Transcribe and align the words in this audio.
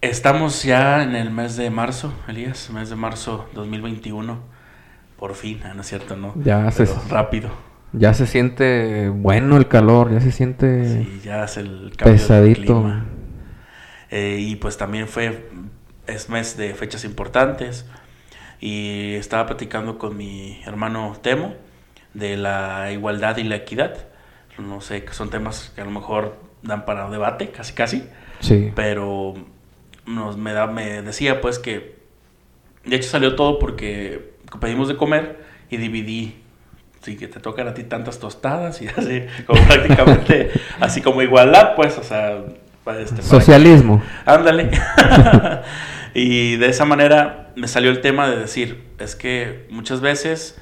Estamos 0.00 0.62
ya 0.62 1.02
en 1.02 1.16
el 1.16 1.30
mes 1.30 1.56
de 1.56 1.70
marzo, 1.70 2.12
Elías, 2.28 2.70
mes 2.70 2.88
de 2.88 2.94
marzo 2.94 3.48
2021. 3.54 4.38
Por 5.18 5.34
fin, 5.34 5.60
ah, 5.64 5.74
¿no 5.74 5.80
es 5.80 5.88
cierto? 5.88 6.14
No. 6.14 6.34
Ya 6.36 6.70
Pero 6.76 6.94
rápido. 7.08 7.50
Ya 7.92 8.14
se 8.14 8.28
siente 8.28 9.08
bueno 9.08 9.56
el 9.56 9.66
calor, 9.66 10.12
ya 10.12 10.20
se 10.20 10.30
siente 10.30 11.02
Sí, 11.02 11.20
ya 11.24 11.44
es 11.44 11.56
el 11.56 11.92
pesadito. 11.98 12.62
clima. 12.62 13.06
Eh, 14.10 14.36
y 14.38 14.54
pues 14.56 14.76
también 14.76 15.08
fue, 15.08 15.50
es 16.06 16.28
mes 16.28 16.56
de 16.56 16.74
fechas 16.74 17.04
importantes. 17.04 17.84
Y 18.60 19.14
estaba 19.14 19.46
platicando 19.46 19.98
con 19.98 20.16
mi 20.16 20.60
hermano 20.64 21.16
Temo 21.20 21.54
de 22.14 22.36
la 22.36 22.92
igualdad 22.92 23.36
y 23.38 23.42
la 23.42 23.56
equidad. 23.56 23.96
No 24.58 24.80
sé, 24.80 25.04
que 25.04 25.12
son 25.12 25.30
temas 25.30 25.72
que 25.74 25.80
a 25.80 25.84
lo 25.84 25.90
mejor 25.90 26.36
dan 26.62 26.84
para 26.84 27.10
debate, 27.10 27.50
casi 27.50 27.72
casi. 27.72 28.08
Sí. 28.40 28.72
Pero 28.76 29.34
nos, 30.08 30.36
me, 30.36 30.52
da, 30.52 30.66
me 30.66 31.02
decía 31.02 31.40
pues 31.40 31.58
que, 31.58 31.98
de 32.84 32.96
hecho 32.96 33.08
salió 33.08 33.36
todo 33.36 33.58
porque 33.58 34.32
pedimos 34.60 34.88
de 34.88 34.96
comer 34.96 35.44
y 35.70 35.76
dividí. 35.76 36.42
Sí, 37.00 37.16
que 37.16 37.28
te 37.28 37.38
tocan 37.38 37.68
a 37.68 37.74
ti 37.74 37.84
tantas 37.84 38.18
tostadas 38.18 38.82
y 38.82 38.88
así, 38.96 39.24
como 39.46 39.62
prácticamente, 39.62 40.50
así 40.80 41.00
como 41.00 41.22
igualdad, 41.22 41.76
pues, 41.76 41.96
o 41.96 42.02
sea, 42.02 42.42
este, 42.98 43.22
Socialismo. 43.22 44.02
Ándale. 44.24 44.70
y 46.14 46.56
de 46.56 46.68
esa 46.68 46.84
manera 46.84 47.52
me 47.54 47.68
salió 47.68 47.90
el 47.90 48.00
tema 48.00 48.28
de 48.28 48.36
decir, 48.36 48.84
es 48.98 49.14
que 49.14 49.66
muchas 49.70 50.00
veces 50.00 50.60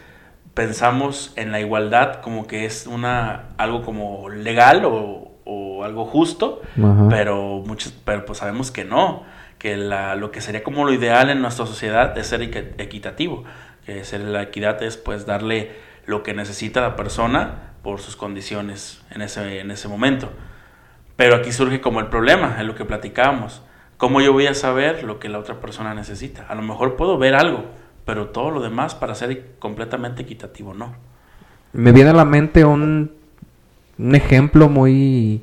pensamos 0.54 1.32
en 1.36 1.52
la 1.52 1.60
igualdad 1.60 2.20
como 2.20 2.46
que 2.46 2.64
es 2.64 2.86
una 2.86 3.50
algo 3.58 3.82
como 3.82 4.28
legal 4.28 4.84
o, 4.84 5.36
o 5.44 5.84
algo 5.84 6.04
justo, 6.04 6.62
Ajá. 6.76 7.06
pero 7.08 7.62
muchos 7.64 7.94
pero 8.04 8.24
pues 8.26 8.38
sabemos 8.38 8.70
que 8.70 8.84
no, 8.84 9.24
que 9.58 9.76
la, 9.76 10.16
lo 10.16 10.30
que 10.30 10.40
sería 10.40 10.62
como 10.62 10.84
lo 10.84 10.92
ideal 10.92 11.30
en 11.30 11.40
nuestra 11.40 11.66
sociedad 11.66 12.16
es 12.18 12.26
ser 12.26 12.40
equi- 12.40 12.74
equitativo, 12.78 13.44
que 13.84 14.04
ser 14.04 14.20
la 14.20 14.42
equidad 14.42 14.82
es 14.82 14.96
pues 14.96 15.26
darle 15.26 15.72
lo 16.06 16.22
que 16.22 16.34
necesita 16.34 16.80
la 16.80 16.96
persona 16.96 17.72
por 17.82 18.00
sus 18.00 18.16
condiciones 18.16 19.02
en 19.10 19.22
ese, 19.22 19.60
en 19.60 19.70
ese 19.70 19.88
momento. 19.88 20.30
Pero 21.16 21.36
aquí 21.36 21.52
surge 21.52 21.80
como 21.80 22.00
el 22.00 22.08
problema, 22.08 22.56
en 22.58 22.66
lo 22.66 22.74
que 22.74 22.84
platicábamos. 22.84 23.62
¿Cómo 23.96 24.20
yo 24.20 24.32
voy 24.32 24.46
a 24.46 24.54
saber 24.54 25.04
lo 25.04 25.18
que 25.18 25.28
la 25.30 25.38
otra 25.38 25.60
persona 25.60 25.94
necesita? 25.94 26.44
A 26.48 26.54
lo 26.54 26.62
mejor 26.62 26.96
puedo 26.96 27.16
ver 27.16 27.34
algo, 27.34 27.64
pero 28.04 28.26
todo 28.28 28.50
lo 28.50 28.60
demás 28.60 28.94
para 28.94 29.14
ser 29.14 29.54
completamente 29.58 30.22
equitativo 30.22 30.74
no. 30.74 30.94
Me 31.72 31.92
viene 31.92 32.10
a 32.10 32.14
la 32.14 32.24
mente 32.24 32.64
un, 32.64 33.12
un 33.98 34.14
ejemplo 34.14 34.68
muy 34.68 35.42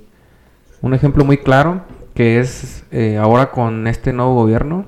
un 0.81 0.93
ejemplo 0.93 1.23
muy 1.25 1.37
claro 1.37 1.81
que 2.13 2.39
es 2.39 2.85
eh, 2.91 3.17
ahora 3.17 3.51
con 3.51 3.87
este 3.87 4.13
nuevo 4.13 4.35
gobierno. 4.35 4.85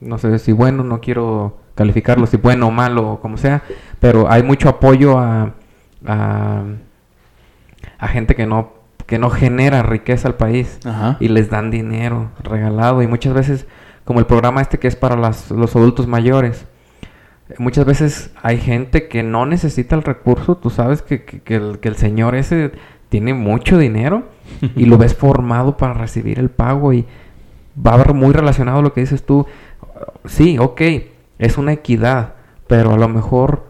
No 0.00 0.18
sé 0.18 0.38
si 0.38 0.52
bueno, 0.52 0.84
no 0.84 1.00
quiero 1.00 1.58
calificarlo 1.74 2.26
si 2.26 2.36
bueno 2.36 2.68
o 2.68 2.70
malo 2.70 3.12
o 3.12 3.20
como 3.20 3.36
sea, 3.36 3.62
pero 4.00 4.30
hay 4.30 4.42
mucho 4.42 4.68
apoyo 4.68 5.18
a, 5.18 5.54
a, 6.06 6.62
a 7.98 8.08
gente 8.08 8.34
que 8.34 8.46
no 8.46 8.72
que 9.06 9.18
no 9.18 9.30
genera 9.30 9.82
riqueza 9.82 10.28
al 10.28 10.34
país 10.34 10.78
Ajá. 10.84 11.16
y 11.18 11.28
les 11.28 11.48
dan 11.48 11.70
dinero 11.70 12.30
regalado 12.42 13.00
y 13.02 13.06
muchas 13.06 13.32
veces 13.32 13.66
como 14.04 14.20
el 14.20 14.26
programa 14.26 14.60
este 14.60 14.78
que 14.78 14.86
es 14.86 14.96
para 14.96 15.16
las- 15.16 15.50
los 15.50 15.74
adultos 15.76 16.06
mayores 16.06 16.66
muchas 17.58 17.86
veces 17.86 18.30
hay 18.42 18.58
gente 18.58 19.08
que 19.08 19.22
no 19.22 19.46
necesita 19.46 19.96
el 19.96 20.02
recurso 20.02 20.56
tú 20.58 20.68
sabes 20.68 21.00
que, 21.00 21.24
que- 21.24 21.40
que 21.40 21.54
el, 21.56 21.78
que 21.78 21.88
el 21.88 21.96
señor 21.96 22.34
ese 22.34 22.72
tiene 23.08 23.34
mucho 23.34 23.78
dinero 23.78 24.24
y 24.76 24.84
lo 24.86 24.98
ves 24.98 25.14
formado 25.14 25.76
para 25.76 25.94
recibir 25.94 26.38
el 26.38 26.50
pago 26.50 26.92
y 26.92 27.06
va 27.84 27.92
a 27.92 27.94
haber 27.94 28.14
muy 28.14 28.32
relacionado 28.32 28.78
a 28.78 28.82
lo 28.82 28.92
que 28.92 29.00
dices 29.02 29.24
tú 29.24 29.46
sí 30.24 30.58
ok 30.58 30.80
es 31.38 31.58
una 31.58 31.72
equidad 31.72 32.34
pero 32.66 32.92
a 32.92 32.96
lo 32.98 33.08
mejor 33.08 33.64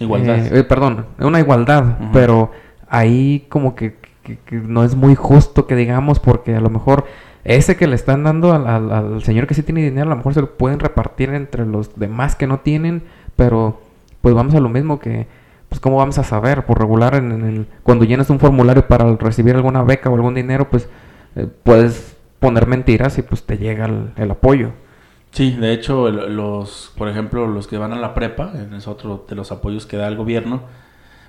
Igualdad. 0.00 0.38
eh, 0.38 0.60
eh, 0.60 0.64
perdón 0.64 1.06
una 1.18 1.40
igualdad 1.40 1.84
pero 2.12 2.50
ahí 2.88 3.46
como 3.48 3.74
que, 3.74 3.96
que- 4.22 4.38
que 4.38 4.56
no 4.56 4.84
es 4.84 4.94
muy 4.94 5.14
justo 5.14 5.66
que 5.66 5.76
digamos 5.76 6.18
porque 6.20 6.54
a 6.54 6.60
lo 6.60 6.70
mejor 6.70 7.04
ese 7.44 7.76
que 7.76 7.86
le 7.86 7.94
están 7.94 8.24
dando 8.24 8.52
al, 8.52 8.66
al- 8.66 8.90
al 8.92 9.22
señor 9.22 9.46
que 9.46 9.54
sí 9.54 9.62
tiene 9.62 9.82
dinero 9.82 10.06
a 10.06 10.10
lo 10.10 10.16
mejor 10.16 10.34
se 10.34 10.40
lo 10.40 10.56
pueden 10.56 10.78
repartir 10.80 11.30
entre 11.30 11.66
los 11.66 11.98
demás 11.98 12.36
que 12.36 12.46
no 12.46 12.60
tienen 12.60 13.02
pero 13.36 13.80
pues 14.20 14.34
vamos 14.34 14.54
a 14.54 14.60
lo 14.60 14.68
mismo 14.68 14.98
que 14.98 15.26
pues 15.74 15.80
cómo 15.80 15.96
vamos 15.96 16.18
a 16.18 16.22
saber 16.22 16.64
por 16.66 16.78
regular 16.78 17.16
en, 17.16 17.32
en 17.32 17.44
el 17.44 17.66
cuando 17.82 18.04
llenas 18.04 18.30
un 18.30 18.38
formulario 18.38 18.86
para 18.86 19.16
recibir 19.16 19.56
alguna 19.56 19.82
beca 19.82 20.08
o 20.08 20.14
algún 20.14 20.32
dinero 20.34 20.70
pues 20.70 20.88
eh, 21.34 21.48
puedes 21.64 22.14
poner 22.38 22.68
mentiras 22.68 23.18
y 23.18 23.22
pues 23.22 23.42
te 23.42 23.58
llega 23.58 23.86
el, 23.86 24.10
el 24.16 24.30
apoyo 24.30 24.70
Sí, 25.32 25.50
de 25.50 25.72
hecho, 25.72 26.06
el- 26.06 26.36
los, 26.36 26.92
por 26.96 27.08
ejemplo, 27.08 27.48
los 27.48 27.66
que 27.66 27.76
van 27.76 27.92
a 27.92 27.96
la 27.98 28.14
prepa, 28.14 28.52
es 28.76 28.86
otro 28.86 29.26
de 29.28 29.34
los 29.34 29.50
apoyos 29.50 29.84
que 29.84 29.96
da 29.96 30.06
el 30.06 30.14
gobierno, 30.14 30.60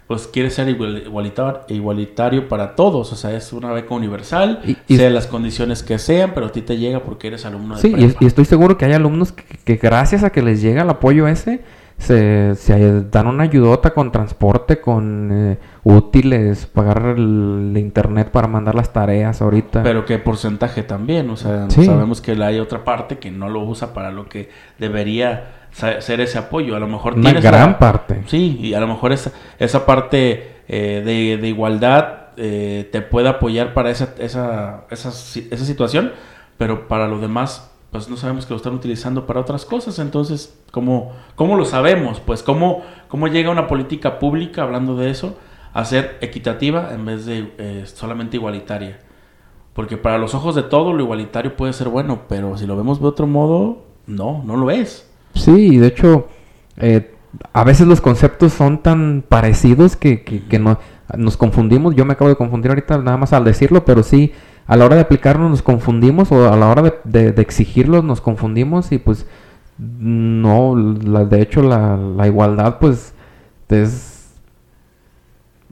pues 0.05 0.27
quiere 0.27 0.51
ser 0.51 0.69
igual- 0.69 1.01
igualitar- 1.07 1.65
igualitario 1.69 2.47
para 2.47 2.75
todos, 2.75 3.11
o 3.11 3.15
sea, 3.15 3.35
es 3.35 3.51
una 3.51 3.71
beca 3.71 3.95
universal, 3.95 4.61
Y- 4.63 4.77
y- 4.87 4.97
sea 4.97 5.09
las 5.09 5.25
condiciones 5.25 5.81
que 5.81 5.97
sean, 5.97 6.33
pero 6.35 6.45
a 6.45 6.51
ti 6.51 6.61
te 6.61 6.77
llega 6.77 6.99
porque 6.99 7.29
eres 7.29 7.47
alumno 7.47 7.77
de 7.77 7.81
Sí, 7.81 7.87
y, 7.87 7.91
prepa. 7.93 8.07
es- 8.09 8.17
y 8.19 8.25
estoy 8.27 8.45
seguro 8.45 8.77
que 8.77 8.85
hay 8.85 8.93
alumnos 8.93 9.31
que, 9.31 9.43
que 9.43 9.75
gracias 9.77 10.23
a 10.23 10.29
que 10.29 10.43
les 10.43 10.61
llega 10.61 10.83
el 10.83 10.89
apoyo 10.91 11.27
ese, 11.27 11.61
se, 11.97 12.55
se 12.55 13.01
dan 13.09 13.27
una 13.27 13.43
ayudota 13.43 13.91
con 13.91 14.11
transporte, 14.11 14.79
con 14.81 15.29
eh, 15.31 15.57
útiles, 15.83 16.65
pagar 16.65 17.15
el, 17.17 17.73
internet 17.77 18.29
para 18.31 18.47
mandar 18.47 18.75
las 18.75 18.91
tareas 18.91 19.41
ahorita. 19.41 19.81
Pero 19.83 20.05
qué 20.05 20.17
porcentaje 20.19 20.83
también, 20.83 21.29
o 21.29 21.37
sea, 21.37 21.69
Sí. 21.69 21.85
sabemos 21.85 22.21
que 22.21 22.31
hay 22.43 22.59
otra 22.59 22.83
parte 22.83 23.17
que 23.17 23.31
no 23.31 23.49
lo 23.49 23.61
usa 23.61 23.93
para 23.93 24.11
lo 24.11 24.27
que 24.27 24.49
debería 24.77 25.51
ser 25.71 26.21
ese 26.21 26.37
apoyo, 26.37 26.75
a 26.75 26.79
lo 26.79 26.87
mejor 26.87 27.15
una 27.15 27.33
gran 27.33 27.71
la- 27.71 27.79
parte. 27.79 28.23
Sí, 28.27 28.57
y 28.61 28.73
a 28.73 28.79
lo 28.79 28.87
mejor 28.87 29.11
esa, 29.11 29.31
esa 29.59 29.85
parte 29.85 30.55
eh, 30.67 31.01
de, 31.05 31.37
de 31.37 31.47
igualdad 31.47 32.27
eh, 32.37 32.89
te 32.91 33.01
puede 33.01 33.29
apoyar 33.29 33.73
para 33.73 33.89
esa, 33.89 34.13
esa, 34.19 34.83
esa, 34.89 35.09
esa 35.09 35.65
situación, 35.65 36.11
pero 36.57 36.87
para 36.87 37.07
lo 37.07 37.19
demás, 37.19 37.71
pues 37.95 38.09
no 38.09 38.17
sabemos 38.17 38.45
que 38.45 38.53
lo 38.53 38.57
están 38.57 38.73
utilizando 38.73 39.25
para 39.25 39.39
otras 39.39 39.63
cosas. 39.63 39.99
Entonces, 39.99 40.53
¿cómo, 40.71 41.13
cómo 41.35 41.55
lo 41.55 41.63
sabemos? 41.63 42.19
Pues, 42.19 42.43
¿cómo, 42.43 42.81
¿cómo 43.07 43.29
llega 43.29 43.49
una 43.49 43.67
política 43.67 44.19
pública, 44.19 44.63
hablando 44.63 44.97
de 44.97 45.11
eso, 45.11 45.37
a 45.71 45.85
ser 45.85 46.17
equitativa 46.19 46.93
en 46.93 47.05
vez 47.05 47.25
de 47.25 47.53
eh, 47.57 47.83
solamente 47.85 48.35
igualitaria? 48.35 48.99
Porque 49.73 49.95
para 49.95 50.17
los 50.17 50.35
ojos 50.35 50.55
de 50.55 50.63
todo, 50.63 50.91
lo 50.91 51.03
igualitario 51.03 51.55
puede 51.55 51.71
ser 51.71 51.87
bueno, 51.87 52.23
pero 52.27 52.57
si 52.57 52.67
lo 52.67 52.75
vemos 52.75 52.99
de 52.99 53.07
otro 53.07 53.27
modo, 53.27 53.85
no, 54.07 54.43
no 54.43 54.57
lo 54.57 54.71
es. 54.71 55.09
Sí, 55.33 55.77
de 55.77 55.87
hecho, 55.87 56.27
eh, 56.75 57.15
a 57.53 57.63
veces 57.63 57.87
los 57.87 58.01
conceptos 58.01 58.51
son 58.51 58.79
tan 58.83 59.23
parecidos 59.25 59.95
que, 59.95 60.25
que, 60.25 60.43
que 60.43 60.59
no, 60.59 60.79
nos 61.15 61.37
confundimos. 61.37 61.95
Yo 61.95 62.03
me 62.03 62.11
acabo 62.11 62.29
de 62.29 62.35
confundir 62.35 62.71
ahorita 62.71 62.97
nada 62.97 63.15
más 63.15 63.31
al 63.31 63.45
decirlo, 63.45 63.85
pero 63.85 64.03
sí, 64.03 64.33
a 64.67 64.75
la 64.75 64.85
hora 64.85 64.95
de 64.95 65.01
aplicarnos 65.01 65.49
nos 65.49 65.61
confundimos 65.61 66.31
o 66.31 66.51
a 66.51 66.55
la 66.57 66.67
hora 66.69 66.81
de, 66.81 66.93
de- 67.03 67.31
de 67.31 67.41
exigirlos 67.41 68.03
nos 68.03 68.21
confundimos 68.21 68.91
y 68.91 68.97
pues 68.97 69.25
no, 69.77 70.75
la- 70.75 71.25
de 71.25 71.41
hecho 71.41 71.61
la, 71.61 71.97
la 71.97 72.27
igualdad 72.27 72.77
pues 72.79 73.13
es 73.69 74.33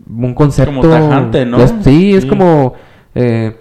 un 0.09 0.33
concepto... 0.33 0.71
Como 0.81 0.81
tajante, 0.89 1.45
¿no? 1.45 1.57
es- 1.61 1.73
sí, 1.83 2.13
es 2.13 2.23
Sí. 2.23 2.29
como, 2.29 2.73
eh, 3.15 3.57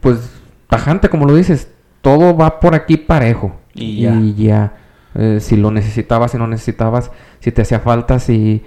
pues, 0.00 0.30
tajante, 0.68 1.08
como 1.08 1.26
lo 1.26 1.34
dices, 1.34 1.70
todo 2.00 2.36
va 2.36 2.60
por 2.60 2.74
aquí 2.74 2.96
parejo. 2.96 3.54
Y 3.74 4.00
ya. 4.02 4.14
Y 4.14 4.34
ya. 4.34 4.76
Eh, 5.14 5.38
si 5.40 5.56
lo 5.56 5.70
necesitabas, 5.70 6.30
si 6.32 6.38
no 6.38 6.46
necesitabas, 6.46 7.10
si 7.40 7.52
te 7.52 7.62
hacía 7.62 7.80
falta, 7.80 8.18
si, 8.18 8.62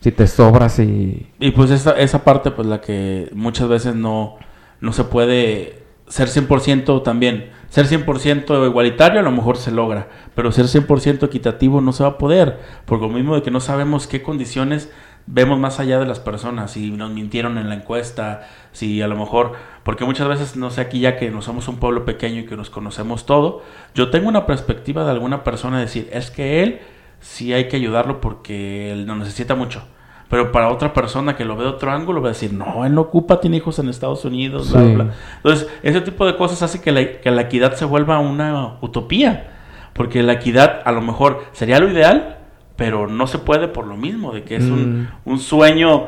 si 0.00 0.10
te 0.12 0.26
sobras 0.26 0.78
y... 0.78 1.26
Y 1.38 1.50
pues 1.50 1.70
esa, 1.70 1.92
esa 1.92 2.24
parte, 2.24 2.50
pues 2.50 2.66
la 2.66 2.80
que 2.80 3.28
muchas 3.34 3.68
veces 3.68 3.94
no, 3.94 4.36
no 4.80 4.92
se 4.92 5.04
puede 5.04 5.82
ser 6.08 6.28
100% 6.28 7.02
también. 7.02 7.50
Ser 7.68 7.86
100% 7.86 8.66
igualitario 8.66 9.20
a 9.20 9.24
lo 9.24 9.32
mejor 9.32 9.56
se 9.56 9.72
logra, 9.72 10.08
pero 10.34 10.52
ser 10.52 10.66
100% 10.66 11.24
equitativo 11.24 11.80
no 11.80 11.92
se 11.92 12.04
va 12.04 12.10
a 12.10 12.18
poder, 12.18 12.60
por 12.84 13.00
lo 13.00 13.08
mismo 13.08 13.34
de 13.34 13.42
que 13.42 13.50
no 13.50 13.60
sabemos 13.60 14.06
qué 14.06 14.22
condiciones 14.22 14.88
vemos 15.26 15.58
más 15.58 15.80
allá 15.80 15.98
de 15.98 16.06
las 16.06 16.20
personas, 16.20 16.70
si 16.70 16.92
nos 16.92 17.10
mintieron 17.10 17.58
en 17.58 17.68
la 17.68 17.74
encuesta, 17.74 18.48
si 18.72 19.02
a 19.02 19.08
lo 19.08 19.16
mejor, 19.16 19.54
porque 19.82 20.04
muchas 20.04 20.28
veces, 20.28 20.56
no 20.56 20.70
sé, 20.70 20.80
aquí 20.80 21.00
ya 21.00 21.16
que 21.16 21.30
no 21.30 21.42
somos 21.42 21.66
un 21.66 21.78
pueblo 21.78 22.04
pequeño 22.04 22.42
y 22.42 22.46
que 22.46 22.56
nos 22.56 22.70
conocemos 22.70 23.26
todo, 23.26 23.62
yo 23.94 24.10
tengo 24.10 24.28
una 24.28 24.46
perspectiva 24.46 25.04
de 25.04 25.10
alguna 25.10 25.42
persona 25.42 25.78
de 25.78 25.86
decir, 25.86 26.08
es 26.12 26.30
que 26.30 26.62
él 26.62 26.80
sí 27.20 27.52
hay 27.52 27.66
que 27.68 27.76
ayudarlo 27.76 28.20
porque 28.20 28.92
él 28.92 29.06
no 29.06 29.16
necesita 29.16 29.56
mucho. 29.56 29.82
Pero 30.28 30.50
para 30.50 30.70
otra 30.70 30.92
persona 30.92 31.36
que 31.36 31.44
lo 31.44 31.56
ve 31.56 31.64
de 31.64 31.70
otro 31.70 31.92
ángulo 31.92 32.20
va 32.20 32.28
a 32.28 32.32
decir, 32.32 32.52
no, 32.52 32.84
él 32.84 32.94
no 32.94 33.02
ocupa, 33.02 33.40
tiene 33.40 33.58
hijos 33.58 33.78
en 33.78 33.88
Estados 33.88 34.24
Unidos, 34.24 34.72
bla, 34.72 34.80
Sí. 34.82 34.94
bla. 34.94 35.10
Entonces, 35.36 35.68
ese 35.84 36.00
tipo 36.00 36.26
de 36.26 36.36
cosas 36.36 36.62
hace 36.62 36.80
que 36.80 36.90
la, 36.90 37.20
que 37.20 37.30
la 37.30 37.42
equidad 37.42 37.74
se 37.74 37.84
vuelva 37.84 38.18
una 38.18 38.76
utopía. 38.80 39.52
Porque 39.92 40.22
la 40.22 40.34
equidad 40.34 40.80
a 40.84 40.92
lo 40.92 41.00
mejor 41.00 41.44
sería 41.52 41.78
lo 41.78 41.88
ideal, 41.88 42.38
pero 42.76 43.06
no 43.06 43.26
se 43.26 43.38
puede 43.38 43.68
por 43.68 43.86
lo 43.86 43.96
mismo, 43.96 44.32
de 44.32 44.42
que 44.42 44.56
es 44.56 44.64
un, 44.64 45.02
Mm. 45.24 45.30
un 45.30 45.38
sueño, 45.38 46.06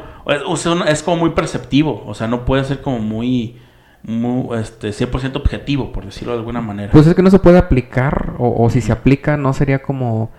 es, 0.87 1.03
como 1.03 1.17
muy 1.17 1.31
perceptivo, 1.31 2.05
o 2.07 2.13
sea, 2.13 2.27
no 2.27 2.45
puede 2.45 2.65
ser 2.65 2.83
como 2.83 2.99
muy, 2.99 3.57
muy, 4.03 4.59
este, 4.59 4.93
100% 4.93 5.37
objetivo, 5.39 5.91
por 5.93 6.05
decirlo 6.05 6.35
de 6.35 6.41
alguna 6.41 6.61
manera. 6.61 6.93
Pues 6.93 7.07
es 7.07 7.15
que 7.15 7.23
no 7.23 7.31
se 7.31 7.39
puede 7.39 7.57
aplicar, 7.57 8.35
o, 8.39 8.63
o 8.63 8.69
si 8.69 8.81
se 8.83 8.93
aplica 8.93 9.37
no 9.39 9.53
sería 9.55 9.81
como 9.81 10.31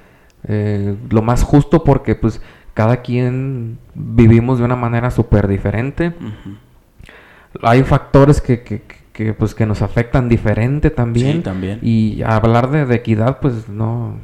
eh, 0.48 0.96
lo 1.10 1.22
más 1.22 1.44
justo 1.44 1.84
porque 1.84 2.16
pues 2.16 2.42
cada 2.74 3.01
quien 3.01 3.80
vivimos 3.94 4.60
de 4.60 4.66
una 4.66 4.75
manera 4.75 5.12
súper 5.12 5.48
diferente. 5.48 6.13
Hay 7.62 7.83
factores 7.83 8.42
que, 8.42 8.63
que, 8.63 8.83
que, 9.12 9.33
pues 9.33 9.56
que 9.56 9.66
nos 9.66 9.81
afectan 9.81 10.30
diferente 10.30 10.89
también. 10.89 11.38
Sí, 11.38 11.42
también. 11.42 11.80
Y 11.81 12.21
hablar 12.24 12.69
de, 12.69 12.86
de 12.86 12.95
equidad 12.95 13.39
pues 13.39 13.69
no... 13.69 14.18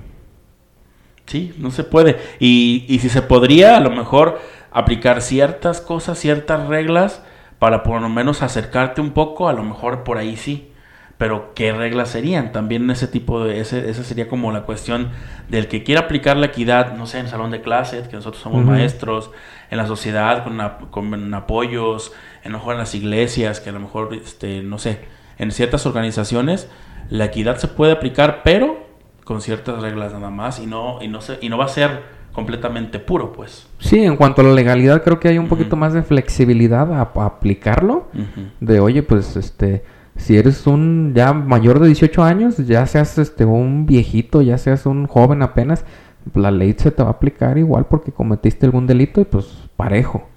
Sí, 1.25 1.53
no 1.57 1.71
se 1.71 1.83
puede. 1.83 2.17
Y, 2.39 2.85
y 2.87 2.99
si 2.99 3.09
se 3.09 3.21
podría, 3.23 3.77
a 3.77 3.79
lo 3.79 3.89
mejor 3.89 4.39
aplicar 4.71 5.21
ciertas 5.21 5.81
cosas, 5.81 6.19
ciertas 6.19 6.67
reglas, 6.67 7.23
para 7.59 7.81
por 7.81 8.01
lo 8.01 8.09
menos 8.09 8.43
acercarte 8.43 9.01
un 9.01 9.11
poco, 9.11 9.49
a 9.49 9.53
lo 9.53 9.63
mejor 9.63 10.03
por 10.03 10.17
ahí 10.17 10.35
sí. 10.35 10.69
Pero 11.17 11.53
¿qué 11.55 11.71
reglas 11.71 12.09
serían? 12.09 12.51
También 12.51 12.89
ese 12.89 13.07
tipo 13.07 13.43
de... 13.43 13.61
Ese, 13.61 13.89
esa 13.89 14.03
sería 14.03 14.27
como 14.27 14.51
la 14.51 14.63
cuestión 14.63 15.11
del 15.49 15.67
que 15.67 15.83
quiera 15.83 16.01
aplicar 16.01 16.35
la 16.35 16.47
equidad, 16.47 16.95
no 16.97 17.07
sé, 17.07 17.19
en 17.19 17.25
el 17.25 17.31
salón 17.31 17.51
de 17.51 17.61
clases, 17.61 18.07
que 18.09 18.17
nosotros 18.17 18.41
somos 18.43 18.63
Ujú. 18.63 18.71
maestros, 18.71 19.31
en 19.71 19.77
la 19.77 19.87
sociedad, 19.87 20.43
con, 20.43 20.59
ap- 20.59 20.89
con 20.91 21.33
apoyos, 21.33 22.11
a 22.43 22.49
lo 22.49 22.57
mejor 22.57 22.73
en 22.73 22.79
las 22.79 22.93
iglesias, 22.95 23.61
que 23.61 23.69
a 23.69 23.73
lo 23.73 23.79
mejor, 23.79 24.13
este, 24.13 24.61
no 24.61 24.77
sé, 24.77 24.99
en 25.37 25.51
ciertas 25.51 25.85
organizaciones, 25.85 26.69
la 27.09 27.25
equidad 27.25 27.57
se 27.57 27.67
puede 27.69 27.93
aplicar, 27.93 28.41
pero 28.43 28.83
con 29.23 29.41
ciertas 29.41 29.81
reglas 29.81 30.11
nada 30.13 30.29
más 30.29 30.59
y 30.59 30.67
no 30.67 30.99
y 31.01 31.07
no 31.07 31.21
se, 31.21 31.37
y 31.41 31.49
no 31.49 31.57
va 31.57 31.65
a 31.65 31.69
ser 31.69 32.03
completamente 32.33 32.99
puro, 32.99 33.31
pues. 33.31 33.67
Sí, 33.79 34.03
en 34.03 34.17
cuanto 34.17 34.41
a 34.41 34.43
la 34.43 34.53
legalidad 34.53 35.01
creo 35.03 35.19
que 35.19 35.29
hay 35.29 35.37
un 35.37 35.45
Ujú. 35.45 35.55
poquito 35.55 35.75
más 35.77 35.93
de 35.93 36.03
flexibilidad 36.03 36.91
a, 36.93 36.99
a 37.15 37.25
aplicarlo. 37.25 38.07
Ujú. 38.13 38.49
De 38.59 38.79
oye, 38.81 39.01
pues 39.03 39.35
este, 39.37 39.83
si 40.15 40.37
eres 40.37 40.65
un 40.65 41.13
ya 41.13 41.33
mayor 41.33 41.79
de 41.79 41.87
18 41.87 42.23
años, 42.23 42.57
ya 42.57 42.85
seas 42.87 43.17
este 43.17 43.45
un 43.45 43.85
viejito, 43.85 44.41
ya 44.41 44.57
seas 44.57 44.85
un 44.85 45.07
joven 45.07 45.41
apenas, 45.41 45.85
la 46.33 46.51
ley 46.51 46.75
se 46.77 46.91
te 46.91 47.03
va 47.03 47.09
a 47.09 47.13
aplicar 47.13 47.57
igual 47.57 47.85
porque 47.85 48.11
cometiste 48.11 48.65
algún 48.65 48.87
delito 48.87 49.21
y 49.21 49.25
pues 49.25 49.45
parejo. 49.75 50.27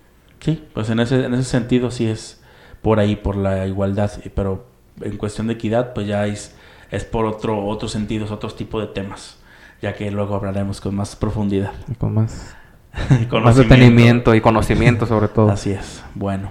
Sí, 0.41 0.65
pues 0.75 0.91
en 0.91 1.01
ese, 1.01 1.25
en 1.25 1.35
ese 1.35 1.45
sentido 1.45 1.91
sí 1.91 2.07
es 2.07 2.41
por 2.83 3.01
ahí, 3.01 3.17
por 3.17 3.37
la 3.37 3.67
igualdad, 3.67 4.11
pero 4.35 4.67
en 5.01 5.17
cuestión 5.17 5.47
de 5.47 5.55
equidad, 5.55 5.95
pues 5.95 6.07
ya 6.07 6.27
es, 6.27 6.57
es 6.91 7.05
por 7.05 7.25
otro, 7.25 7.65
otros 7.67 7.91
sentidos, 7.93 8.31
otros 8.31 8.57
tipos 8.57 8.81
de 8.81 8.89
temas, 8.89 9.39
ya 9.81 9.95
que 9.95 10.11
luego 10.11 10.35
hablaremos 10.35 10.81
con 10.81 10.95
más 10.95 11.17
profundidad. 11.17 11.73
y 11.91 11.95
Con 11.95 12.15
más, 12.15 12.57
Y 13.11 13.35
más 13.37 13.57
detenimiento 13.57 14.35
y 14.35 14.41
conocimiento 14.41 15.07
sobre 15.07 15.29
todo. 15.29 15.51
Así 15.51 15.71
es, 15.71 16.03
bueno. 16.15 16.51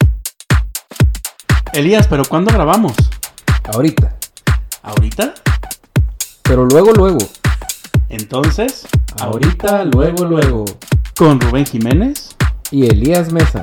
Elías, 1.73 2.07
¿pero 2.07 2.23
cuándo 2.25 2.51
grabamos? 2.51 2.93
Ahorita. 3.73 4.15
¿Ahorita? 4.83 5.33
Pero 6.43 6.65
luego, 6.65 6.91
luego. 6.93 7.19
Entonces, 8.09 8.87
Ahorita, 9.19 9.85
luego, 9.85 10.25
luego. 10.25 10.65
con 11.15 11.39
Rubén 11.39 11.65
Jiménez. 11.65 12.35
Y 12.71 12.87
Elías 12.87 13.31
Mesa. 13.31 13.61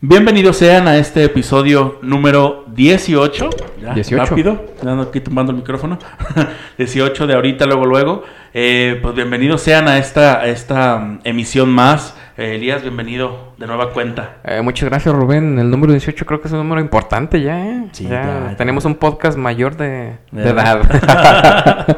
Bienvenidos 0.00 0.58
sean 0.58 0.86
a 0.86 0.98
este 0.98 1.24
episodio 1.24 1.98
número 2.02 2.64
18. 2.68 3.50
Ya, 3.80 3.94
18. 3.94 4.24
Rápido, 4.24 4.64
dando 4.82 5.04
aquí 5.04 5.20
tumbando 5.20 5.50
el 5.52 5.58
micrófono. 5.58 5.98
18 6.78 7.26
de 7.26 7.34
ahorita, 7.34 7.64
luego, 7.64 7.86
luego. 7.86 8.22
Eh, 8.56 9.00
pues 9.02 9.16
bienvenidos 9.16 9.62
sean 9.62 9.88
a 9.88 9.98
esta, 9.98 10.38
a 10.38 10.46
esta 10.46 10.96
mm, 10.98 11.20
emisión 11.24 11.68
más. 11.70 12.16
Eh, 12.36 12.54
Elías, 12.54 12.82
bienvenido 12.82 13.52
de 13.58 13.66
nueva 13.66 13.92
cuenta. 13.92 14.36
Eh, 14.44 14.62
muchas 14.62 14.88
gracias 14.88 15.12
Rubén, 15.12 15.58
el 15.58 15.68
número 15.68 15.90
18 15.90 16.24
creo 16.24 16.40
que 16.40 16.46
es 16.46 16.52
un 16.52 16.60
número 16.60 16.80
importante 16.80 17.42
ya, 17.42 17.66
¿eh? 17.66 17.88
Sí, 17.90 18.04
Ya 18.04 18.10
ya, 18.22 18.50
ya. 18.50 18.56
tenemos 18.56 18.84
un 18.84 18.94
podcast 18.94 19.36
mayor 19.36 19.76
de, 19.76 20.18
De 20.30 20.50
edad. 20.50 20.82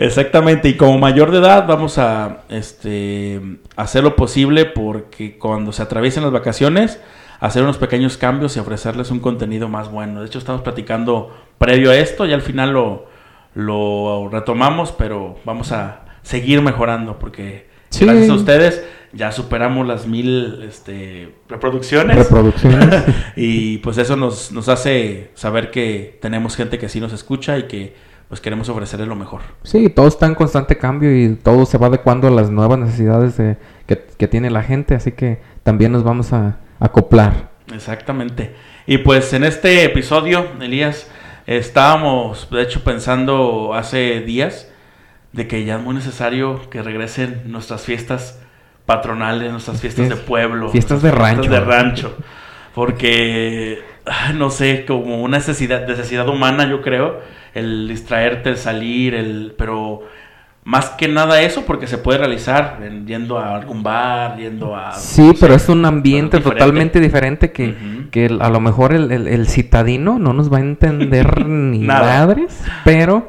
Exactamente, 0.00 0.68
y 0.68 0.76
como 0.76 0.98
mayor 0.98 1.30
de 1.30 1.38
edad 1.38 1.64
vamos 1.68 1.96
a 1.98 2.38
este, 2.48 3.40
hacer 3.76 4.02
lo 4.02 4.16
posible 4.16 4.64
porque 4.64 5.38
cuando 5.38 5.70
se 5.70 5.82
atraviesen 5.82 6.24
las 6.24 6.32
vacaciones, 6.32 7.00
hacer 7.38 7.62
unos 7.62 7.78
pequeños 7.78 8.16
cambios 8.16 8.56
y 8.56 8.58
ofrecerles 8.58 9.12
un 9.12 9.20
contenido 9.20 9.68
más 9.68 9.92
bueno. 9.92 10.22
De 10.22 10.26
hecho, 10.26 10.40
estamos 10.40 10.62
platicando 10.62 11.32
previo 11.58 11.92
a 11.92 11.94
esto 11.94 12.26
y 12.26 12.32
al 12.32 12.42
final 12.42 12.72
lo, 12.72 13.13
lo 13.54 14.28
retomamos, 14.30 14.92
pero 14.92 15.38
vamos 15.44 15.72
a 15.72 16.04
seguir 16.22 16.62
mejorando 16.62 17.18
porque 17.18 17.72
Sí. 17.90 18.04
gracias 18.04 18.28
a 18.30 18.34
ustedes 18.34 18.84
ya 19.12 19.30
superamos 19.30 19.86
las 19.86 20.06
mil 20.08 20.62
este, 20.68 21.32
reproducciones. 21.48 22.16
Reproducciones. 22.16 23.04
y 23.36 23.78
pues 23.78 23.98
eso 23.98 24.16
nos, 24.16 24.50
nos 24.50 24.68
hace 24.68 25.30
saber 25.34 25.70
que 25.70 26.18
tenemos 26.20 26.56
gente 26.56 26.78
que 26.78 26.88
sí 26.88 26.98
nos 27.00 27.12
escucha 27.12 27.56
y 27.58 27.64
que 27.64 27.94
pues 28.28 28.40
queremos 28.40 28.68
ofrecerles 28.68 29.06
lo 29.06 29.14
mejor. 29.14 29.42
Sí, 29.62 29.88
todo 29.90 30.08
está 30.08 30.26
en 30.26 30.34
constante 30.34 30.76
cambio 30.76 31.16
y 31.16 31.36
todo 31.36 31.66
se 31.66 31.78
va 31.78 31.86
adecuando 31.86 32.26
a 32.26 32.30
las 32.32 32.50
nuevas 32.50 32.78
necesidades 32.80 33.36
de- 33.36 33.56
que, 33.86 34.04
que 34.18 34.26
tiene 34.26 34.50
la 34.50 34.64
gente, 34.64 34.96
así 34.96 35.12
que 35.12 35.40
también 35.62 35.92
nos 35.92 36.02
vamos 36.02 36.32
a 36.32 36.56
acoplar. 36.80 37.50
Exactamente. 37.72 38.54
Y 38.86 38.98
pues 38.98 39.32
en 39.34 39.44
este 39.44 39.84
episodio, 39.84 40.46
Elías, 40.60 41.08
estábamos 41.46 42.48
de 42.50 42.62
hecho 42.62 42.82
pensando 42.82 43.74
hace 43.74 44.20
días 44.20 44.70
de 45.32 45.48
que 45.48 45.64
ya 45.64 45.76
es 45.76 45.82
muy 45.82 45.94
necesario 45.94 46.70
que 46.70 46.82
regresen 46.82 47.42
nuestras 47.46 47.82
fiestas 47.82 48.40
patronales, 48.86 49.50
nuestras 49.50 49.80
fiestas 49.80 50.08
de 50.08 50.16
pueblo. 50.16 50.68
fiestas 50.70 51.02
de 51.02 51.10
rancho. 51.10 51.50
de 51.50 51.60
rancho. 51.60 52.16
Porque, 52.74 53.82
ah, 54.06 54.32
no 54.32 54.50
sé, 54.50 54.84
como 54.84 55.22
una 55.22 55.38
necesidad, 55.38 55.86
necesidad 55.86 56.28
humana, 56.28 56.68
yo 56.68 56.82
creo, 56.82 57.20
el 57.54 57.88
distraerte, 57.88 58.50
el 58.50 58.56
salir, 58.56 59.14
el, 59.14 59.54
pero 59.56 60.02
más 60.64 60.90
que 60.90 61.08
nada 61.08 61.42
eso, 61.42 61.66
porque 61.66 61.86
se 61.86 61.98
puede 61.98 62.18
realizar 62.18 62.80
en- 62.82 63.06
yendo 63.06 63.38
a 63.38 63.54
algún 63.54 63.82
bar, 63.82 64.38
yendo 64.38 64.74
a... 64.74 64.92
Sí, 64.92 65.20
no 65.22 65.34
pero 65.38 65.58
sé, 65.58 65.64
es 65.64 65.68
un 65.68 65.84
ambiente 65.84 66.38
diferente. 66.38 66.58
totalmente 66.60 67.00
diferente 67.00 67.52
que, 67.52 67.74
que 68.10 68.26
a 68.40 68.48
lo 68.48 68.60
mejor 68.60 68.94
el, 68.94 69.12
el- 69.12 69.28
el 69.28 69.46
citadino 69.48 70.18
no 70.18 70.32
nos 70.32 70.52
va 70.52 70.58
a 70.58 70.60
entender 70.62 71.46
ni 71.46 71.80
Nada. 71.80 72.26
madres, 72.26 72.58
pero 72.84 73.28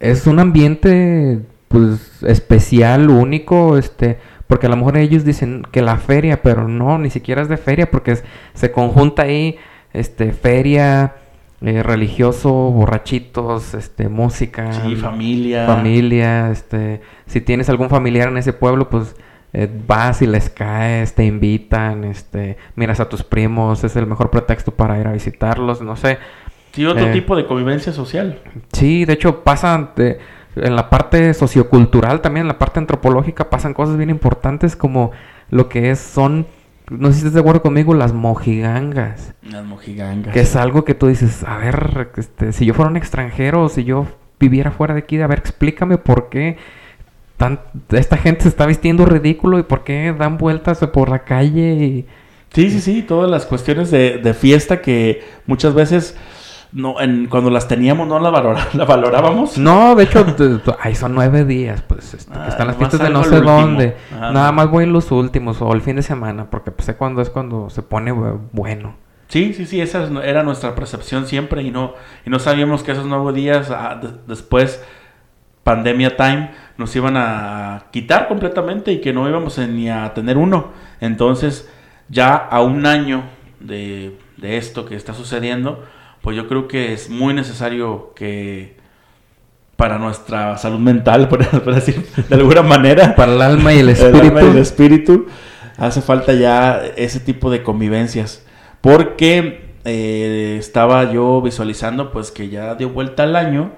es 0.00 0.26
un 0.26 0.38
ambiente 0.40 1.40
pues 1.68 2.22
especial, 2.22 3.10
único, 3.10 3.76
este, 3.76 4.18
porque 4.46 4.66
a 4.66 4.70
lo 4.70 4.76
mejor 4.76 4.96
ellos 4.96 5.24
dicen 5.24 5.62
que 5.72 5.82
la 5.82 5.96
feria, 5.96 6.40
pero 6.42 6.68
no, 6.68 6.96
ni 6.98 7.10
siquiera 7.10 7.42
es 7.42 7.48
de 7.48 7.56
feria, 7.58 7.90
porque 7.90 8.12
es- 8.12 8.24
se 8.54 8.72
conjunta 8.72 9.22
ahí 9.22 9.56
este, 9.92 10.32
feria, 10.32 11.16
eh, 11.62 11.82
religioso, 11.82 12.52
borrachitos, 12.52 13.74
este, 13.74 14.08
música. 14.08 14.72
Sí, 14.72 14.96
familia. 14.96 15.66
Familia, 15.66 16.50
este, 16.50 17.00
si 17.26 17.40
tienes 17.40 17.68
algún 17.68 17.88
familiar 17.88 18.28
en 18.28 18.36
ese 18.36 18.52
pueblo, 18.52 18.88
pues 18.90 19.16
eh, 19.52 19.68
vas 19.86 20.20
y 20.22 20.26
les 20.26 20.50
caes, 20.50 21.14
te 21.14 21.24
invitan, 21.24 22.04
este, 22.04 22.56
miras 22.74 23.00
a 23.00 23.08
tus 23.08 23.22
primos, 23.22 23.84
es 23.84 23.96
el 23.96 24.06
mejor 24.06 24.30
pretexto 24.30 24.70
para 24.72 25.00
ir 25.00 25.06
a 25.06 25.12
visitarlos, 25.12 25.80
no 25.80 25.96
sé. 25.96 26.18
Sí, 26.72 26.84
otro 26.84 27.06
Eh, 27.06 27.12
tipo 27.12 27.34
de 27.34 27.46
convivencia 27.46 27.92
social. 27.92 28.38
Sí, 28.72 29.06
de 29.06 29.14
hecho 29.14 29.42
pasan 29.44 29.92
de- 29.96 30.18
en 30.56 30.76
la 30.76 30.90
parte 30.90 31.32
sociocultural 31.32 32.20
también, 32.20 32.42
en 32.44 32.48
la 32.48 32.58
parte 32.58 32.80
antropológica 32.80 33.48
pasan 33.48 33.72
cosas 33.72 33.96
bien 33.96 34.10
importantes 34.10 34.76
como 34.76 35.10
lo 35.50 35.68
que 35.70 35.90
es 35.90 36.00
son, 36.00 36.46
no 36.90 37.08
sé 37.08 37.14
si 37.14 37.18
estás 37.18 37.34
de 37.34 37.40
acuerdo 37.40 37.62
conmigo, 37.62 37.94
las 37.94 38.12
mojigangas. 38.12 39.34
Las 39.42 39.64
mojigangas. 39.64 40.32
Que 40.32 40.40
es 40.40 40.56
algo 40.56 40.84
que 40.84 40.94
tú 40.94 41.08
dices, 41.08 41.42
a 41.44 41.56
ver, 41.56 42.10
este, 42.16 42.52
si 42.52 42.64
yo 42.64 42.74
fuera 42.74 42.90
un 42.90 42.96
extranjero 42.96 43.68
si 43.68 43.84
yo 43.84 44.06
viviera 44.38 44.70
fuera 44.70 44.94
de 44.94 45.00
aquí, 45.00 45.20
a 45.20 45.26
ver, 45.26 45.38
explícame 45.38 45.98
por 45.98 46.28
qué 46.28 46.58
tan, 47.36 47.60
esta 47.90 48.16
gente 48.16 48.42
se 48.42 48.48
está 48.48 48.66
vistiendo 48.66 49.04
ridículo 49.04 49.58
y 49.58 49.62
por 49.62 49.84
qué 49.84 50.14
dan 50.16 50.38
vueltas 50.38 50.78
por 50.92 51.08
la 51.08 51.20
calle 51.20 51.74
y... 51.74 52.06
Sí, 52.52 52.70
sí, 52.70 52.80
sí, 52.80 53.02
todas 53.02 53.30
las 53.30 53.44
cuestiones 53.44 53.90
de, 53.90 54.18
de 54.18 54.32
fiesta 54.32 54.80
que 54.80 55.22
muchas 55.46 55.74
veces 55.74 56.16
no, 56.76 57.00
en, 57.00 57.26
cuando 57.26 57.48
las 57.50 57.66
teníamos 57.68 58.06
no 58.06 58.18
las 58.18 58.30
valora- 58.32 58.68
la 58.74 58.84
valorábamos. 58.84 59.56
No, 59.56 59.94
de 59.94 60.04
hecho, 60.04 60.24
ahí 60.80 60.94
son 60.94 61.14
nueve 61.14 61.44
días, 61.44 61.82
pues, 61.82 62.12
este, 62.14 62.32
que 62.32 62.38
Ah, 62.38 62.48
están 62.48 62.66
las 62.66 62.76
fiestas 62.76 63.00
de 63.00 63.08
no 63.10 63.24
sé 63.24 63.40
dónde. 63.40 63.96
Ajá, 64.14 64.30
Nada 64.32 64.46
no. 64.48 64.52
más 64.52 64.70
voy 64.70 64.84
en 64.84 64.92
los 64.92 65.10
últimos 65.10 65.60
o 65.62 65.72
el 65.72 65.80
fin 65.80 65.96
de 65.96 66.02
semana, 66.02 66.50
porque 66.50 66.70
pues, 66.70 66.84
sé 66.86 66.94
cuándo 66.96 67.22
es 67.22 67.30
cuando 67.30 67.70
se 67.70 67.82
pone 67.82 68.12
bu- 68.12 68.40
bueno. 68.52 68.94
Sí, 69.28 69.54
sí, 69.54 69.64
sí, 69.66 69.80
esa 69.80 70.04
es- 70.04 70.10
era 70.22 70.42
nuestra 70.42 70.74
percepción 70.74 71.26
siempre 71.26 71.62
y 71.62 71.70
no, 71.70 71.94
y 72.24 72.30
no 72.30 72.38
sabíamos 72.38 72.82
que 72.82 72.92
esos 72.92 73.06
nuevos 73.06 73.34
días 73.34 73.70
ah, 73.70 73.98
de- 74.00 74.10
después, 74.28 74.84
pandemia 75.64 76.16
time, 76.16 76.50
nos 76.78 76.94
iban 76.94 77.16
a 77.16 77.84
quitar 77.90 78.28
completamente 78.28 78.92
y 78.92 79.00
que 79.00 79.12
no 79.12 79.28
íbamos 79.28 79.58
a- 79.58 79.66
ni 79.66 79.88
a 79.90 80.12
tener 80.14 80.36
uno. 80.36 80.68
Entonces, 81.00 81.68
ya 82.08 82.36
a 82.36 82.60
un 82.60 82.86
año 82.86 83.22
de, 83.60 84.16
de 84.36 84.58
esto 84.58 84.84
que 84.86 84.94
está 84.94 85.12
sucediendo, 85.14 85.82
pues 86.26 86.36
yo 86.36 86.48
creo 86.48 86.66
que 86.66 86.92
es 86.92 87.08
muy 87.08 87.34
necesario 87.34 88.12
que 88.16 88.74
para 89.76 89.96
nuestra 89.96 90.58
salud 90.58 90.80
mental, 90.80 91.28
por, 91.28 91.46
por 91.60 91.72
decir 91.72 92.04
de 92.28 92.34
alguna 92.34 92.62
manera, 92.62 93.14
Para 93.14 93.32
el 93.32 93.40
alma 93.40 93.72
y 93.72 93.78
el 93.78 93.88
el 93.90 94.02
alma 94.02 94.16
espíritu. 94.18 94.44
y 94.44 94.50
el 94.50 94.58
espíritu, 94.58 95.26
hace 95.78 96.02
falta 96.02 96.32
ya 96.32 96.82
ese 96.96 97.20
tipo 97.20 97.48
de 97.48 97.62
convivencias. 97.62 98.44
Porque 98.80 99.76
eh, 99.84 100.56
estaba 100.58 101.12
yo 101.12 101.40
visualizando 101.42 102.10
pues 102.10 102.32
que 102.32 102.48
ya 102.48 102.74
dio 102.74 102.88
vuelta 102.88 103.22
el 103.22 103.36
año 103.36 103.70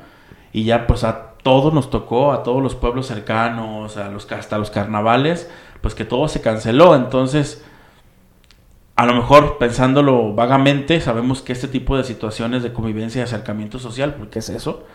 y 0.51 0.65
ya 0.65 0.87
pues 0.87 1.05
a 1.05 1.33
todos 1.43 1.75
nos 1.75 1.91
tocó, 1.91 2.33
a 2.33 2.45
todos 2.45 2.63
los 2.63 2.75
pueblos 2.75 3.09
cercanos, 3.09 3.99
a 3.99 4.09
los, 4.09 4.33
hasta 4.33 4.57
los 4.57 4.71
carnavales, 4.71 5.51
pues 5.83 5.95
que 5.95 6.07
todo 6.07 6.29
se 6.29 6.41
canceló. 6.41 6.97
Entonces, 6.97 7.63
a 8.99 9.07
lo 9.07 9.15
mejor 9.15 9.59
pensándolo 9.59 10.35
vagamente, 10.35 11.01
sabemos 11.01 11.41
que 11.41 11.53
este 11.53 11.69
tipo 11.69 11.97
de 11.97 12.03
situaciones 12.03 12.65
de 12.65 12.73
convivencia 12.73 13.21
y 13.21 13.23
acercamiento 13.23 13.79
social, 13.79 14.17
porque 14.19 14.41
es 14.41 14.49
eso, 14.49 14.87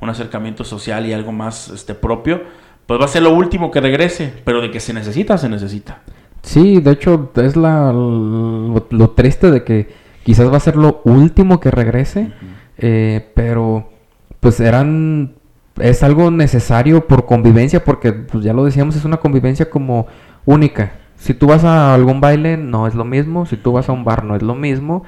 un 0.00 0.10
acercamiento 0.10 0.64
social 0.64 1.06
y 1.06 1.12
algo 1.12 1.30
más 1.30 1.68
este, 1.68 1.94
propio, 1.94 2.42
pues 2.86 3.00
va 3.00 3.04
a 3.04 3.08
ser 3.08 3.22
lo 3.22 3.30
último 3.30 3.70
que 3.70 3.80
regrese, 3.80 4.34
pero 4.44 4.60
de 4.60 4.72
que 4.72 4.80
se 4.80 4.92
necesita, 4.92 5.38
se 5.38 5.48
necesita. 5.48 6.02
Sí, 6.42 6.80
de 6.80 6.90
hecho, 6.90 7.30
es 7.36 7.54
la, 7.54 7.92
lo, 7.92 8.84
lo 8.90 9.10
triste 9.10 9.52
de 9.52 9.62
que 9.62 9.94
quizás 10.24 10.52
va 10.52 10.56
a 10.56 10.60
ser 10.60 10.74
lo 10.74 11.00
último 11.04 11.60
que 11.60 11.70
regrese, 11.70 12.32
eh, 12.78 13.30
pero 13.36 13.90
pues 14.40 14.58
eran, 14.58 15.36
es 15.80 16.02
algo 16.02 16.32
necesario 16.32 17.06
por 17.06 17.26
convivencia, 17.26 17.84
porque 17.84 18.12
pues 18.12 18.42
ya 18.42 18.54
lo 18.54 18.64
decíamos, 18.64 18.96
es 18.96 19.04
una 19.04 19.18
convivencia 19.18 19.70
como 19.70 20.08
única. 20.46 20.94
Si 21.22 21.34
tú 21.34 21.46
vas 21.46 21.62
a 21.62 21.94
algún 21.94 22.20
baile, 22.20 22.56
no 22.56 22.88
es 22.88 22.96
lo 22.96 23.04
mismo, 23.04 23.46
si 23.46 23.56
tú 23.56 23.70
vas 23.70 23.88
a 23.88 23.92
un 23.92 24.02
bar, 24.04 24.24
no 24.24 24.34
es 24.34 24.42
lo 24.42 24.56
mismo, 24.56 25.04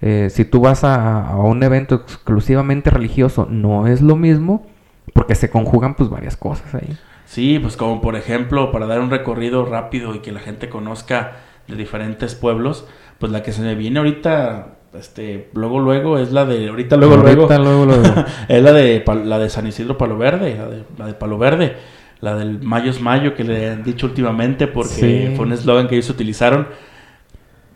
eh, 0.00 0.28
si 0.30 0.46
tú 0.46 0.62
vas 0.62 0.82
a, 0.82 1.28
a 1.28 1.36
un 1.36 1.62
evento 1.62 1.96
exclusivamente 1.96 2.88
religioso, 2.88 3.46
no 3.50 3.86
es 3.86 4.00
lo 4.00 4.16
mismo, 4.16 4.66
porque 5.12 5.34
se 5.34 5.50
conjugan 5.50 5.94
pues 5.94 6.08
varias 6.08 6.38
cosas 6.38 6.74
ahí. 6.74 6.96
Sí, 7.26 7.58
pues 7.58 7.76
como 7.76 8.00
por 8.00 8.16
ejemplo, 8.16 8.72
para 8.72 8.86
dar 8.86 9.00
un 9.00 9.10
recorrido 9.10 9.66
rápido 9.66 10.14
y 10.14 10.20
que 10.20 10.32
la 10.32 10.40
gente 10.40 10.70
conozca 10.70 11.32
de 11.66 11.76
diferentes 11.76 12.34
pueblos, 12.34 12.86
pues 13.18 13.30
la 13.30 13.42
que 13.42 13.52
se 13.52 13.60
me 13.60 13.74
viene 13.74 13.98
ahorita, 13.98 14.68
este, 14.94 15.50
luego 15.52 15.80
luego 15.80 16.16
es 16.16 16.32
la 16.32 16.46
de, 16.46 16.66
ahorita 16.66 16.96
luego 16.96 17.16
Ahorita, 17.16 17.58
luego, 17.58 17.84
luego, 17.84 18.00
luego. 18.00 18.24
es 18.48 18.62
la 18.62 18.72
de, 18.72 19.04
la 19.26 19.38
de 19.38 19.50
San 19.50 19.66
Isidro 19.66 19.98
Palo 19.98 20.16
Verde, 20.16 20.56
la 20.56 20.68
de, 20.68 20.84
la 20.96 21.06
de 21.08 21.12
Palo 21.12 21.36
Verde, 21.36 21.76
la 22.20 22.34
del 22.36 22.60
Mayo 22.62 22.90
es 22.90 23.00
Mayo 23.00 23.34
que 23.34 23.44
le 23.44 23.70
han 23.70 23.82
dicho 23.84 24.06
últimamente 24.06 24.66
porque 24.66 25.28
Sí. 25.28 25.32
fue 25.36 25.46
un 25.46 25.52
eslogan 25.52 25.86
que 25.88 25.94
ellos 25.96 26.10
utilizaron, 26.10 26.66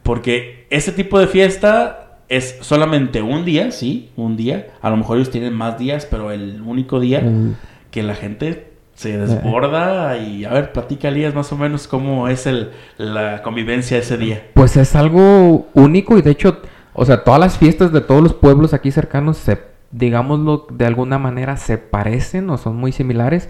porque 0.03 0.67
ese 0.71 0.93
tipo 0.93 1.19
de 1.19 1.27
fiesta 1.27 2.19
es 2.29 2.59
solamente 2.61 3.23
un 3.23 3.45
día, 3.45 3.71
sí, 3.73 4.11
un 4.17 4.37
día, 4.37 4.69
a 4.81 4.91
lo 4.91 4.97
mejor 4.97 5.19
ellos 5.19 5.31
tienen 5.31 5.53
más 5.53 5.79
días, 5.79 6.07
pero 6.11 6.33
el 6.33 6.63
único 6.63 6.99
día 6.99 7.19
El- 7.21 7.57
que 7.91 8.03
la 8.03 8.15
gente 8.15 8.73
se 8.95 9.17
desborda 9.19 10.17
y 10.19 10.45
a 10.45 10.51
ver, 10.51 10.73
platica 10.73 11.09
Elías 11.09 11.35
más 11.35 11.51
o 11.53 11.57
menos 11.57 11.87
cómo 11.89 12.29
es 12.29 12.47
el, 12.47 12.71
la 12.99 13.43
convivencia 13.43 13.99
ese 13.99 14.17
día. 14.17 14.43
Pues 14.55 14.77
es 14.77 14.95
algo 14.97 15.69
único 15.75 16.19
y 16.19 16.23
de 16.23 16.31
hecho, 16.31 16.61
o 16.93 17.05
sea, 17.05 17.25
todas 17.25 17.41
las 17.41 17.59
fiestas 17.59 17.93
de 17.93 18.01
todos 18.01 18.23
los 18.23 18.35
pueblos 18.35 18.75
aquí 18.75 18.91
cercanos 18.91 19.39
se, 19.39 19.59
digámoslo 19.91 20.67
de 20.71 20.87
alguna 20.87 21.19
manera, 21.19 21.57
se 21.57 21.79
parecen 21.79 22.49
o 22.51 22.59
son 22.59 22.77
muy 22.77 22.93
similares, 22.93 23.49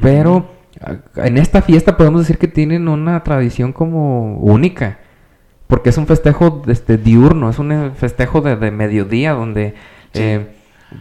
pero 0.00 0.50
en 1.16 1.38
esta 1.38 1.62
fiesta 1.62 1.96
podemos 1.96 2.22
decir 2.22 2.38
que 2.38 2.48
tienen 2.48 2.88
una 2.88 3.22
tradición 3.22 3.72
como 3.72 4.36
única, 4.38 4.98
porque 5.66 5.90
es 5.90 5.98
un 5.98 6.06
festejo 6.06 6.62
este, 6.66 6.96
diurno, 6.98 7.48
es 7.50 7.58
un 7.58 7.72
eh, 7.72 7.90
festejo 7.94 8.40
de, 8.40 8.56
de 8.56 8.70
mediodía 8.70 9.32
donde 9.32 9.74
Sí. 10.12 10.20
eh, 10.22 10.46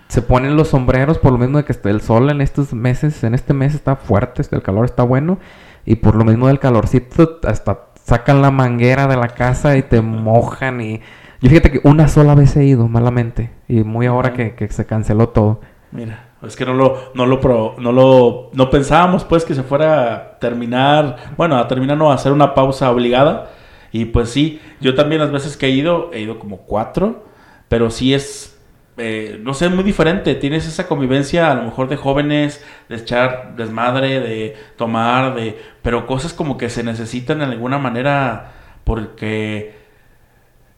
se 0.08 0.24
ponen 0.24 0.56
los 0.56 0.70
sombreros 0.70 1.20
por 1.20 1.32
lo 1.34 1.38
mismo 1.38 1.60
de 1.60 1.66
que 1.66 1.76
el 1.88 2.02
sol 2.02 2.32
en 2.32 2.42
estos 2.42 2.74
meses, 2.74 3.24
en 3.24 3.36
este 3.36 3.54
mes 3.54 3.76
está 3.76 3.96
fuerte, 3.96 4.42
este, 4.42 4.56
el 4.56 4.64
calor 4.64 4.86
está 4.86 5.04
bueno 5.04 5.38
y 5.86 5.96
por 5.98 6.16
lo 6.16 6.24
mismo 6.26 6.48
del 6.48 6.58
calorcito 6.60 7.40
hasta 7.44 7.80
sacan 8.04 8.42
la 8.42 8.50
manguera 8.50 9.06
de 9.08 9.18
la 9.18 9.28
casa 9.28 9.78
y 9.78 9.84
te 9.84 10.02
mojan 10.02 10.82
y 10.82 11.02
yo 11.42 11.50
fíjate 11.50 11.72
que 11.72 11.82
una 11.84 12.08
sola 12.08 12.34
vez 12.34 12.56
he 12.58 12.64
ido 12.64 12.88
malamente 12.88 13.52
y 13.68 13.84
muy 13.84 14.08
ahora 14.08 14.34
que, 14.34 14.56
que 14.56 14.68
se 14.70 14.86
canceló 14.86 15.30
todo. 15.30 15.62
Mira, 15.92 16.30
es 16.46 16.56
que 16.56 16.66
no 16.66 16.74
lo, 16.74 17.12
no 17.14 17.26
lo, 17.26 17.40
pro- 17.40 17.76
no 17.80 17.92
lo, 17.92 18.50
no 18.54 18.70
pensábamos 18.70 19.24
pues 19.24 19.46
que 19.46 19.56
se 19.56 19.64
fuera 19.64 20.14
a 20.14 20.40
terminar, 20.40 21.18
bueno, 21.38 21.58
a 21.58 21.68
terminar 21.68 21.98
no, 21.98 22.12
a 22.12 22.16
hacer 22.16 22.32
una 22.32 22.54
pausa 22.54 22.92
obligada. 22.92 23.52
Y 23.92 24.06
pues 24.06 24.30
sí, 24.30 24.60
yo 24.82 24.96
también 24.96 25.22
las 25.22 25.32
veces 25.32 25.56
que 25.58 25.68
he 25.68 25.70
ido, 25.70 26.10
he 26.14 26.22
ido 26.22 26.40
como 26.40 26.58
cuatro, 26.60 27.26
pero 27.70 27.90
sí 27.92 28.14
es, 28.14 28.60
eh, 28.98 29.40
no 29.44 29.54
sé, 29.54 29.70
muy 29.70 29.84
diferente. 29.84 30.36
Tienes 30.36 30.66
esa 30.68 30.88
convivencia 30.88 31.52
a 31.52 31.56
lo 31.56 31.64
mejor 31.64 31.88
de 31.90 31.98
jóvenes, 31.98 32.64
de 32.90 32.96
echar 32.98 33.56
desmadre, 33.56 34.20
de 34.20 34.56
tomar, 34.78 35.36
de, 35.36 35.60
pero 35.82 36.08
cosas 36.08 36.34
como 36.34 36.58
que 36.58 36.70
se 36.70 36.84
necesitan 36.84 37.42
en 37.42 37.50
alguna 37.52 37.78
manera 37.78 38.54
porque 38.84 39.83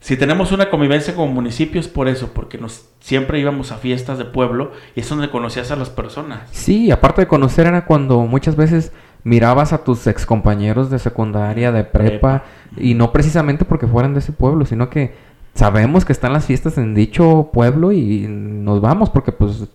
si 0.00 0.16
tenemos 0.16 0.52
una 0.52 0.70
convivencia 0.70 1.14
como 1.14 1.32
municipio 1.32 1.80
es 1.80 1.88
por 1.88 2.08
eso, 2.08 2.32
porque 2.32 2.58
nos 2.58 2.88
siempre 3.00 3.40
íbamos 3.40 3.72
a 3.72 3.76
fiestas 3.76 4.18
de 4.18 4.24
pueblo 4.24 4.72
y 4.94 5.00
es 5.00 5.08
donde 5.08 5.30
conocías 5.30 5.70
a 5.70 5.76
las 5.76 5.90
personas. 5.90 6.48
Sí, 6.52 6.90
aparte 6.90 7.22
de 7.22 7.28
conocer 7.28 7.66
era 7.66 7.86
cuando 7.86 8.20
muchas 8.20 8.56
veces 8.56 8.92
mirabas 9.24 9.72
a 9.72 9.82
tus 9.82 10.06
excompañeros 10.06 10.90
de 10.90 10.98
secundaria, 10.98 11.72
de 11.72 11.82
prepa, 11.82 12.44
y 12.76 12.94
no 12.94 13.12
precisamente 13.12 13.64
porque 13.64 13.86
fueran 13.86 14.12
de 14.12 14.20
ese 14.20 14.32
pueblo, 14.32 14.66
sino 14.66 14.88
que 14.88 15.14
sabemos 15.54 16.04
que 16.04 16.12
están 16.12 16.32
las 16.32 16.44
fiestas 16.44 16.78
en 16.78 16.94
dicho 16.94 17.50
pueblo 17.52 17.90
y 17.90 18.26
nos 18.28 18.80
vamos 18.80 19.10
porque 19.10 19.32
pues 19.32 19.66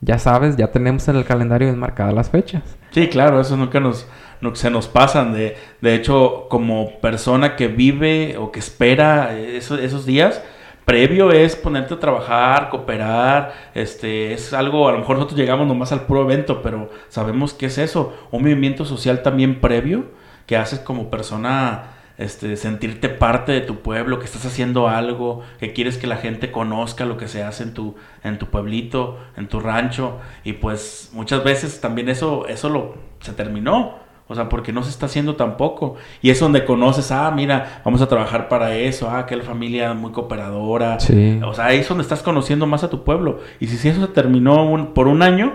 ya 0.00 0.18
sabes, 0.18 0.56
ya 0.56 0.70
tenemos 0.70 1.08
en 1.08 1.16
el 1.16 1.24
calendario 1.24 1.68
enmarcadas 1.68 2.14
las 2.14 2.30
fechas. 2.30 2.62
Sí, 2.90 3.08
claro, 3.08 3.40
eso 3.40 3.56
nunca 3.56 3.80
nos, 3.80 4.06
no, 4.40 4.54
se 4.54 4.70
nos 4.70 4.88
pasan. 4.88 5.32
De, 5.32 5.56
de 5.80 5.94
hecho, 5.94 6.46
como 6.48 6.98
persona 7.00 7.56
que 7.56 7.68
vive 7.68 8.36
o 8.38 8.50
que 8.52 8.58
espera 8.60 9.36
eso- 9.38 9.78
esos 9.78 10.06
días, 10.06 10.42
previo 10.84 11.30
es 11.30 11.54
ponerte 11.56 11.94
a 11.94 12.00
trabajar, 12.00 12.68
cooperar, 12.70 13.52
este, 13.74 14.32
es 14.32 14.52
algo, 14.52 14.88
a 14.88 14.92
lo 14.92 14.98
mejor 14.98 15.16
nosotros 15.16 15.38
llegamos 15.38 15.66
nomás 15.68 15.92
al 15.92 16.02
puro 16.02 16.22
evento, 16.22 16.62
pero 16.62 16.90
sabemos 17.08 17.54
qué 17.54 17.66
es 17.66 17.78
eso, 17.78 18.12
un 18.32 18.42
movimiento 18.42 18.84
social 18.84 19.22
también 19.22 19.60
previo 19.60 20.06
que 20.46 20.56
haces 20.56 20.80
como 20.80 21.08
persona 21.10 21.92
este, 22.18 22.56
sentirte 22.56 23.08
parte 23.08 23.52
de 23.52 23.60
tu 23.60 23.76
pueblo, 23.82 24.18
que 24.18 24.24
estás 24.24 24.44
haciendo 24.46 24.88
algo, 24.88 25.42
que 25.60 25.72
quieres 25.72 25.96
que 25.96 26.06
la 26.08 26.16
gente 26.16 26.50
conozca 26.50 27.04
lo 27.06 27.16
que 27.16 27.28
se 27.28 27.42
hace 27.44 27.62
en 27.62 27.72
tu, 27.72 27.94
en 28.24 28.38
tu 28.38 28.46
pueblito, 28.46 29.16
en 29.36 29.46
tu 29.48 29.60
rancho, 29.60 30.18
y 30.44 30.54
pues 30.54 31.10
muchas 31.12 31.44
veces 31.44 31.80
también 31.80 32.08
eso, 32.08 32.46
eso 32.48 32.68
lo, 32.68 32.96
se 33.20 33.32
terminó. 33.32 34.09
O 34.30 34.34
sea, 34.36 34.48
porque 34.48 34.72
no 34.72 34.84
se 34.84 34.90
está 34.90 35.06
haciendo 35.06 35.34
tampoco. 35.34 35.96
Y 36.22 36.30
es 36.30 36.38
donde 36.38 36.64
conoces, 36.64 37.10
ah, 37.10 37.30
mira, 37.34 37.82
vamos 37.84 38.00
a 38.00 38.06
trabajar 38.06 38.48
para 38.48 38.76
eso, 38.76 39.10
ah, 39.10 39.26
que 39.26 39.34
la 39.34 39.42
familia 39.42 39.92
muy 39.92 40.12
cooperadora. 40.12 41.00
Sí. 41.00 41.40
O 41.44 41.52
sea, 41.52 41.66
ahí 41.66 41.78
es 41.80 41.88
donde 41.88 42.02
estás 42.02 42.22
conociendo 42.22 42.64
más 42.66 42.84
a 42.84 42.90
tu 42.90 43.02
pueblo. 43.02 43.40
Y 43.58 43.66
si, 43.66 43.76
si 43.76 43.88
eso 43.88 44.00
se 44.00 44.06
terminó 44.12 44.64
un- 44.64 44.94
por 44.94 45.08
un 45.08 45.22
año, 45.22 45.54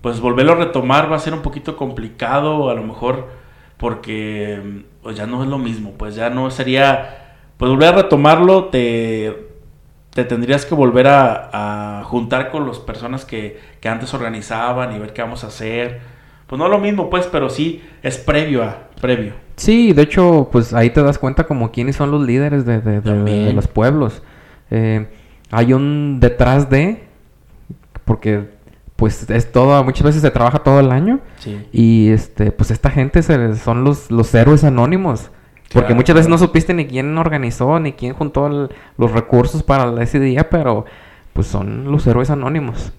pues 0.00 0.20
volverlo 0.20 0.52
a 0.52 0.56
retomar 0.56 1.12
va 1.12 1.16
a 1.16 1.18
ser 1.18 1.34
un 1.34 1.42
poquito 1.42 1.76
complicado, 1.76 2.70
a 2.70 2.74
lo 2.74 2.82
mejor, 2.82 3.28
porque 3.76 4.82
pues 5.02 5.16
ya 5.16 5.26
no 5.26 5.42
es 5.42 5.48
lo 5.50 5.58
mismo, 5.58 5.92
pues 5.98 6.14
ya 6.14 6.30
no 6.30 6.50
sería, 6.50 7.36
pues 7.58 7.70
volver 7.70 7.90
a 7.90 7.96
retomarlo, 7.96 8.66
te, 8.66 9.48
te 10.10 10.24
tendrías 10.24 10.64
que 10.64 10.74
volver 10.74 11.08
a, 11.08 11.98
a 12.00 12.04
juntar 12.04 12.50
con 12.50 12.66
las 12.66 12.78
personas 12.78 13.24
que, 13.26 13.60
que 13.80 13.88
antes 13.90 14.14
organizaban 14.14 14.94
y 14.96 14.98
ver 14.98 15.12
qué 15.12 15.20
vamos 15.22 15.44
a 15.44 15.48
hacer. 15.48 16.13
Pues 16.46 16.58
no 16.58 16.68
lo 16.68 16.78
mismo, 16.78 17.08
pues, 17.10 17.26
pero 17.26 17.48
sí 17.50 17.82
es 18.02 18.18
previo 18.18 18.62
a, 18.62 18.88
previo. 19.00 19.32
Sí, 19.56 19.92
de 19.92 20.02
hecho, 20.02 20.48
pues 20.52 20.74
ahí 20.74 20.90
te 20.90 21.02
das 21.02 21.18
cuenta 21.18 21.44
como 21.44 21.70
quiénes 21.70 21.96
son 21.96 22.10
los 22.10 22.26
líderes 22.26 22.64
de, 22.66 22.80
de- 22.80 22.80
de- 22.80 23.00
de 23.00 23.00
También. 23.02 23.56
los 23.56 23.68
pueblos. 23.68 24.22
Eh, 24.70 25.06
hay 25.50 25.72
un 25.72 26.18
detrás 26.20 26.68
de, 26.70 27.04
porque 28.04 28.48
pues 28.96 29.28
es 29.30 29.50
todo, 29.50 29.82
muchas 29.84 30.04
veces 30.04 30.22
se 30.22 30.30
trabaja 30.30 30.60
todo 30.60 30.78
el 30.80 30.92
año 30.92 31.20
Sí. 31.38 31.66
y 31.72 32.08
este, 32.10 32.52
pues 32.52 32.70
esta 32.70 32.90
gente 32.90 33.22
se- 33.22 33.56
son 33.56 33.82
los, 33.84 34.10
los 34.10 34.32
héroes 34.34 34.64
anónimos. 34.64 35.30
Porque 35.72 35.86
Claro, 35.86 35.94
muchas 35.96 36.14
veces 36.14 36.28
no 36.30 36.38
supiste 36.38 36.72
ni 36.74 36.86
quién 36.86 37.16
organizó, 37.18 37.80
ni 37.80 37.92
quién 37.92 38.12
juntó 38.14 38.46
el- 38.46 38.68
los 38.96 39.10
recursos 39.12 39.62
para 39.64 40.00
ese 40.02 40.20
día, 40.20 40.48
pero 40.48 40.84
pues 41.32 41.48
son 41.48 41.90
los 41.90 42.06
héroes 42.06 42.30
anónimos. 42.30 42.92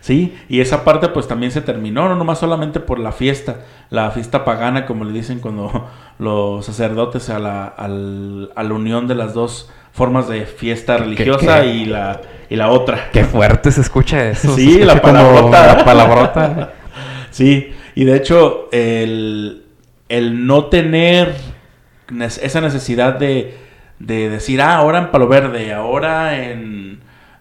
Sí, 0.00 0.34
y 0.48 0.60
esa 0.60 0.82
parte 0.82 1.08
pues 1.08 1.28
también 1.28 1.52
se 1.52 1.60
terminó, 1.60 2.08
no 2.08 2.16
nomás 2.16 2.38
solamente 2.38 2.80
por 2.80 2.98
la 2.98 3.12
fiesta, 3.12 3.66
la 3.90 4.10
fiesta 4.10 4.44
pagana, 4.46 4.86
como 4.86 5.04
le 5.04 5.12
dicen 5.12 5.40
cuando 5.40 5.88
los 6.18 6.64
sacerdotes 6.64 7.28
a 7.30 7.38
la, 7.38 7.66
al- 7.66 8.50
a 8.56 8.62
la 8.62 8.74
unión 8.74 9.06
de 9.08 9.14
las 9.14 9.34
dos 9.34 9.70
formas 9.92 10.26
de 10.28 10.46
fiesta 10.46 10.96
religiosa 10.96 11.62
qué? 11.62 11.66
y 11.68 11.84
la 11.84 12.20
y 12.48 12.56
la 12.56 12.68
otra. 12.70 13.10
Qué 13.12 13.24
fuerte 13.24 13.70
se 13.70 13.80
escucha 13.82 14.28
eso. 14.28 14.54
Sí, 14.56 14.78
la 14.84 15.00
palabrota. 15.02 15.76
La 15.76 15.84
palabrota. 15.84 16.72
Sí, 17.30 17.72
y 17.94 18.04
de 18.06 18.16
hecho 18.16 18.68
el, 18.72 19.64
el 20.08 20.46
no 20.46 20.64
tener 20.64 21.34
esa 22.42 22.60
necesidad 22.60 23.14
de, 23.20 23.54
de 24.00 24.28
decir, 24.28 24.60
ah, 24.60 24.74
ahora 24.76 24.98
en 24.98 25.10
Palo 25.12 25.28
Verde, 25.28 25.72
ahora 25.72 26.36
en 26.50 26.79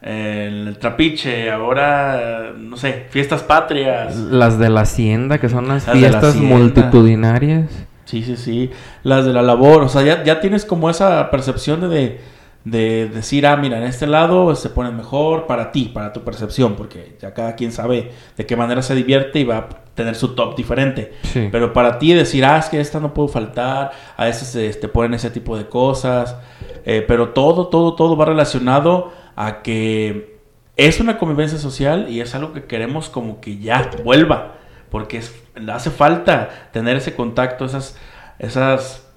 el 0.02 0.78
Trapiche, 0.80 1.52
ahora, 1.52 2.54
no 2.58 2.78
sé, 2.78 3.08
fiestas 3.10 3.44
patrias. 3.44 4.16
Las 4.16 4.58
de 4.58 4.70
la 4.70 4.82
hacienda, 4.82 5.40
que 5.40 5.50
son 5.50 5.68
las, 5.68 5.88
Las 5.88 5.96
de 5.96 6.10
la 6.10 6.20
fiestas 6.20 6.36
multitudinarias. 6.38 7.70
Sí, 8.06 8.24
sí, 8.24 8.38
sí. 8.38 8.72
Las 9.04 9.26
de 9.26 9.34
la 9.34 9.42
labor. 9.42 9.84
O 9.84 9.90
sea, 9.90 10.02
ya, 10.02 10.24
ya 10.24 10.40
tienes 10.40 10.66
como 10.66 10.90
esa 10.90 11.30
percepción 11.30 11.82
de, 11.82 11.88
de, 11.90 12.22
de 12.64 13.10
decir, 13.10 13.46
ah, 13.46 13.58
mira, 13.58 13.78
en 13.78 13.84
este 13.84 14.08
lado 14.08 14.56
se 14.56 14.70
pone 14.70 14.92
mejor 14.92 15.48
para 15.48 15.72
ti, 15.72 15.92
para 15.94 16.14
tu 16.14 16.22
percepción, 16.24 16.76
porque 16.76 17.18
ya 17.22 17.34
cada 17.34 17.56
quien 17.56 17.72
sabe 17.72 18.12
de 18.38 18.46
qué 18.46 18.56
manera 18.56 18.82
se 18.82 18.96
divierte 18.96 19.40
y 19.40 19.44
va 19.44 19.58
a 19.58 19.70
tener 19.96 20.16
su 20.16 20.30
top 20.30 20.56
diferente. 20.56 21.14
Sí. 21.24 21.50
Pero 21.52 21.74
para 21.74 22.00
ti 22.00 22.14
decir, 22.14 22.46
ah, 22.46 22.58
es 22.58 22.68
que 22.70 22.80
esta 22.80 23.02
no 23.02 23.14
puedo 23.14 23.28
faltar, 23.28 23.92
a 24.16 24.26
veces 24.26 24.56
este, 24.56 24.88
ponen 24.88 25.14
ese 25.14 25.30
tipo 25.30 25.58
de 25.58 25.68
cosas, 25.68 26.38
eh, 26.86 27.04
pero 27.06 27.30
todo, 27.30 27.68
todo, 27.68 27.96
todo 27.96 28.16
va 28.16 28.26
relacionado 28.26 29.12
a 29.40 29.62
que 29.62 30.38
es 30.76 31.00
una 31.00 31.18
convivencia 31.18 31.58
social 31.58 32.08
y 32.10 32.20
es 32.20 32.36
algo 32.36 32.52
que 32.52 32.66
queremos 32.66 33.08
como 33.08 33.40
que 33.40 33.58
ya 33.58 33.90
vuelva, 34.04 34.56
porque 34.92 35.18
es, 35.18 35.34
hace 35.72 35.92
falta 35.92 36.50
tener 36.74 36.98
ese 36.98 37.16
contacto, 37.16 37.64
esas, 37.64 37.98
esas 38.38 39.08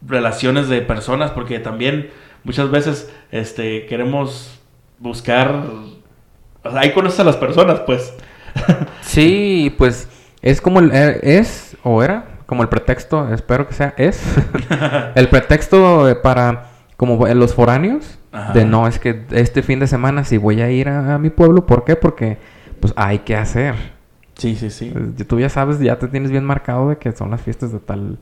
relaciones 0.00 0.70
de 0.70 0.80
personas, 0.80 1.32
porque 1.32 1.58
también 1.58 2.08
muchas 2.44 2.70
veces 2.70 3.12
este, 3.30 3.84
queremos 3.84 4.58
buscar, 4.98 5.64
ahí 6.64 6.92
conoces 6.92 7.20
a 7.20 7.24
las 7.24 7.36
personas, 7.36 7.80
pues. 7.80 8.14
Sí, 9.02 9.74
pues 9.76 10.08
es 10.40 10.62
como 10.62 10.80
el 10.80 10.92
eh, 10.94 11.20
es 11.22 11.76
o 11.82 12.02
era 12.02 12.38
como 12.46 12.62
el 12.62 12.70
pretexto, 12.70 13.30
espero 13.34 13.68
que 13.68 13.74
sea 13.74 13.92
es 13.98 14.22
el 15.14 15.28
pretexto 15.28 16.08
para 16.22 16.77
como 16.98 17.26
los 17.26 17.54
foráneos 17.54 18.18
Ajá. 18.32 18.52
de 18.52 18.66
no 18.66 18.86
es 18.86 18.98
que 18.98 19.22
este 19.30 19.62
fin 19.62 19.80
de 19.80 19.86
semana 19.86 20.24
sí 20.24 20.36
voy 20.36 20.60
a 20.60 20.70
ir 20.70 20.88
a, 20.90 21.14
a 21.14 21.18
mi 21.18 21.30
pueblo, 21.30 21.64
¿por 21.64 21.84
qué? 21.84 21.96
Porque 21.96 22.36
pues 22.80 22.92
hay 22.96 23.20
que 23.20 23.34
hacer. 23.36 23.74
Sí, 24.34 24.54
sí, 24.56 24.68
sí. 24.68 24.92
Eh, 24.94 25.24
Tú 25.24 25.40
ya 25.40 25.48
sabes, 25.48 25.80
ya 25.80 25.98
te 25.98 26.08
tienes 26.08 26.30
bien 26.30 26.44
marcado 26.44 26.90
de 26.90 26.98
que 26.98 27.12
son 27.12 27.30
las 27.30 27.40
fiestas 27.40 27.72
de 27.72 27.78
tal 27.78 28.18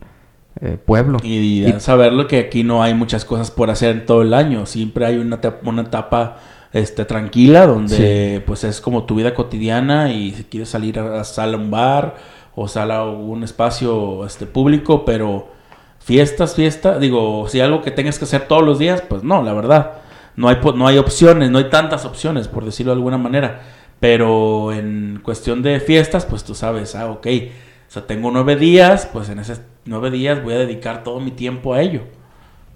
eh, 0.61 0.79
pueblo. 0.85 1.19
Y, 1.23 1.65
Y- 1.67 1.81
saberlo 1.81 2.27
que 2.29 2.39
aquí 2.39 2.62
no 2.65 2.83
hay 2.83 2.95
muchas 2.95 3.25
cosas 3.25 3.51
por 3.51 3.71
hacer 3.71 3.91
en 3.97 4.07
todo 4.07 4.23
el 4.23 4.33
año. 4.35 4.67
Siempre 4.67 5.05
hay 5.07 5.17
una, 5.19 5.37
etapa- 5.37 5.69
una 5.69 5.83
etapa 5.83 6.37
este, 6.73 7.05
tranquila 7.07 7.67
donde 7.67 8.43
pues 8.47 8.62
es 8.65 8.81
como 8.83 9.05
tu 9.05 9.15
vida 9.17 9.35
cotidiana 9.35 10.12
y 10.12 10.33
si 10.33 10.45
quieres 10.45 10.69
salir 10.69 10.99
a, 10.99 11.21
a 11.21 11.25
sal 11.25 11.55
a 11.55 11.57
un 11.57 11.71
bar 11.71 12.17
o 12.55 12.69
sal 12.69 12.91
a 12.91 13.05
un 13.11 13.43
espacio 13.43 14.25
este, 14.27 14.47
público, 14.47 15.05
pero 15.05 15.49
fiestas, 16.07 16.55
fiesta, 16.55 17.01
digo, 17.01 17.49
si 17.49 17.61
algo 17.61 17.83
que 17.83 17.90
tengas 17.90 18.16
que 18.16 18.27
hacer 18.27 18.42
todos 18.47 18.62
los 18.62 18.79
días, 18.79 19.03
pues 19.03 19.25
no, 19.25 19.42
la 19.42 19.53
verdad. 19.53 19.95
No 20.37 20.49
hay, 20.49 20.59
no 20.77 20.87
hay 20.87 20.99
opciones, 20.99 21.51
no 21.51 21.59
hay 21.59 21.69
tantas 21.69 22.05
opciones, 22.05 22.47
por 22.47 22.64
decirlo 22.64 22.92
de 22.92 22.99
alguna 22.99 23.19
manera. 23.19 23.62
Pero 23.99 24.73
en 24.73 25.19
cuestión 25.25 25.62
de 25.62 25.81
fiestas, 25.81 26.25
pues 26.25 26.45
tú 26.45 26.55
sabes, 26.55 26.95
ah, 26.95 27.07
ok, 27.11 27.27
o 27.27 27.90
sea, 27.90 28.07
tengo 28.07 28.31
nueve 28.31 28.55
días, 28.55 29.09
pues 29.12 29.29
en 29.31 29.40
esos 29.40 29.61
nueve 29.85 30.12
días 30.12 30.45
voy 30.45 30.55
a 30.55 30.59
dedicar 30.59 31.03
todo 31.03 31.19
mi 31.19 31.33
tiempo 31.33 31.75
a 31.75 31.81
ello. 31.81 32.03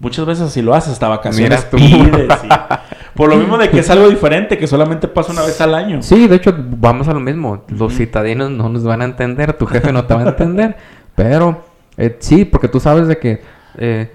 Muchas 0.01 0.27
veces 0.27 0.45
así 0.47 0.61
lo 0.63 0.75
haces, 0.75 0.95
hasta 0.95 1.07
vacaciones 1.09 1.65
pides. 1.67 2.29
y- 2.43 2.49
por 3.15 3.29
lo 3.29 3.37
mismo 3.37 3.59
de 3.59 3.71
que 3.71 3.79
es 3.81 3.91
algo 3.91 4.09
diferente, 4.09 4.59
que 4.59 4.67
solamente 4.67 5.07
pasa 5.07 5.31
una 5.33 5.43
vez 5.43 5.61
al 5.61 5.75
año. 5.75 6.03
Sí, 6.03 6.27
de 6.27 6.35
hecho, 6.37 6.53
vamos 6.59 7.07
a 7.07 7.13
lo 7.15 7.21
mismo. 7.21 7.63
Los 7.69 7.95
citadinos 7.95 8.51
no 8.51 8.69
nos 8.71 8.83
van 8.83 9.03
a 9.03 9.05
entender, 9.05 9.53
tu 9.53 9.67
jefe 9.67 9.93
no 9.93 10.05
te 10.07 10.15
va 10.15 10.23
a 10.23 10.29
entender. 10.31 10.77
pero 11.15 11.70
eh, 12.01 12.17
sí, 12.19 12.45
porque 12.45 12.69
tú 12.69 12.81
sabes 12.81 13.07
de 13.09 13.19
que, 13.19 13.41
eh, 13.79 14.11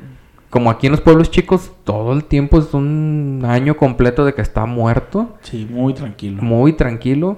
como 0.49 0.69
aquí 0.69 0.87
en 0.87 0.91
los 0.91 1.01
pueblos 1.01 1.31
chicos, 1.31 1.71
todo 1.83 2.13
el 2.13 2.23
tiempo 2.25 2.59
es 2.59 2.73
un 2.73 3.43
año 3.45 3.77
completo 3.77 4.25
de 4.25 4.33
que 4.33 4.41
está 4.41 4.65
muerto, 4.65 5.35
Sí, 5.41 5.67
muy 5.69 5.93
tranquilo. 5.93 6.41
muy 6.41 6.73
tranquilo, 6.73 7.37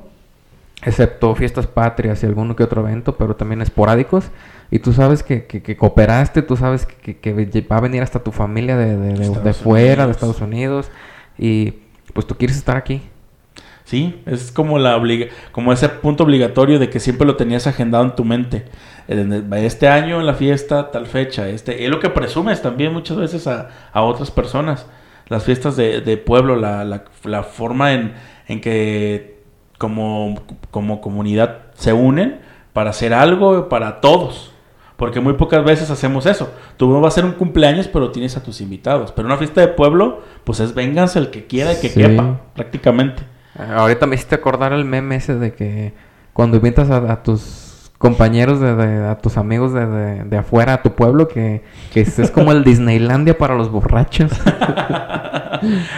excepto 0.83 1.33
fiestas 1.35 1.67
patrias 1.67 2.21
y 2.23 2.25
alguno 2.27 2.55
que 2.55 2.63
otro 2.63 2.81
evento, 2.81 3.15
pero 3.17 3.35
también 3.35 3.61
esporádicos. 3.61 4.25
Y 4.69 4.79
tú 4.79 4.93
sabes 4.93 5.23
que, 5.23 5.45
que, 5.45 5.61
que 5.63 5.77
cooperaste, 5.77 6.41
tú 6.41 6.57
sabes 6.57 6.85
que, 6.85 7.63
va 7.71 7.77
a 7.77 7.81
venir 7.81 8.03
hasta 8.03 8.19
tu 8.19 8.31
familia 8.31 8.77
de, 8.77 8.97
de, 8.97 9.13
de- 9.13 9.13
de 9.13 9.23
Estados 9.25 9.57
fuera, 9.57 10.05
de. 10.05 10.11
Estados 10.11 10.41
Unidos, 10.41 10.91
y 11.37 11.73
pues 12.13 12.27
tú 12.27 12.35
quieres 12.35 12.57
estar 12.57 12.75
aquí. 12.77 13.01
Sí, 13.85 14.21
es 14.25 14.51
como 14.51 14.77
la 14.79 14.97
obliga 14.97 15.27
como 15.53 15.71
ese 15.71 15.87
punto 15.87 16.25
obligatorio 16.25 16.77
de 16.77 16.89
que 16.89 16.99
siempre 16.99 17.25
lo 17.25 17.37
tenías 17.37 17.67
agendado 17.67 18.03
en 18.03 18.15
tu 18.15 18.25
mente. 18.25 18.65
Este 19.07 19.87
año 19.87 20.19
en 20.19 20.25
la 20.25 20.33
fiesta, 20.33 20.91
tal 20.91 21.05
fecha. 21.07 21.47
Este, 21.47 21.83
es 21.85 21.89
lo 21.89 21.99
que 21.99 22.09
presumes 22.09 22.61
también 22.61 22.91
muchas 22.93 23.17
veces 23.17 23.47
a, 23.47 23.69
a 23.93 24.01
otras 24.03 24.31
personas. 24.31 24.85
Las 25.27 25.43
fiestas 25.43 25.75
de, 25.75 26.01
de 26.01 26.17
pueblo, 26.17 26.55
la, 26.55 26.83
la- 26.83 27.03
la 27.23 27.43
forma 27.43 27.93
en, 27.93 28.13
en 28.47 28.61
que 28.61 29.37
como, 29.77 30.41
como 30.71 31.01
comunidad 31.01 31.59
se 31.73 31.93
unen 31.93 32.39
para 32.73 32.89
hacer 32.91 33.13
algo 33.13 33.69
para 33.69 34.01
todos. 34.01 34.51
Porque 34.97 35.19
muy 35.19 35.33
pocas 35.33 35.63
veces 35.63 35.91
hacemos 35.91 36.25
eso. 36.25 36.51
Tú 36.75 36.91
vas 36.93 37.03
a 37.05 37.07
hacer 37.09 37.25
un 37.25 37.33
cumpleaños, 37.33 37.87
pero 37.87 38.09
tienes 38.11 38.35
a 38.35 38.41
tus 38.43 38.61
invitados. 38.61 39.11
Pero 39.11 39.27
una 39.27 39.37
fiesta 39.37 39.61
de 39.61 39.67
pueblo, 39.67 40.21
pues 40.43 40.59
es 40.59 40.73
vénganse 40.73 41.19
el 41.19 41.29
que 41.29 41.45
quiera 41.45 41.73
y 41.73 41.75
que 41.75 41.89
Sí. 41.89 42.01
quepa, 42.01 42.41
prácticamente. 42.55 43.21
Ahorita 43.75 44.05
me 44.07 44.15
hiciste 44.15 44.35
acordar 44.35 44.73
el 44.73 44.85
meme 44.85 45.15
ese 45.17 45.35
de 45.35 45.53
que 45.53 45.93
cuando 46.33 46.57
invitas 46.57 46.89
a, 46.89 46.97
a 47.11 47.21
tus 47.23 47.66
compañeros, 47.97 48.59
de, 48.59 49.07
a 49.07 49.17
tus 49.17 49.37
amigos 49.37 49.73
de, 49.73 50.23
de- 50.23 50.37
afuera, 50.37 50.73
a 50.73 50.81
tu 50.83 50.91
pueblo, 50.93 51.27
que, 51.27 51.63
que 51.91 52.01
es, 52.01 52.31
como 52.31 52.51
el 52.51 52.63
Disneylandia 52.63 53.37
para 53.37 53.55
los 53.55 53.71
borrachos. 53.71 54.31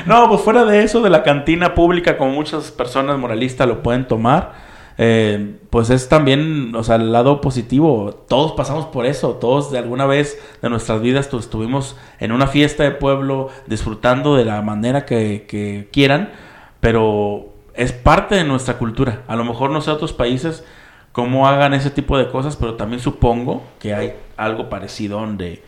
No, 0.06 0.30
pues 0.30 0.42
fuera 0.42 0.64
de 0.64 0.84
eso, 0.84 1.02
de 1.02 1.10
la 1.10 1.22
cantina 1.24 1.76
pública, 1.76 2.18
como 2.18 2.32
muchas 2.32 2.72
personas 2.72 3.18
moralistas 3.20 3.68
lo 3.68 3.84
pueden 3.84 4.08
tomar, 4.08 4.54
eh, 4.98 5.56
pues 5.70 5.90
es 5.90 6.08
también, 6.08 6.74
o 6.76 6.84
sea, 6.84 6.96
el 6.96 7.12
lado 7.12 7.42
positivo. 7.42 8.24
Todos 8.30 8.54
pasamos 8.54 8.86
por 8.86 9.06
eso, 9.06 9.32
todos 9.34 9.70
de 9.72 9.78
alguna 9.78 10.06
vez 10.06 10.40
de 10.62 10.70
nuestras 10.70 11.02
vidas 11.02 11.32
estuvimos 11.34 11.98
en 12.20 12.32
una 12.32 12.48
fiesta 12.48 12.84
de 12.84 12.92
pueblo, 12.92 13.50
disfrutando 13.68 14.36
de 14.38 14.46
la 14.46 14.62
manera 14.62 15.06
que, 15.06 15.46
que 15.48 15.90
quieran, 15.92 16.30
pero 16.80 17.50
es 17.74 17.92
parte 17.92 18.36
de 18.36 18.46
nuestra 18.46 18.78
cultura. 18.78 19.24
A 19.28 19.36
lo 19.36 19.44
mejor 19.44 19.72
no 19.72 19.82
sé 19.82 19.92
otros 19.92 20.14
países 20.14 20.64
cómo 21.20 21.48
hagan 21.48 21.74
ese 21.74 21.90
tipo 21.90 22.18
de 22.18 22.30
cosas, 22.30 22.56
pero 22.56 22.76
también 22.76 23.02
supongo 23.02 23.62
que 23.78 23.94
hay 23.94 24.14
algo 24.38 24.70
parecido 24.70 25.26
de, 25.34 25.62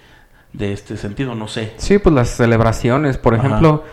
de 0.54 0.72
este 0.72 0.96
sentido, 0.96 1.36
no 1.36 1.50
sé. 1.50 1.74
Sí, 1.76 1.98
pues 1.98 2.16
las 2.16 2.30
celebraciones, 2.30 3.18
por 3.18 3.36
Ajá. 3.36 3.46
ejemplo, 3.46 3.84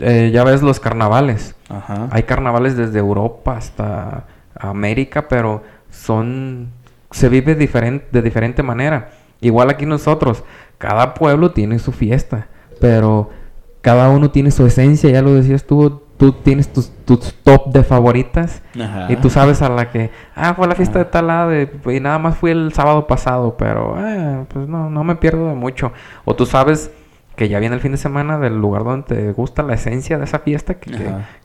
eh, 0.00 0.32
ya 0.34 0.42
ves 0.42 0.62
los 0.62 0.80
carnavales. 0.80 1.54
Ajá. 1.68 2.08
Hay 2.10 2.24
carnavales 2.24 2.76
desde 2.76 2.98
Europa 2.98 3.56
hasta 3.56 4.26
América, 4.58 5.28
pero 5.28 5.62
son 5.90 6.70
se 7.12 7.28
vive 7.28 7.54
diferente, 7.54 8.06
de 8.10 8.20
diferente 8.20 8.64
manera. 8.64 9.10
Igual 9.40 9.70
aquí 9.70 9.86
nosotros, 9.86 10.42
cada 10.78 11.14
pueblo 11.14 11.52
tiene 11.52 11.78
su 11.78 11.92
fiesta, 11.92 12.48
pero 12.80 13.30
cada 13.80 14.10
uno 14.10 14.32
tiene 14.32 14.50
su 14.50 14.66
esencia, 14.66 15.08
ya 15.10 15.22
lo 15.22 15.34
decías 15.34 15.64
tú, 15.64 16.02
tú 16.18 16.32
tienes 16.32 16.72
tus, 16.72 16.90
tus 17.04 17.34
top 17.42 17.68
de 17.72 17.82
favoritas 17.84 18.62
Ajá. 18.80 19.06
y 19.12 19.16
tú 19.16 19.28
sabes 19.30 19.62
a 19.62 19.68
la 19.68 19.90
que, 19.90 20.10
ah, 20.34 20.54
fue 20.54 20.66
la 20.66 20.74
fiesta 20.74 20.98
de 20.98 21.04
tal 21.06 21.26
lado 21.26 21.52
y, 21.54 21.68
y 21.94 22.00
nada 22.00 22.18
más 22.18 22.36
fui 22.36 22.50
el 22.50 22.72
sábado 22.72 23.06
pasado, 23.06 23.56
pero 23.56 23.94
ah, 23.96 24.44
pues 24.52 24.66
no, 24.68 24.88
no 24.90 25.04
me 25.04 25.16
pierdo 25.16 25.48
de 25.48 25.54
mucho. 25.54 25.92
O 26.24 26.34
tú 26.34 26.46
sabes 26.46 26.90
que 27.36 27.48
ya 27.50 27.58
viene 27.58 27.74
el 27.74 27.82
fin 27.82 27.92
de 27.92 27.98
semana 27.98 28.38
del 28.38 28.56
lugar 28.58 28.84
donde 28.84 29.14
te 29.14 29.32
gusta 29.32 29.62
la 29.62 29.74
esencia 29.74 30.16
de 30.18 30.24
esa 30.24 30.38
fiesta, 30.38 30.74
que, 30.74 30.90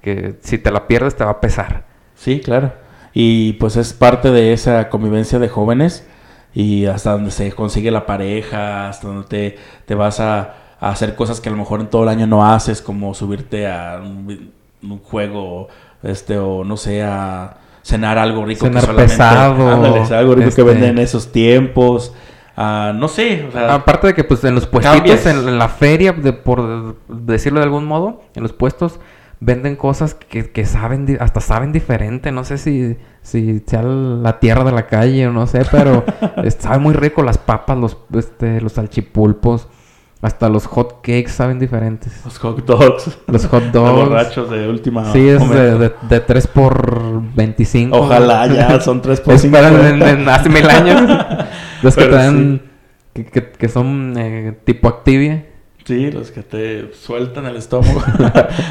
que- 0.01 0.35
si 0.41 0.57
te 0.57 0.71
la 0.71 0.87
pierdes 0.87 1.15
te 1.15 1.25
va 1.25 1.31
a 1.31 1.41
pesar. 1.41 1.83
Sí, 2.15 2.39
claro. 2.39 2.71
Y 3.13 3.53
pues 3.53 3.75
es 3.75 3.91
parte 3.93 4.31
de 4.31 4.53
esa 4.53 4.87
convivencia 4.87 5.37
de 5.37 5.49
jóvenes 5.49 6.07
y 6.53 6.85
hasta 6.85 7.11
donde 7.11 7.31
se 7.31 7.51
consigue 7.51 7.91
la 7.91 8.05
pareja, 8.05 8.87
hasta 8.87 9.07
donde 9.09 9.27
te, 9.27 9.57
te 9.85 9.95
vas 9.95 10.21
a, 10.21 10.53
a 10.79 10.89
hacer 10.91 11.15
cosas 11.15 11.41
que 11.41 11.49
a 11.49 11.51
lo 11.51 11.57
mejor 11.57 11.81
en 11.81 11.87
todo 11.87 12.03
el 12.03 12.09
año 12.09 12.25
no 12.25 12.45
haces, 12.45 12.81
como 12.81 13.13
subirte 13.13 13.67
a 13.69 13.99
un, 14.01 14.53
un 14.83 14.99
juego, 14.99 15.67
este, 16.03 16.37
o 16.37 16.63
no 16.63 16.77
sé, 16.77 17.03
a 17.03 17.57
cenar 17.83 18.17
algo 18.17 18.45
rico 18.45 18.65
Cenar 18.65 18.81
que 18.81 18.87
solamente, 18.87 19.13
pesado, 19.13 19.69
ándale, 19.69 20.15
algo 20.15 20.35
rico 20.35 20.49
este- 20.49 20.61
que 20.61 20.67
venden 20.67 20.89
en 20.91 20.99
esos 20.99 21.31
tiempos, 21.31 22.13
ah, 22.57 22.93
no 22.95 23.07
sé, 23.07 23.45
o 23.47 23.51
sea, 23.51 23.73
Aparte 23.73 24.07
de 24.07 24.13
que 24.13 24.23
pues 24.23 24.43
en 24.43 24.55
los 24.55 24.67
puestitos, 24.67 25.25
en, 25.25 25.47
en 25.47 25.57
la 25.57 25.69
feria, 25.69 26.13
de, 26.13 26.33
por 26.33 26.95
decirlo 27.07 27.59
de 27.59 27.65
algún 27.65 27.85
modo, 27.85 28.21
en 28.35 28.43
los 28.43 28.53
puestos 28.53 28.99
venden 29.43 29.75
cosas 29.75 30.13
que, 30.13 30.51
que 30.51 30.65
saben, 30.65 31.17
hasta 31.19 31.41
saben 31.41 31.71
diferente. 31.71 32.31
No 32.31 32.43
sé 32.43 32.59
si, 32.59 32.97
si 33.23 33.63
sea 33.65 33.81
la 33.81 34.39
tierra 34.39 34.63
de 34.63 34.71
la 34.71 34.85
calle 34.85 35.25
o 35.27 35.31
no 35.31 35.47
sé, 35.47 35.63
pero 35.71 36.05
sabe 36.59 36.77
muy 36.77 36.93
rico 36.93 37.23
las 37.23 37.39
papas, 37.39 37.75
los, 37.77 37.97
este, 38.15 38.61
los 38.61 38.73
salchipulpos, 38.73 39.67
hasta 40.21 40.49
los 40.49 40.65
hot 40.67 40.97
cakes 41.01 41.29
saben 41.29 41.57
diferentes. 41.59 42.21
los 42.23 42.37
hot 42.39 42.65
dogs, 42.65 43.17
Los 43.27 43.45
hot 43.47 43.63
los 43.63 43.71
dogs. 43.73 44.09
borrachos 44.09 44.49
de 44.51 44.67
última 44.67 45.11
Sí, 45.11 45.27
es 45.27 45.49
de, 45.49 45.77
de, 45.77 45.91
de 46.09 46.19
3 46.19 46.47
por 46.47 47.21
25. 47.35 47.97
Ojalá 47.97 48.47
ya 48.53 48.79
son 48.79 49.01
3 49.01 49.19
por 49.21 49.33
Esperan 49.33 49.73
50. 49.73 50.09
en, 50.11 50.19
en 50.21 50.29
hace 50.29 50.49
mil 50.49 50.69
años. 50.69 51.01
Los 51.81 51.95
que 51.95 52.05
te 52.05 52.11
dan, 52.11 52.61
que, 53.13 53.25
que- 53.25 53.51
que 53.51 53.67
son 53.69 54.13
eh, 54.17 54.55
tipo 54.63 54.87
Activia. 54.87 55.47
Sí, 55.83 56.11
los 56.11 56.29
que 56.29 56.43
te 56.43 56.93
sueltan 56.93 57.47
el 57.47 57.55
estómago. 57.55 58.03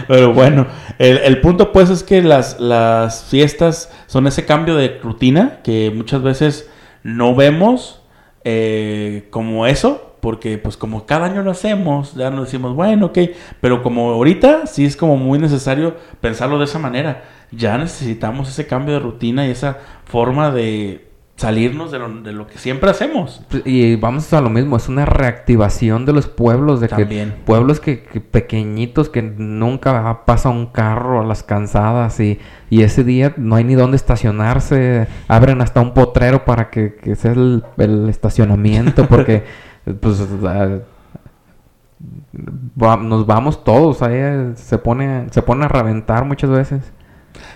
Pero 0.06 0.32
bueno, 0.32 0.68
el, 1.00 1.18
el 1.18 1.40
punto 1.40 1.72
pues 1.72 1.90
es 1.90 2.04
que 2.04 2.22
las, 2.22 2.60
las 2.60 3.24
fiestas 3.24 3.90
son 4.06 4.28
ese 4.28 4.44
cambio 4.46 4.76
de 4.76 5.00
rutina 5.02 5.58
que 5.64 5.90
muchas 5.92 6.22
veces 6.22 6.70
no 7.02 7.34
vemos 7.34 8.00
eh, 8.44 9.26
como 9.30 9.66
eso, 9.66 10.09
porque 10.20 10.58
pues 10.58 10.76
como 10.76 11.06
cada 11.06 11.26
año 11.26 11.42
lo 11.42 11.50
hacemos, 11.50 12.14
ya 12.14 12.30
nos 12.30 12.46
decimos, 12.46 12.74
bueno, 12.74 13.06
ok, 13.06 13.18
pero 13.60 13.82
como 13.82 14.10
ahorita 14.10 14.66
sí 14.66 14.84
es 14.84 14.96
como 14.96 15.16
muy 15.16 15.38
necesario 15.38 15.96
pensarlo 16.20 16.58
de 16.58 16.64
esa 16.64 16.78
manera. 16.78 17.24
Ya 17.52 17.78
necesitamos 17.78 18.48
ese 18.48 18.66
cambio 18.66 18.94
de 18.94 19.00
rutina 19.00 19.46
y 19.46 19.50
esa 19.50 19.78
forma 20.04 20.50
de 20.50 21.10
salirnos 21.40 21.90
de 21.90 21.98
lo, 21.98 22.20
de 22.20 22.32
lo 22.32 22.46
que 22.46 22.58
siempre 22.58 22.90
hacemos. 22.90 23.40
Y 23.64 23.96
vamos 23.96 24.30
a 24.34 24.42
lo 24.42 24.50
mismo, 24.50 24.76
es 24.76 24.90
una 24.90 25.06
reactivación 25.06 26.04
de 26.04 26.12
los 26.12 26.28
pueblos, 26.28 26.82
de 26.82 26.88
También. 26.88 27.30
que 27.30 27.36
pueblos 27.46 27.80
que, 27.80 28.02
que 28.02 28.20
pequeñitos 28.20 29.08
que 29.08 29.22
nunca 29.22 30.26
pasa 30.26 30.50
un 30.50 30.66
carro 30.66 31.22
a 31.22 31.24
las 31.24 31.42
cansadas 31.42 32.20
y, 32.20 32.38
y 32.68 32.82
ese 32.82 33.04
día 33.04 33.32
no 33.38 33.56
hay 33.56 33.64
ni 33.64 33.74
dónde 33.74 33.96
estacionarse, 33.96 35.08
abren 35.28 35.62
hasta 35.62 35.80
un 35.80 35.94
potrero 35.94 36.44
para 36.44 36.68
que, 36.68 36.96
que 36.96 37.16
sea 37.16 37.32
el, 37.32 37.64
el 37.78 38.10
estacionamiento 38.10 39.06
porque 39.08 39.44
pues 40.00 40.20
va- 42.82 42.96
nos 42.96 43.26
vamos 43.26 43.64
todos, 43.64 44.02
ahí 44.02 44.14
eh, 44.16 44.52
se 44.54 44.78
pone, 44.78 45.26
se 45.30 45.42
pone 45.42 45.64
a 45.64 45.68
reventar 45.68 46.24
muchas 46.24 46.50
veces. 46.50 46.92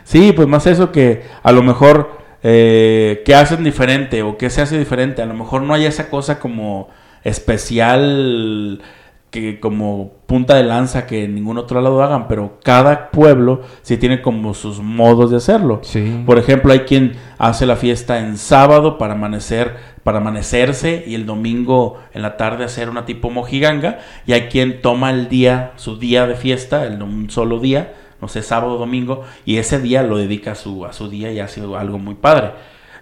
Sí, 0.04 0.32
pues 0.32 0.48
más 0.48 0.66
eso 0.66 0.92
que 0.92 1.22
a 1.42 1.52
lo 1.52 1.62
mejor 1.62 2.10
eh, 2.42 3.22
qué 3.24 3.34
hacen 3.34 3.64
diferente 3.64 4.22
o 4.22 4.37
qué 4.37 4.50
se 4.50 4.62
hace 4.62 4.78
diferente. 4.78 5.22
A 5.22 5.26
lo 5.26 5.34
mejor 5.34 5.62
no 5.62 5.74
hay 5.74 5.87
esa 5.87 6.10
cosa 6.10 6.38
como 6.38 6.88
especial 7.22 8.82
que 9.30 9.58
como 9.58 10.12
punta 10.26 10.54
de 10.54 10.62
lanza 10.62 11.06
que 11.06 11.24
en 11.24 11.34
ningún 11.34 11.58
otro 11.58 11.80
lado 11.80 12.02
hagan, 12.04 12.28
pero 12.28 12.58
cada 12.62 13.10
pueblo 13.10 13.62
sí 13.82 13.96
tiene 13.96 14.22
como 14.22 14.54
sus 14.54 14.80
modos 14.80 15.30
de 15.30 15.38
hacerlo. 15.38 15.80
Sí. 15.82 16.22
Por 16.24 16.38
ejemplo, 16.38 16.72
hay 16.72 16.80
quien 16.80 17.14
hace 17.38 17.66
la 17.66 17.74
fiesta 17.74 18.20
en 18.20 18.37
sábado 18.37 18.96
para 18.96 19.14
amanecer, 19.14 19.74
para 20.04 20.18
amanecerse 20.18 21.02
y 21.06 21.14
el 21.14 21.26
domingo 21.26 21.98
en 22.12 22.22
la 22.22 22.36
tarde 22.36 22.64
hacer 22.64 22.90
una 22.90 23.06
tipo 23.06 23.30
mojiganga 23.30 24.00
y 24.26 24.34
hay 24.34 24.42
quien 24.48 24.82
toma 24.82 25.10
el 25.10 25.28
día, 25.28 25.72
su 25.76 25.98
día 25.98 26.26
de 26.26 26.36
fiesta, 26.36 26.86
el, 26.86 27.02
un 27.02 27.30
solo 27.30 27.58
día, 27.58 27.94
no 28.20 28.28
sé, 28.28 28.42
sábado, 28.42 28.78
domingo 28.78 29.24
y 29.46 29.56
ese 29.56 29.80
día 29.80 30.02
lo 30.02 30.18
dedica 30.18 30.52
a 30.52 30.54
su, 30.54 30.84
a 30.84 30.92
su 30.92 31.08
día 31.08 31.32
y 31.32 31.40
hace 31.40 31.62
algo 31.62 31.98
muy 31.98 32.14
padre. 32.14 32.52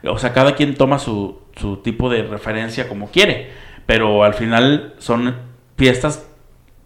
O 0.04 0.18
sea, 0.18 0.32
cada 0.32 0.54
quien 0.54 0.74
toma 0.74 0.98
su, 0.98 1.40
su 1.56 1.78
tipo 1.78 2.08
de 2.08 2.22
referencia 2.22 2.88
como 2.88 3.10
quiere, 3.10 3.50
pero 3.84 4.22
al 4.22 4.34
final 4.34 4.94
son 4.98 5.34
fiestas 5.76 6.26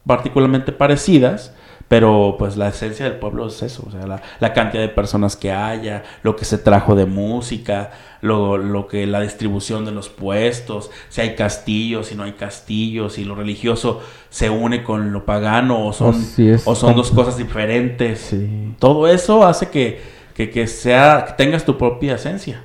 particularmente 0.07 0.73
parecidas, 0.73 1.55
pero 1.89 2.35
pues 2.39 2.57
la 2.57 2.69
esencia 2.69 3.05
del 3.05 3.19
pueblo 3.19 3.47
es 3.47 3.63
eso, 3.63 3.85
o 3.87 3.91
sea, 3.91 4.07
la, 4.07 4.21
la 4.41 4.53
cantidad 4.53 4.83
de 4.83 4.89
personas 4.89 5.37
que 5.37 5.53
haya, 5.53 6.03
lo 6.23 6.35
que 6.35 6.45
se 6.45 6.59
trajo 6.59 6.97
de 6.97 7.07
música, 7.07 7.93
lo, 8.23 8.59
lo 8.59 8.89
que 8.89 9.07
la 9.07 9.21
distribución 9.21 9.85
de 9.85 9.93
los 9.93 10.09
puestos, 10.09 10.91
si 11.09 11.21
hay 11.21 11.37
castillos, 11.37 12.09
si 12.09 12.17
no 12.17 12.25
hay 12.25 12.33
castillos, 12.33 13.15
si 13.15 13.25
lo 13.25 13.37
religioso 13.37 14.01
se 14.31 14.51
une 14.51 14.83
con 14.83 15.13
lo 15.13 15.25
pagano 15.25 15.87
o 15.87 15.93
son, 15.93 16.09
O 16.09 16.13
si 16.15 16.49
es 16.49 16.67
o 16.67 16.75
son 16.75 16.97
dos 16.97 17.13
cosas 17.13 17.37
diferentes. 17.37 18.19
Sí. 18.19 18.75
Todo 18.81 19.07
eso 19.07 19.47
hace 19.47 19.69
que, 19.69 20.01
que, 20.35 20.51
que 20.51 20.67
sea, 20.67 21.25
que 21.29 21.33
tengas 21.35 21.65
tu 21.65 21.79
propia 21.79 22.17
esencia. 22.17 22.63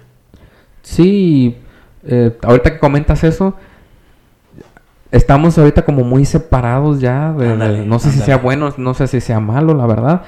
Sí, 0.81 1.57
eh, 2.03 2.36
ahorita 2.41 2.73
que 2.73 2.79
comentas 2.79 3.23
eso, 3.23 3.55
estamos 5.12 5.58
ahorita 5.58 5.84
como 5.84 6.04
muy 6.04 6.26
separados 6.26 7.00
ya. 7.00 7.32
de- 7.34 7.47
no 7.86 8.00
sé 8.00 8.12
si 8.12 8.19
sea 8.26 8.38
bueno, 8.38 8.74
no 8.78 8.93
sé 8.93 9.08
si 9.08 9.21
sea 9.21 9.39
malo, 9.39 9.74
la 9.74 9.86
verdad. 9.86 10.21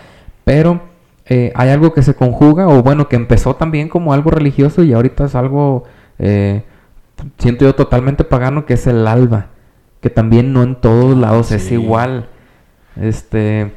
Pero 0.43 0.81
eh, 1.25 1.51
hay 1.55 1.69
algo 1.69 1.93
que 1.93 2.01
se 2.03 2.15
conjuga, 2.15 2.67
o 2.67 2.83
bueno, 2.83 3.07
que 3.07 3.15
empezó 3.15 3.55
también 3.55 3.87
como 3.89 4.13
algo 4.13 4.29
religioso 4.31 4.83
y 4.83 4.91
ahorita 4.93 5.25
es 5.25 5.35
algo, 5.35 5.85
eh, 6.19 6.63
siento 7.37 7.63
yo, 7.65 7.75
totalmente 7.75 8.23
pagano, 8.25 8.65
que 8.65 8.73
es 8.73 8.87
el 8.87 9.07
alba. 9.07 9.47
Que 10.01 10.09
también 10.09 10.51
no 10.51 10.63
en 10.63 10.75
todos 10.75 11.17
lados 11.17 11.51
es 11.53 11.71
igual. 11.71 12.27
Este. 12.99 13.71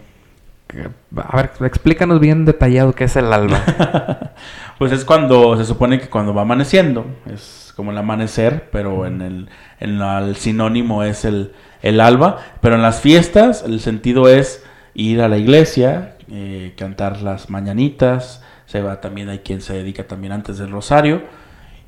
A 1.17 1.37
ver, 1.37 1.51
explícanos 1.65 2.19
bien 2.21 2.45
detallado 2.45 2.93
qué 2.93 3.05
es 3.05 3.17
el 3.17 3.33
alba. 3.33 3.63
Pues 4.79 4.93
es 4.93 5.07
cuando 5.07 5.57
se 5.57 5.65
supone 5.65 5.99
que 5.99 6.11
cuando 6.11 6.35
va 6.35 6.43
amaneciendo, 6.43 7.07
es 7.33 7.73
como 7.77 7.93
el 7.93 7.97
amanecer, 7.99 8.69
pero 8.71 9.07
en 9.07 9.23
el, 9.23 9.49
en 9.81 9.99
la- 9.99 10.19
el 10.19 10.37
sinónimo 10.37 11.03
es 11.03 11.25
el, 11.25 11.53
el 11.81 11.99
alba. 11.99 12.41
Pero 12.61 12.75
en 12.75 12.83
las 12.83 13.01
fiestas 13.01 13.65
el 13.67 13.81
sentido 13.81 14.29
es 14.29 14.63
ir 14.93 15.23
a 15.23 15.29
la 15.31 15.39
iglesia, 15.39 16.17
eh, 16.31 16.75
cantar 16.77 17.23
las 17.23 17.49
mañanitas, 17.49 18.43
se 18.67 18.83
va 18.83 19.01
también, 19.01 19.31
hay 19.31 19.39
quien 19.39 19.63
se 19.63 19.73
dedica 19.73 20.07
también 20.07 20.33
antes 20.35 20.59
del 20.59 20.71
rosario, 20.71 21.23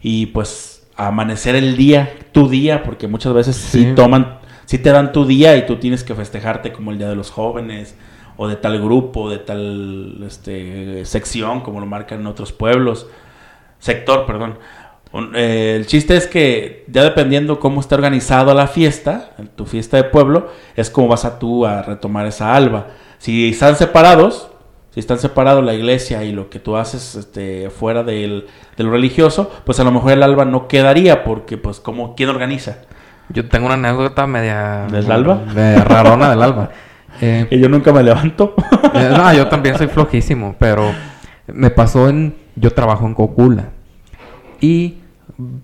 y 0.00 0.26
pues 0.26 0.86
amanecer 0.96 1.56
el 1.56 1.76
día, 1.76 2.08
tu 2.32 2.48
día, 2.48 2.82
porque 2.84 3.06
muchas 3.06 3.34
veces 3.34 3.54
sí, 3.56 3.82
Sí. 3.84 3.92
toman, 3.94 4.38
sí 4.64 4.78
te 4.78 4.90
dan 4.92 5.12
tu 5.12 5.26
día 5.26 5.54
y 5.58 5.66
tú 5.66 5.76
tienes 5.76 6.04
que 6.04 6.14
festejarte 6.14 6.72
como 6.72 6.90
el 6.90 6.96
día 6.96 7.10
de 7.10 7.16
los 7.16 7.30
jóvenes 7.30 7.96
o 8.38 8.48
de 8.48 8.56
tal 8.56 8.80
grupo, 8.80 9.28
de 9.28 9.38
tal 9.38 10.22
este, 10.26 11.04
sección, 11.04 11.60
como 11.60 11.80
lo 11.80 11.86
marcan 11.86 12.20
en 12.20 12.26
otros 12.28 12.52
pueblos, 12.52 13.06
sector, 13.78 14.24
perdón. 14.24 14.58
Un- 15.12 15.32
eh, 15.34 15.74
el 15.76 15.86
chiste 15.86 16.16
es 16.16 16.26
que 16.26 16.84
ya 16.88 17.02
dependiendo 17.02 17.58
cómo 17.60 17.80
está 17.80 17.96
organizada 17.96 18.54
la 18.54 18.66
fiesta, 18.66 19.32
en 19.38 19.48
tu 19.48 19.66
fiesta 19.66 19.96
de 19.96 20.04
pueblo, 20.04 20.48
es 20.76 20.88
como 20.88 21.08
vas 21.08 21.24
a 21.24 21.38
tú 21.38 21.66
a 21.66 21.82
retomar 21.82 22.26
esa 22.26 22.54
alba. 22.54 22.86
Si 23.18 23.50
están 23.50 23.74
separados, 23.76 24.50
si 24.94 25.00
están 25.00 25.18
separados 25.18 25.64
la 25.64 25.74
iglesia 25.74 26.22
y 26.24 26.32
lo 26.32 26.48
que 26.50 26.60
tú 26.60 26.76
haces 26.76 27.14
este, 27.16 27.70
fuera 27.70 28.02
del, 28.04 28.46
de 28.76 28.84
lo 28.84 28.90
religioso, 28.90 29.50
pues 29.64 29.80
a 29.80 29.84
lo 29.84 29.90
mejor 29.90 30.12
el 30.12 30.22
alba 30.22 30.44
no 30.44 30.68
quedaría 30.68 31.24
porque 31.24 31.56
pues 31.56 31.80
como 31.80 32.14
quién 32.14 32.28
organiza. 32.28 32.78
Yo 33.30 33.48
tengo 33.48 33.66
una 33.66 33.74
anécdota 33.74 34.26
media... 34.26 34.86
¿Del 34.90 35.10
alba? 35.10 35.40
Media 35.54 35.84
rarona 35.84 36.30
del 36.30 36.42
alba. 36.42 36.70
Eh, 37.20 37.46
Que 37.50 37.58
yo 37.58 37.68
nunca 37.68 37.92
me 37.92 38.02
levanto. 38.02 38.54
eh, 38.94 39.10
no, 39.16 39.32
yo 39.34 39.48
también 39.50 39.76
soy 39.76 39.88
flojísimo, 39.88 40.54
pero 40.58 40.92
me 41.46 41.70
pasó 41.70 42.08
en... 42.08 42.34
Yo 42.56 42.72
trabajo 42.72 43.06
en 43.06 43.14
Cocula. 43.14 43.68
Y, 44.60 44.98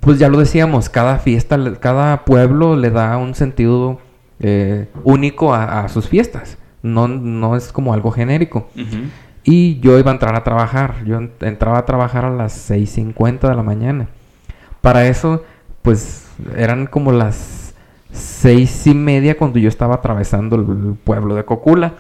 pues 0.01 0.19
ya 0.19 0.29
lo 0.29 0.39
decíamos, 0.39 0.89
cada 0.89 1.19
fiesta, 1.19 1.59
cada 1.81 2.25
pueblo 2.25 2.77
le 2.77 2.91
da 2.91 3.17
un 3.17 3.35
sentido 3.35 3.99
eh, 4.41 4.89
único 5.03 5.53
a, 5.55 5.81
a 5.81 5.89
sus 5.89 6.09
fiestas. 6.09 6.59
No, 6.83 7.09
no 7.09 7.57
es 7.57 7.73
como 7.73 7.95
algo 7.95 8.11
genérico. 8.13 8.69
Y 9.43 9.81
yo 9.81 9.99
iba 9.99 10.11
a 10.11 10.15
entrar 10.15 10.37
a 10.37 10.45
trabajar. 10.45 10.97
Yo 11.05 11.17
en- 11.19 11.33
entraba 11.41 11.79
a 11.79 11.85
trabajar 11.87 12.25
a 12.27 12.31
las 12.31 12.71
6.50 12.71 13.49
de 13.49 13.55
la 13.55 13.63
mañana. 13.63 14.09
para 14.81 15.07
eso, 15.07 15.43
pues 15.83 16.29
eran 16.57 16.87
como 16.87 17.11
las 17.11 17.64
seis 18.15 18.87
y 18.87 18.95
media 18.95 19.37
cuando 19.37 19.59
yo 19.59 19.69
estaba 19.69 19.97
atravesando 19.97 20.57
el 20.57 20.95
pueblo 20.95 21.35
de 21.35 21.45
Cocula. 21.45 21.95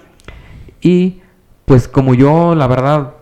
Y 0.81 1.21
pues 1.65 1.89
como 1.89 2.15
yo, 2.15 2.55
la 2.55 2.67
verdad, 2.67 3.15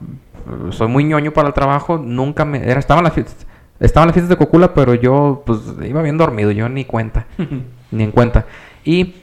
soy 0.70 0.88
muy 0.88 1.04
ñoño 1.04 1.32
para 1.32 1.48
el 1.48 1.54
trabajo, 1.54 1.98
nunca 1.98 2.44
me... 2.44 2.58
Era, 2.68 2.78
estaba 2.78 3.00
en 3.00 3.04
las 3.04 3.14
fiestas, 3.14 3.46
estaba 3.80 4.04
en 4.04 4.08
las 4.08 4.14
fiestas 4.14 4.30
de 4.30 4.36
Cocula, 4.36 4.74
pero 4.74 4.94
yo 4.94 5.42
pues 5.46 5.60
iba 5.84 6.02
bien 6.02 6.18
dormido, 6.18 6.50
yo 6.50 6.68
ni 6.68 6.84
cuenta, 6.84 7.26
ni 7.90 8.02
en 8.02 8.10
cuenta. 8.10 8.46
Y 8.84 9.14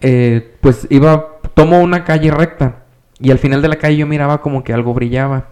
eh, 0.00 0.56
pues 0.60 0.86
iba, 0.90 1.38
tomo 1.54 1.80
una 1.80 2.04
calle 2.04 2.30
recta 2.30 2.82
y 3.18 3.30
al 3.30 3.38
final 3.38 3.62
de 3.62 3.68
la 3.68 3.76
calle 3.76 3.96
yo 3.96 4.06
miraba 4.06 4.40
como 4.40 4.62
que 4.62 4.72
algo 4.72 4.92
brillaba, 4.92 5.46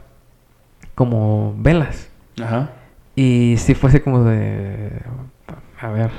como 0.95 1.55
velas. 1.59 2.11
Ajá. 2.43 2.73
Y 3.17 3.55
sí 3.59 3.75
fuese 3.75 4.03
como 4.03 4.25
de, 4.25 4.91
a 5.81 5.89
ver, 5.89 6.11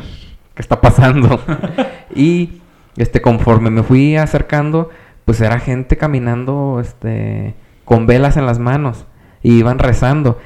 ¿qué 0.55 0.61
está 0.61 0.81
pasando? 0.81 1.39
y 2.15 2.61
este, 2.97 3.21
conforme 3.21 3.69
me 3.69 3.83
fui 3.83 4.15
acercando, 4.15 4.89
pues 5.25 5.41
era 5.41 5.59
gente 5.59 5.97
caminando, 5.97 6.79
este, 6.81 7.55
con 7.83 8.07
velas 8.07 8.37
en 8.37 8.45
las 8.45 8.59
manos 8.59 9.05
y 9.43 9.59
iban 9.59 9.79
rezando. 9.79 10.39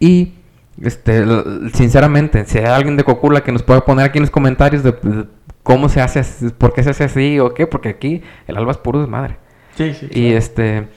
Y, 0.00 0.34
este, 0.82 1.24
sinceramente, 1.72 2.44
si 2.46 2.58
hay 2.58 2.64
alguien 2.64 2.96
de 2.96 3.04
Cocula 3.04 3.42
que 3.42 3.52
nos 3.52 3.62
pueda 3.62 3.84
poner 3.84 4.06
aquí 4.06 4.18
en 4.18 4.22
los 4.22 4.30
comentarios 4.30 4.82
de, 4.82 4.92
de 4.92 5.26
cómo 5.62 5.88
se 5.88 6.00
hace, 6.00 6.50
por 6.50 6.72
qué 6.72 6.82
se 6.82 6.90
hace 6.90 7.04
así 7.04 7.38
o 7.38 7.54
qué, 7.54 7.66
porque 7.66 7.88
aquí 7.90 8.22
el 8.46 8.56
alba 8.56 8.72
es 8.72 8.78
puro 8.78 9.00
desmadre. 9.00 9.36
Sí, 9.76 9.94
sí. 9.94 10.06
Y 10.10 10.22
claro. 10.22 10.38
este. 10.38 10.88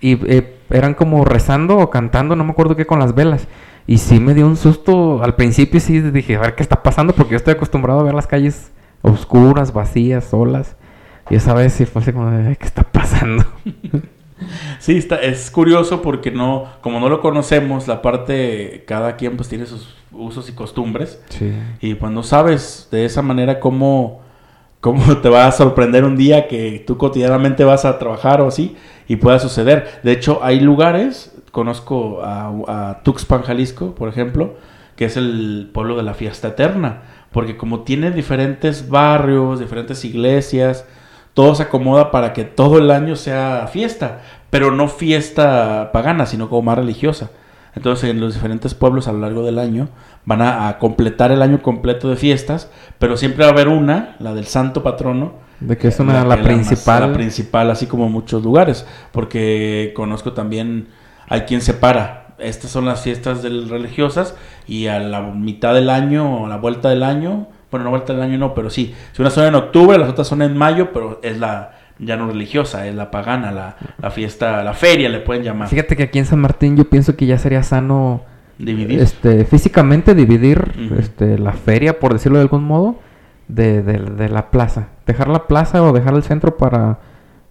Y 0.00 0.12
eh, 0.32 0.56
eran 0.70 0.94
como 0.94 1.24
rezando 1.24 1.76
o 1.78 1.90
cantando, 1.90 2.36
no 2.36 2.44
me 2.44 2.52
acuerdo 2.52 2.76
qué, 2.76 2.86
con 2.86 2.98
las 2.98 3.14
velas. 3.14 3.48
Y 3.88 3.98
sí 3.98 4.20
me 4.20 4.34
dio 4.34 4.46
un 4.46 4.56
susto. 4.56 5.20
Al 5.24 5.34
principio 5.34 5.80
sí 5.80 6.00
dije, 6.00 6.36
a 6.36 6.40
ver 6.40 6.54
qué 6.54 6.62
está 6.62 6.82
pasando, 6.82 7.12
porque 7.14 7.32
yo 7.32 7.36
estoy 7.38 7.54
acostumbrado 7.54 7.98
a 7.98 8.02
ver 8.04 8.14
las 8.14 8.28
calles 8.28 8.70
oscuras, 9.02 9.72
vacías, 9.72 10.24
solas. 10.24 10.76
Y 11.30 11.34
esa 11.36 11.54
vez 11.54 11.72
sí 11.72 11.86
fue 11.86 12.02
así 12.02 12.12
como 12.12 12.30
de, 12.30 12.48
"Ay, 12.48 12.56
¿qué 12.56 12.66
está 12.66 12.84
pasando? 12.84 13.44
Sí, 14.78 14.96
está, 14.96 15.16
es 15.16 15.50
curioso 15.50 16.00
porque 16.00 16.30
no, 16.30 16.66
como 16.80 17.00
no 17.00 17.08
lo 17.08 17.20
conocemos, 17.20 17.88
la 17.88 18.00
parte, 18.02 18.84
cada 18.86 19.16
quien 19.16 19.36
pues 19.36 19.48
tiene 19.48 19.66
sus 19.66 19.96
usos 20.12 20.48
y 20.48 20.52
costumbres. 20.52 21.20
Sí. 21.28 21.52
Y 21.80 21.94
pues 21.94 22.12
no 22.12 22.22
sabes 22.22 22.86
de 22.92 23.04
esa 23.04 23.20
manera 23.20 23.58
cómo, 23.58 24.20
cómo 24.80 25.16
te 25.22 25.28
va 25.28 25.46
a 25.48 25.52
sorprender 25.52 26.04
un 26.04 26.16
día 26.16 26.46
que 26.46 26.84
tú 26.86 26.96
cotidianamente 26.96 27.64
vas 27.64 27.84
a 27.84 27.98
trabajar 27.98 28.40
o 28.40 28.46
así 28.46 28.76
y 29.08 29.16
pueda 29.16 29.40
suceder. 29.40 30.00
De 30.04 30.12
hecho, 30.12 30.38
hay 30.42 30.60
lugares, 30.60 31.34
conozco 31.50 32.20
a, 32.22 32.48
a 32.90 33.02
Tuxpan, 33.02 33.42
Jalisco, 33.42 33.94
por 33.94 34.08
ejemplo, 34.08 34.54
que 34.96 35.04
es 35.06 35.16
el 35.16 35.70
pueblo 35.72 35.96
de 35.96 36.02
la 36.02 36.14
fiesta 36.14 36.48
eterna, 36.48 37.02
porque 37.32 37.56
como 37.56 37.80
tiene 37.80 38.10
diferentes 38.10 38.88
barrios, 38.88 39.60
diferentes 39.60 40.04
iglesias, 40.04 40.84
todo 41.34 41.54
se 41.54 41.64
acomoda 41.64 42.10
para 42.10 42.32
que 42.32 42.44
todo 42.44 42.78
el 42.78 42.90
año 42.90 43.14
sea 43.16 43.68
fiesta, 43.72 44.22
pero 44.50 44.72
no 44.72 44.88
fiesta 44.88 45.90
pagana, 45.92 46.26
sino 46.26 46.48
como 46.48 46.62
más 46.62 46.78
religiosa. 46.78 47.30
Entonces, 47.76 48.10
en 48.10 48.18
los 48.20 48.34
diferentes 48.34 48.74
pueblos 48.74 49.06
a 49.06 49.12
lo 49.12 49.20
largo 49.20 49.44
del 49.44 49.58
año 49.60 49.88
van 50.24 50.42
a, 50.42 50.68
a 50.68 50.78
completar 50.78 51.30
el 51.30 51.42
año 51.42 51.62
completo 51.62 52.08
de 52.08 52.16
fiestas, 52.16 52.70
pero 52.98 53.16
siempre 53.16 53.44
va 53.44 53.50
a 53.50 53.52
haber 53.52 53.68
una, 53.68 54.16
la 54.18 54.34
del 54.34 54.46
santo 54.46 54.82
patrono, 54.82 55.34
De 55.60 55.76
que 55.76 55.88
es 55.88 56.00
una, 56.00 56.24
la, 56.24 56.36
más- 56.36 56.44
principal. 56.44 57.08
la 57.08 57.12
principal, 57.12 57.70
así 57.70 57.86
como 57.86 58.06
en 58.06 58.12
muchos 58.12 58.42
lugares, 58.42 58.84
porque 59.12 59.92
conozco 59.94 60.32
también, 60.32 60.88
hay 61.28 61.42
quien 61.42 61.60
separa. 61.60 62.26
Estas 62.38 62.70
son 62.70 62.84
las 62.84 63.02
fiestas 63.02 63.42
del- 63.42 63.68
religiosas 63.68 64.36
y 64.66 64.86
a 64.86 64.98
la 65.00 65.20
mitad 65.22 65.74
del 65.74 65.90
año, 65.90 66.42
o 66.42 66.46
a 66.46 66.48
la 66.48 66.56
vuelta 66.56 66.88
del 66.90 67.02
año, 67.02 67.48
bueno, 67.70 67.84
no 67.84 67.90
vuelta 67.90 68.12
del 68.12 68.22
año 68.22 68.38
no, 68.38 68.54
pero 68.54 68.70
sí. 68.70 68.94
Si 69.12 69.20
una 69.22 69.30
son 69.30 69.46
en 69.46 69.54
octubre, 69.56 69.98
las 69.98 70.08
otras 70.08 70.26
son 70.28 70.42
en 70.42 70.56
mayo, 70.56 70.92
pero 70.92 71.20
es 71.22 71.38
la 71.38 71.72
ya 71.98 72.16
no 72.16 72.28
religiosa, 72.28 72.86
es 72.86 72.94
la 72.94 73.10
pagana, 73.10 73.50
la, 73.50 73.76
la 74.00 74.10
fiesta, 74.12 74.62
la 74.62 74.72
feria 74.72 75.08
le 75.08 75.18
pueden 75.18 75.42
llamar. 75.42 75.66
Fíjate 75.68 75.96
que 75.96 76.04
aquí 76.04 76.20
en 76.20 76.26
San 76.26 76.38
Martín 76.38 76.76
yo 76.76 76.88
pienso 76.88 77.16
que 77.16 77.26
ya 77.26 77.38
sería 77.38 77.64
sano 77.64 78.22
Dividir. 78.56 79.00
este 79.00 79.44
físicamente 79.44 80.14
dividir 80.14 80.72
este 80.98 81.38
la 81.38 81.52
feria 81.52 81.98
por 82.00 82.12
decirlo 82.12 82.38
de 82.38 82.42
algún 82.42 82.64
modo 82.64 82.98
de, 83.48 83.82
de- 83.82 83.98
de 83.98 84.28
la 84.28 84.50
plaza 84.50 84.88
dejar 85.06 85.28
la 85.28 85.46
plaza 85.46 85.80
o 85.82 85.92
dejar 85.92 86.14
el 86.14 86.24
centro 86.24 86.56
para 86.56 86.98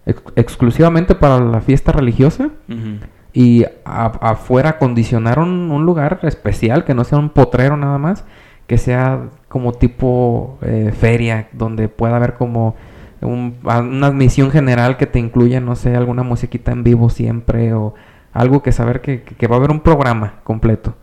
ex- 0.04 0.22
exclusivamente 0.36 1.14
para 1.14 1.40
la 1.40 1.60
fiesta 1.62 1.92
religiosa 1.92 2.50
Ujú. 2.68 2.98
Y 3.32 3.64
a- 3.84 4.06
afuera 4.20 4.70
acondicionar 4.70 5.38
un, 5.38 5.84
lugar 5.84 6.20
especial 6.22 6.84
que 6.84 6.94
no 6.94 7.04
sea 7.04 7.18
un 7.18 7.30
potrero 7.30 7.76
nada 7.76 7.98
más 7.98 8.24
que 8.66 8.78
sea 8.78 9.28
como 9.48 9.72
tipo 9.72 10.58
eh, 10.62 10.92
feria 10.98 11.48
donde 11.52 11.88
pueda 11.88 12.16
haber 12.16 12.34
como 12.34 12.74
un- 13.20 13.56
una 13.64 14.06
admisión 14.08 14.50
general 14.50 14.96
que 14.96 15.06
te 15.06 15.18
incluya 15.18 15.60
no 15.60 15.76
sé 15.76 15.96
alguna 15.96 16.22
musiquita 16.22 16.72
en 16.72 16.84
vivo 16.84 17.10
siempre 17.10 17.72
o 17.74 17.94
algo 18.32 18.62
que 18.62 18.72
saber 18.72 19.00
que- 19.00 19.22
que 19.22 19.46
va 19.46 19.56
a 19.56 19.58
haber 19.58 19.70
un 19.70 19.80
programa 19.80 20.34
completo 20.44 20.94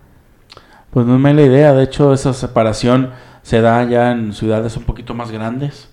Pues 0.92 1.06
no 1.06 1.16
es 1.16 1.20
mala 1.20 1.42
idea. 1.42 1.74
De 1.74 1.84
hecho, 1.84 2.14
esa 2.14 2.32
separación 2.34 3.12
se 3.42 3.60
da 3.62 3.84
ya 3.84 4.12
en 4.12 4.32
ciudades 4.34 4.78
un 4.78 4.84
poquito 4.84 5.14
más 5.14 5.30
grandes. 5.32 5.90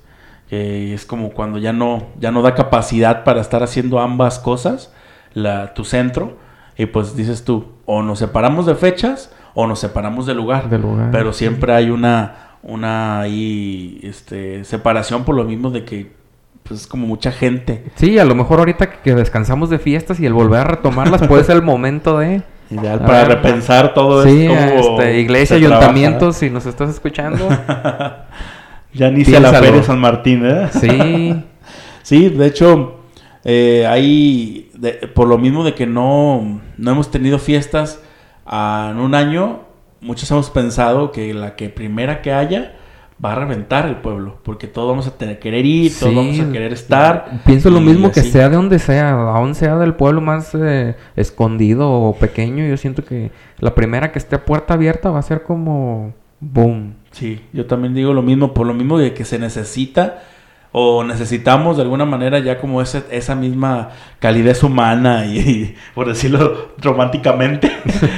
Que 0.49 0.95
es 0.95 1.05
como 1.07 1.31
cuando 1.31 1.59
ya 1.59 1.73
no, 1.73 2.07
ya 2.21 2.31
no 2.31 2.40
da 2.42 2.55
capacidad 2.55 3.25
para 3.25 3.40
estar 3.40 3.62
haciendo 3.64 3.99
ambas 4.01 4.38
cosas, 4.38 4.92
la, 5.35 5.75
tu 5.75 5.85
centro. 5.85 6.37
Y 6.77 6.87
pues 6.87 7.16
dices 7.16 7.45
tú, 7.45 7.66
o 7.87 8.03
nos 8.03 8.18
separamos 8.18 8.64
de 8.66 8.75
fechas 8.75 9.31
o 9.55 9.66
nos 9.66 9.79
separamos 9.79 10.27
de 10.27 10.35
lugar. 10.35 10.68
Del 10.71 10.83
lugar, 10.83 11.11
Pero 11.12 11.33
siempre 11.33 11.75
hay 11.75 11.90
una, 11.90 12.57
una 12.62 13.21
ahí, 13.21 14.01
este, 14.03 14.64
separación 14.64 15.25
por 15.25 15.35
lo 15.37 15.45
mismo 15.45 15.71
de 15.71 15.85
que 15.85 16.12
pues 16.62 16.81
es 16.83 16.87
como 16.87 17.07
mucha 17.07 17.31
gente. 17.33 17.85
Sí, 17.97 18.18
a 18.18 18.25
lo 18.25 18.35
mejor 18.35 18.61
ahorita 18.61 18.88
que- 19.03 19.14
descansamos 19.14 19.68
de 19.68 19.79
fiestas 19.79 20.21
y 20.21 20.27
el 20.27 20.33
volver 20.33 20.61
a 20.61 20.64
retomarlas 20.64 21.27
puede 21.27 21.45
ser 21.45 21.57
el 21.57 21.62
momento 21.62 22.18
de... 22.18 22.42
Ideal 22.71 23.01
para 23.01 23.18
ver. 23.25 23.29
repensar 23.29 23.92
todo 23.92 24.23
Sí, 24.25 24.47
esto. 24.47 24.97
este, 24.97 25.21
iglesia, 25.21 25.59
se 25.59 25.66
ayuntamientos, 25.66 26.37
si 26.37 26.49
nos 26.49 26.64
estás 26.66 26.88
escuchando. 26.90 27.47
Ya 28.95 29.09
inicia 29.09 29.40
la 29.40 29.49
Piénsalo. 29.51 29.66
feria 29.66 29.83
San 29.83 29.99
Martín, 29.99 30.42
¿eh? 30.45 30.68
Sí, 30.79 31.45
Sí, 32.03 32.29
de 32.29 32.47
hecho, 32.47 33.01
eh, 33.44 34.68
de- 34.74 34.92
por 35.14 35.28
lo 35.28 35.38
mismo 35.38 35.64
de 35.64 35.74
que 35.74 35.87
no, 35.87 36.61
no 36.76 36.90
hemos 36.90 37.11
tenido 37.11 37.38
fiestas 37.38 38.00
ah, 38.46 38.88
en 38.92 38.98
un 38.98 39.14
año, 39.14 39.61
muchos 40.00 40.31
hemos 40.31 40.50
pensado 40.50 41.12
que 41.12 41.33
la 41.35 41.55
que 41.57 41.68
primera 41.68 42.22
que 42.22 42.33
haya 42.33 42.76
va 43.24 43.33
a 43.33 43.37
reventar 43.37 43.87
el 43.87 43.96
pueblo, 43.96 44.38
porque 44.42 44.66
todos 44.66 44.88
vamos 44.88 45.07
a 45.07 45.16
tener, 45.16 45.38
querer 45.38 45.64
ir, 45.64 45.92
todos 45.96 46.11
Sí. 46.12 46.16
vamos 46.16 46.40
a 46.40 46.50
querer 46.52 46.72
estar. 46.72 47.42
pienso 47.46 47.70
lo 47.70 47.81
mismo 47.81 48.11
que 48.11 48.22
sea 48.22 48.48
de 48.48 48.57
donde 48.57 48.81
sea, 48.81 49.12
aún 49.12 49.55
sea 49.55 49.76
del 49.76 49.94
pueblo 49.94 50.20
más 50.20 50.52
eh, 50.57 50.96
escondido 51.14 51.88
o 51.88 52.16
pequeño, 52.16 52.66
yo 52.66 52.76
siento 52.76 53.05
que 53.05 53.31
la 53.61 53.74
primera 53.76 54.11
que 54.11 54.18
esté 54.18 54.35
a 54.37 54.44
puerta 54.44 54.74
abierta 54.74 55.11
va 55.11 55.20
a 55.20 55.22
ser 55.22 55.44
como 55.44 56.14
boom. 56.40 56.94
Sí, 57.12 57.40
yo 57.52 57.66
también 57.66 57.94
digo 57.94 58.12
lo 58.12 58.22
mismo, 58.22 58.55
por 58.55 58.66
lo 58.66 58.74
mismo 58.74 58.98
de 58.98 59.14
que 59.14 59.24
se 59.24 59.38
necesita 59.38 60.24
o 60.72 61.04
necesitamos 61.04 61.76
de 61.76 61.82
alguna 61.82 62.06
manera 62.06 62.38
ya 62.38 62.58
como 62.58 62.80
esa 62.80 63.35
misma 63.35 63.90
calidez 64.18 64.62
humana 64.62 65.26
y, 65.26 65.74
por 65.94 66.08
decirlo 66.08 66.72
románticamente. 66.78 67.70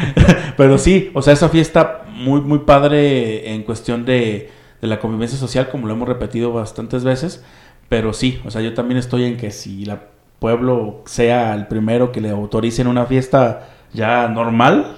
Pero 0.57 0.79
sí, 0.79 1.11
o 1.15 1.23
sea, 1.23 1.33
esa 1.33 1.49
fiesta 1.49 2.05
muy, 2.07 2.41
muy 2.41 2.61
padre 2.61 3.53
en 3.53 3.65
cuestión 3.65 4.05
de, 4.05 4.51
de 4.81 4.89
la 4.89 5.01
convivencia 5.01 5.37
social, 5.37 5.69
como 5.69 5.89
lo 5.89 5.95
hemos 5.95 6.09
repetido 6.09 6.53
bastantes 6.53 7.03
veces. 7.03 7.45
Pero 7.89 8.13
sí, 8.13 8.41
o 8.47 8.51
sea, 8.51 8.63
yo 8.63 8.73
también 8.73 8.99
estoy 8.99 9.25
en 9.25 9.37
que 9.37 9.51
si 9.51 9.83
el 9.83 9.99
pueblo 10.39 11.03
sea 11.07 11.55
el 11.55 11.67
primero 11.67 12.13
que 12.13 12.21
le 12.21 12.31
autoricen 12.31 12.87
una 12.87 13.07
fiesta 13.07 13.69
ya 13.93 14.29
normal, 14.29 14.97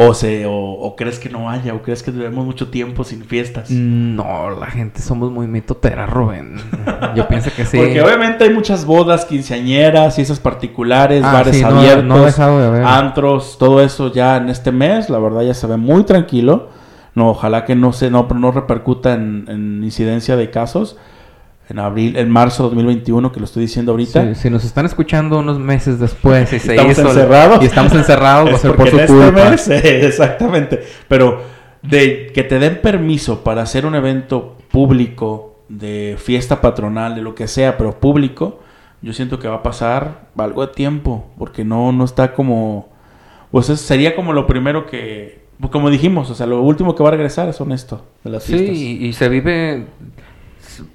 o, 0.00 0.14
se, 0.14 0.46
o, 0.46 0.52
o 0.54 0.94
crees 0.94 1.18
que 1.18 1.28
no 1.28 1.50
haya, 1.50 1.74
o 1.74 1.82
crees 1.82 2.04
que 2.04 2.12
debemos 2.12 2.46
mucho 2.46 2.68
tiempo 2.68 3.02
sin 3.02 3.24
fiestas. 3.24 3.68
No, 3.68 4.50
la 4.50 4.66
gente 4.66 5.02
somos 5.02 5.32
muy 5.32 5.48
mitoteras, 5.48 6.08
Rubén. 6.08 6.54
Yo 7.16 7.26
pienso 7.26 7.50
que 7.50 7.64
sí. 7.64 7.78
Porque 7.78 8.00
obviamente 8.00 8.44
hay 8.44 8.54
muchas 8.54 8.84
bodas, 8.84 9.24
quinceañeras, 9.24 10.14
fiestas 10.14 10.38
particulares, 10.38 11.24
Ah, 11.24 11.32
bares 11.32 11.56
sí, 11.56 11.64
abiertos, 11.64 12.04
no 12.04 12.14
ha 12.14 12.26
dejado 12.26 12.72
de 12.72 12.84
antros, 12.84 13.56
todo 13.58 13.82
eso 13.82 14.12
ya 14.12 14.36
en 14.36 14.50
este 14.50 14.70
mes, 14.70 15.10
la 15.10 15.18
verdad 15.18 15.42
ya 15.42 15.54
se 15.54 15.66
ve 15.66 15.76
muy 15.76 16.04
tranquilo. 16.04 16.68
No, 17.16 17.30
ojalá 17.30 17.64
que 17.64 17.74
no 17.74 17.92
se, 17.92 18.08
no, 18.08 18.28
no 18.32 18.52
repercuta 18.52 19.14
en, 19.14 19.46
en 19.48 19.82
incidencia 19.82 20.36
de 20.36 20.50
casos. 20.50 20.96
En 21.70 21.78
abril, 21.78 22.16
en 22.16 22.30
marzo 22.30 22.62
de 22.62 22.68
2021, 22.70 23.30
que 23.30 23.40
lo 23.40 23.44
estoy 23.44 23.62
diciendo 23.62 23.92
ahorita. 23.92 24.34
Sí, 24.34 24.40
si 24.42 24.50
nos 24.50 24.64
están 24.64 24.86
escuchando 24.86 25.38
unos 25.40 25.58
meses 25.58 25.98
después 26.00 26.50
y 26.52 26.58
se 26.58 26.70
Estamos 26.72 26.92
hizo 26.98 27.08
encerrados. 27.08 27.62
y 27.62 27.66
estamos 27.66 27.92
encerrados, 27.92 28.50
va 28.52 28.54
a 28.54 28.58
ser 28.58 28.74
por 28.74 28.88
su 28.88 28.98
este 28.98 29.12
culpa. 29.12 29.50
mes, 29.50 29.68
eh, 29.68 30.06
exactamente. 30.06 30.80
Pero 31.08 31.42
de 31.82 32.30
que 32.32 32.42
te 32.42 32.58
den 32.58 32.80
permiso 32.80 33.44
para 33.44 33.62
hacer 33.62 33.84
un 33.84 33.94
evento 33.94 34.56
público, 34.70 35.56
de 35.68 36.16
fiesta 36.18 36.62
patronal, 36.62 37.14
de 37.14 37.20
lo 37.20 37.34
que 37.34 37.46
sea, 37.46 37.76
pero 37.76 38.00
público, 38.00 38.60
yo 39.02 39.12
siento 39.12 39.38
que 39.38 39.48
va 39.48 39.56
a 39.56 39.62
pasar 39.62 40.28
algo 40.38 40.66
de 40.66 40.72
tiempo, 40.72 41.26
porque 41.36 41.64
no, 41.66 41.92
no 41.92 42.04
está 42.04 42.32
como... 42.32 42.88
Pues 43.50 43.68
es- 43.68 43.80
sería 43.82 44.16
como 44.16 44.32
lo 44.32 44.46
primero 44.46 44.86
que, 44.86 45.42
pues, 45.60 45.70
como 45.70 45.90
dijimos, 45.90 46.30
o 46.30 46.34
sea, 46.34 46.46
lo 46.46 46.62
último 46.62 46.94
que 46.94 47.02
va 47.02 47.10
a 47.10 47.12
regresar 47.12 47.52
son 47.52 47.72
esto, 47.72 48.06
de 48.24 48.30
las 48.30 48.44
Sí, 48.44 48.54
fiestas. 48.54 48.76
y, 48.78 49.06
y 49.06 49.12
se 49.12 49.28
vive 49.28 49.84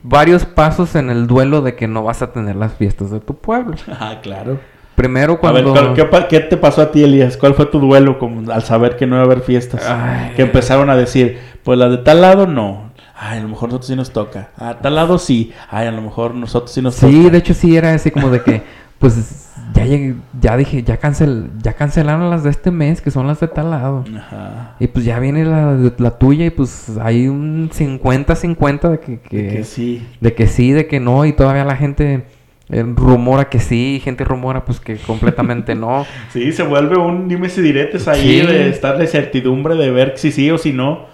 varios 0.03 0.45
pasos 0.45 0.95
en 0.95 1.09
el 1.09 1.27
duelo 1.27 1.61
de 1.61 1.75
que 1.75 1.87
no 1.87 2.03
vas 2.03 2.21
a 2.21 2.31
tener 2.31 2.55
las 2.55 2.73
fiestas 2.73 3.11
de 3.11 3.19
tu 3.19 3.35
pueblo. 3.37 3.75
Ah, 3.99 4.19
claro. 4.21 4.59
Primero 4.95 5.33
A 5.33 5.37
cuando... 5.39 5.73
ver, 5.73 6.07
¿cuál- 6.09 6.27
¿qué, 6.27 6.39
te 6.39 6.55
pasó 6.55 6.81
a 6.83 6.91
ti, 6.91 7.03
Elías? 7.03 7.35
¿Cuál 7.37 7.55
fue 7.55 7.65
tu 7.65 7.79
duelo 7.79 8.19
como 8.19 8.51
al 8.51 8.61
saber 8.63 8.95
que 8.95 9.07
no 9.07 9.15
iba 9.15 9.23
a 9.23 9.25
haber 9.25 9.41
fiestas? 9.41 9.83
Ay. 9.87 10.33
Que 10.35 10.43
empezaron 10.43 10.89
a 10.91 10.95
decir, 10.95 11.39
pues 11.63 11.79
las 11.79 11.89
de 11.89 11.97
tal 11.97 12.21
lado 12.21 12.45
no. 12.45 12.91
Ay, 13.15 13.39
a 13.39 13.41
lo 13.41 13.47
mejor 13.47 13.69
nosotros 13.69 13.87
sí 13.87 13.95
nos 13.95 14.11
toca. 14.11 14.49
A 14.57 14.75
tal 14.79 14.95
lado 14.95 15.17
sí. 15.17 15.51
Ay, 15.69 15.87
a 15.87 15.91
lo 15.91 16.01
mejor 16.01 16.35
nosotros 16.35 16.71
sí 16.71 16.81
nos 16.81 16.95
Sí, 16.95 17.17
toca. 17.23 17.29
de 17.31 17.37
hecho 17.39 17.53
sí 17.55 17.75
era 17.75 17.93
así 17.93 18.11
como 18.11 18.29
de 18.29 18.41
que, 18.43 18.61
pues 18.99 19.49
ya 19.73 19.85
llegué- 19.85 20.15
ya 20.39 20.55
dije, 20.57 20.83
ya 20.83 20.97
cancel, 20.97 21.49
ya 21.61 21.73
cancelaron 21.73 22.29
las 22.29 22.43
de 22.43 22.49
este 22.51 22.69
mes, 22.71 23.01
que 23.01 23.11
son 23.11 23.27
las 23.27 23.39
de 23.39 23.47
tal 23.47 23.71
lado. 23.71 24.03
Ajá. 24.17 24.75
Y 24.79 24.87
pues 24.87 25.05
ya 25.05 25.19
viene 25.19 25.45
la, 25.45 25.77
la 25.97 26.17
tuya 26.17 26.45
y 26.45 26.49
pues 26.49 26.91
hay 27.01 27.27
un 27.27 27.69
50-50 27.71 28.89
de 28.89 28.99
que, 28.99 29.19
que, 29.19 29.47
Que 29.49 29.63
sí. 29.63 30.05
de 30.21 30.33
que 30.33 30.47
sí, 30.47 30.71
de 30.71 30.87
que 30.87 30.99
no, 30.99 31.25
y 31.25 31.33
todavía 31.33 31.65
la 31.65 31.75
gente 31.75 32.23
eh, 32.69 32.83
rumora 32.95 33.49
que 33.49 33.59
sí, 33.59 33.95
y 33.95 33.99
gente 33.99 34.23
rumora 34.23 34.63
pues 34.65 34.79
que 34.79 34.95
completamente 34.97 35.75
no. 35.75 36.05
Sí, 36.31 36.51
se 36.51 36.63
vuelve 36.63 36.97
un 36.97 37.27
dime 37.27 37.49
si 37.49 37.61
diretes 37.61 38.07
ahí 38.07 38.41
Sí. 38.41 38.45
de 38.47 38.69
estar 38.69 38.97
de 38.97 39.07
certidumbre 39.07 39.75
de 39.75 39.91
ver 39.91 40.13
si 40.17 40.31
sí 40.31 40.49
o 40.51 40.57
si 40.57 40.71
no. 40.73 41.05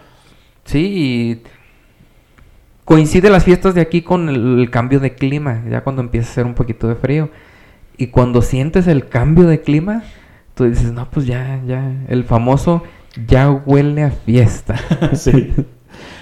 Sí, 0.65 0.85
y 0.93 1.41
coincide 2.85 3.29
las 3.29 3.43
fiestas 3.43 3.73
de 3.75 3.81
aquí 3.81 4.01
con 4.01 4.29
el, 4.29 4.59
el 4.59 4.69
cambio 4.69 4.99
de 4.99 5.13
clima, 5.13 5.63
ya 5.69 5.81
cuando 5.81 6.01
empieza 6.01 6.27
a 6.27 6.31
hacer 6.31 6.45
un 6.45 6.53
poquito 6.55 6.87
de 6.87 6.95
frío. 6.95 7.29
Y 7.99 8.07
cuando 8.07 8.41
sientes 8.41 8.87
el 8.87 9.07
cambio 9.09 9.45
de 9.45 9.61
clima, 9.61 10.03
tú 10.55 10.63
dices, 10.63 10.91
no, 10.93 11.09
pues 11.11 11.25
ya, 11.27 11.61
ya, 11.67 11.91
el 12.07 12.23
famoso 12.23 12.81
ya 13.27 13.51
huele 13.51 14.03
a 14.03 14.11
fiesta. 14.11 14.75
sí. 15.13 15.53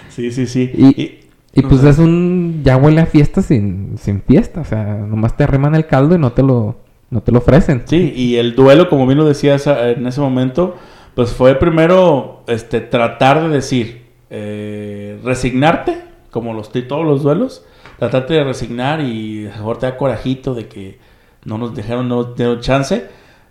Sí, 0.10 0.32
sí, 0.32 0.48
sí. 0.48 0.72
Y- 0.76 1.20
Y 1.54 1.62
pues 1.64 1.84
es 1.84 1.98
un 2.00 2.62
ya 2.64 2.78
huele 2.78 3.02
a 3.02 3.06
fiesta 3.06 3.42
sin, 3.42 3.98
sin 3.98 4.22
fiesta, 4.22 4.62
o 4.62 4.66
sea, 4.66 4.84
nomás 4.98 5.36
te 5.38 5.44
arriman 5.44 5.74
el 5.76 5.86
caldo 5.88 6.14
y 6.16 6.20
no 6.20 6.32
te 6.34 6.44
lo, 6.44 6.78
no 7.10 7.22
te 7.22 7.32
lo 7.32 7.40
ofrecen. 7.40 7.84
Sí, 7.86 8.12
y 8.16 8.36
el 8.38 8.56
duelo, 8.56 8.90
como 8.90 9.06
bien 9.08 9.18
lo 9.20 9.26
decías 9.26 9.66
a- 9.68 9.90
en 9.92 10.06
ese 10.06 10.20
momento, 10.22 10.76
pues 11.16 11.32
fue 11.32 11.56
primero 11.56 12.44
este, 12.48 12.80
tratar 12.82 13.42
de 13.44 13.50
decir, 13.50 14.04
eh, 14.30 15.20
resignarte, 15.24 15.98
como 16.32 16.54
los 16.54 16.72
todos 16.72 17.06
los 17.06 17.24
duelos, 17.24 17.64
tratarte 17.98 18.34
de 18.36 18.44
resignar 18.44 19.02
y 19.02 19.46
mejor 19.46 19.78
te 19.80 19.86
da 19.88 19.98
corajito 19.98 20.54
de 20.54 20.68
que 20.68 21.00
no 21.48 21.58
nos 21.58 21.74
dejaron, 21.74 22.10
no 22.10 22.24
nos 22.24 22.36
dieron 22.36 22.60
chance, 22.60 23.08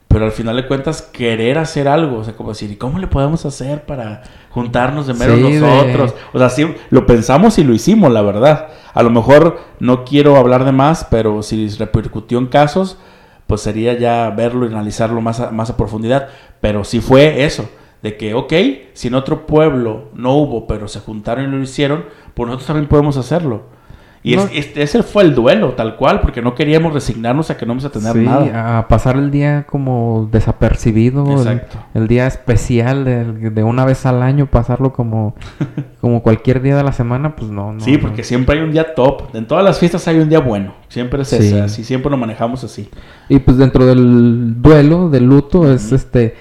pero 0.07 0.27
al 0.27 0.33
final 0.33 0.57
de 0.57 0.67
cuentas 0.67 1.01
querer 1.01 1.57
hacer 1.57 1.89
algo, 1.89 2.19
o 2.19 2.25
sea, 2.25 2.37
como 2.37 2.51
decir, 2.51 2.71
¿y 2.71 2.77
cómo 2.77 2.99
le 2.99 3.07
podemos 3.07 3.47
hacer 3.47 3.87
para 3.87 4.23
juntarnos 4.51 5.07
de 5.07 5.15
mero 5.15 5.35
Sí, 5.37 5.55
nosotros? 5.55 6.15
O 6.35 6.39
sea, 6.39 6.51
sí, 6.51 6.75
lo 6.91 7.07
pensamos 7.07 7.59
y 7.59 7.65
lo 7.65 7.73
hicimos, 7.73 8.13
la 8.13 8.21
verdad. 8.21 8.69
A 8.93 9.03
lo 9.03 9.09
mejor 9.09 9.61
no 9.81 10.05
quiero 10.05 10.37
hablar 10.37 10.67
de 10.67 10.73
más, 10.73 11.07
pero 11.11 11.43
si 11.43 11.69
repercutió 11.71 12.39
en 12.39 12.49
casos, 12.49 12.99
pues 13.47 13.63
sería 13.63 13.95
ya 13.95 14.29
verlo 14.29 14.67
y 14.67 14.69
analizarlo 14.69 15.23
más 15.23 15.41
a, 15.41 15.51
más 15.51 15.71
a 15.71 15.79
profundidad. 15.79 16.29
Pero 16.61 16.85
sí 16.85 17.01
fue 17.01 17.45
eso, 17.47 17.67
de 18.03 18.19
que, 18.19 18.35
ok, 18.35 18.53
si 18.93 19.09
en 19.09 19.15
otro 19.15 19.47
pueblo 19.47 20.11
no 20.13 20.35
hubo, 20.35 20.67
pero 20.67 20.87
se 20.87 21.01
juntaron 21.01 21.47
y 21.47 21.49
lo 21.49 21.63
hicieron, 21.63 22.05
pues 22.35 22.47
nosotros 22.47 22.67
también 22.67 22.89
podemos 22.89 23.17
hacerlo. 23.17 23.75
Y 24.23 24.35
No. 24.35 24.43
es- 24.53 24.77
ese 24.77 25.03
fue 25.05 25.23
el 25.23 25.35
duelo, 25.37 25.75
tal 25.75 25.95
cual, 25.97 26.21
porque 26.21 26.43
no 26.43 26.55
queríamos 26.57 26.93
resignarnos 26.93 27.49
a 27.51 27.57
que 27.57 27.65
no 27.65 27.71
vamos 27.71 27.85
a 27.85 27.91
tener 27.91 28.13
Sí, 28.13 28.19
nada. 28.21 28.79
a 28.79 28.89
pasar 28.89 29.17
el 29.17 29.31
día 29.31 29.65
como 29.69 30.29
desapercibido, 30.33 31.25
el, 31.33 31.39
Exacto. 31.39 31.79
el 31.95 32.09
día 32.09 32.27
especial 32.27 33.05
de, 33.05 33.51
de 33.51 33.63
una 33.63 33.85
vez 33.85 34.05
al 34.05 34.23
año, 34.23 34.47
pasarlo 34.47 34.93
como, 34.93 35.37
como 36.01 36.23
cualquier 36.23 36.61
día 36.61 36.77
de 36.77 36.83
la 36.83 36.93
semana, 36.93 37.37
pues 37.37 37.51
no, 37.53 37.73
no. 37.73 37.81
sí, 37.81 37.93
no. 37.93 38.01
porque 38.01 38.25
siempre 38.25 38.59
hay 38.59 38.65
un 38.65 38.73
día 38.73 38.95
top. 38.95 39.35
En 39.35 39.47
todas 39.47 39.63
las 39.65 39.79
fiestas 39.79 40.09
hay 40.09 40.19
un 40.19 40.29
día 40.29 40.41
bueno. 40.41 40.75
Siempre 40.89 41.23
es 41.23 41.29
Sí. 41.29 41.37
ese, 41.37 41.61
así 41.61 41.85
siempre 41.85 42.11
lo 42.11 42.17
manejamos 42.17 42.65
así. 42.65 42.89
Y 43.29 43.39
pues 43.39 43.57
dentro 43.59 43.87
del 43.87 44.61
duelo, 44.61 45.09
del 45.09 45.25
luto, 45.25 45.71
es 45.73 45.93
este. 45.93 46.35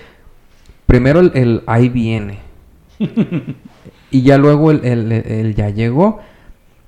Primero 0.88 1.20
el, 1.20 1.32
el 1.36 1.62
ahí 1.68 1.90
viene. 1.90 2.40
y 4.12 4.22
ya 4.22 4.38
luego 4.38 4.72
el, 4.72 4.84
el- 4.86 5.12
el 5.12 5.56
ya 5.56 5.70
llegó. 5.70 6.20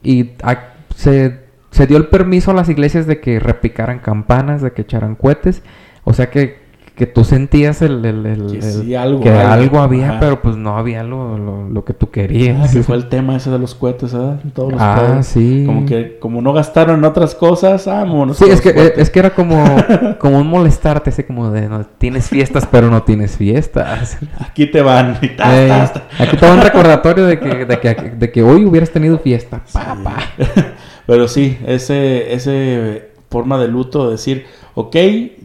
Y 0.04 0.32
a- 0.44 0.74
se, 0.98 1.42
se 1.70 1.86
dio 1.86 1.98
el 1.98 2.08
permiso 2.08 2.50
a 2.50 2.54
las 2.56 2.70
iglesias 2.70 3.06
de 3.06 3.22
que 3.22 3.40
repicaran 3.40 4.00
campanas, 4.00 4.64
de 4.64 4.72
que 4.72 4.82
echaran 4.82 5.16
cohetes. 5.16 5.62
O 6.04 6.14
sea 6.14 6.32
que, 6.32 6.58
que 6.98 7.06
tú 7.06 7.24
sentías 7.24 7.82
el, 7.82 8.04
el- 8.04 8.26
el- 8.26 8.52
Que 8.52 8.62
sí, 8.62 8.96
algo 8.96 9.22
que 9.22 9.30
hay. 9.30 9.46
algo 9.62 9.80
había, 9.80 10.10
Ajá. 10.10 10.20
pero 10.20 10.42
pues 10.42 10.58
no 10.58 10.78
había 10.78 11.04
lo, 11.04 11.38
lo, 11.38 11.70
lo 11.70 11.86
que 11.86 11.94
tú 11.94 12.08
Ah, 12.08 12.12
querías. 12.12 12.74
que 12.74 12.82
fue 12.84 12.96
el 12.98 13.08
tema 13.08 13.36
ese 13.36 13.52
de 13.52 13.60
los 13.60 13.76
cohetes. 13.76 14.14
En 14.14 14.52
Todos 14.52 14.72
los 14.74 14.82
Ah, 14.82 15.20
sí. 15.22 15.64
Como 15.66 15.86
que 15.86 16.18
como 16.20 16.42
no 16.42 16.54
gastaron 16.54 16.98
en 17.00 17.06
otras 17.06 17.36
cosas, 17.36 17.86
vámonos. 17.86 18.38
Sí, 18.38 18.46
es 18.50 18.60
que, 18.62 18.70
eh, 18.70 18.74
cohetes. 18.74 18.98
es 19.00 19.10
que 19.12 19.20
era 19.20 19.30
como, 19.30 19.64
como 20.20 20.40
un 20.40 20.48
molestarte, 20.48 21.12
así 21.12 21.24
como 21.24 21.52
de, 21.52 21.70
no, 21.70 21.86
tienes 21.86 22.28
fiestas, 22.30 22.68
pero 22.70 22.90
no 22.90 23.04
tienes 23.04 23.38
fiestas. 23.38 24.18
Aquí 24.40 24.66
te 24.66 24.82
van. 24.82 25.18
Y 25.22 25.30
tas, 25.30 25.48
Eh, 25.54 25.72
aquí 26.20 26.36
te 26.36 26.46
va 26.48 26.54
un 26.56 26.62
recordatorio 26.62 27.26
de 27.28 27.40
que, 27.40 27.66
de, 27.66 27.80
que, 27.80 27.94
de 28.18 28.32
que 28.32 28.42
hoy 28.44 28.66
hubieras 28.66 28.90
tenido 28.90 29.20
fiesta. 29.20 29.62
Pa, 29.72 29.96
Sí. 29.96 30.04
pa. 30.04 30.18
Pero 31.06 31.28
sí, 31.30 31.58
ese, 31.66 32.34
ese 32.34 33.12
forma 33.30 33.58
de 33.58 33.68
luto 33.70 34.06
de 34.08 34.12
decir, 34.14 34.46
ok, 34.74 34.96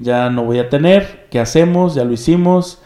ya 0.01 0.29
no 0.31 0.45
voy 0.45 0.59
a 0.59 0.69
tener, 0.69 1.21
¿qué 1.33 1.40
hacemos? 1.40 1.95
Ya 1.95 2.05
lo 2.05 2.12
hicimos. 2.12 2.81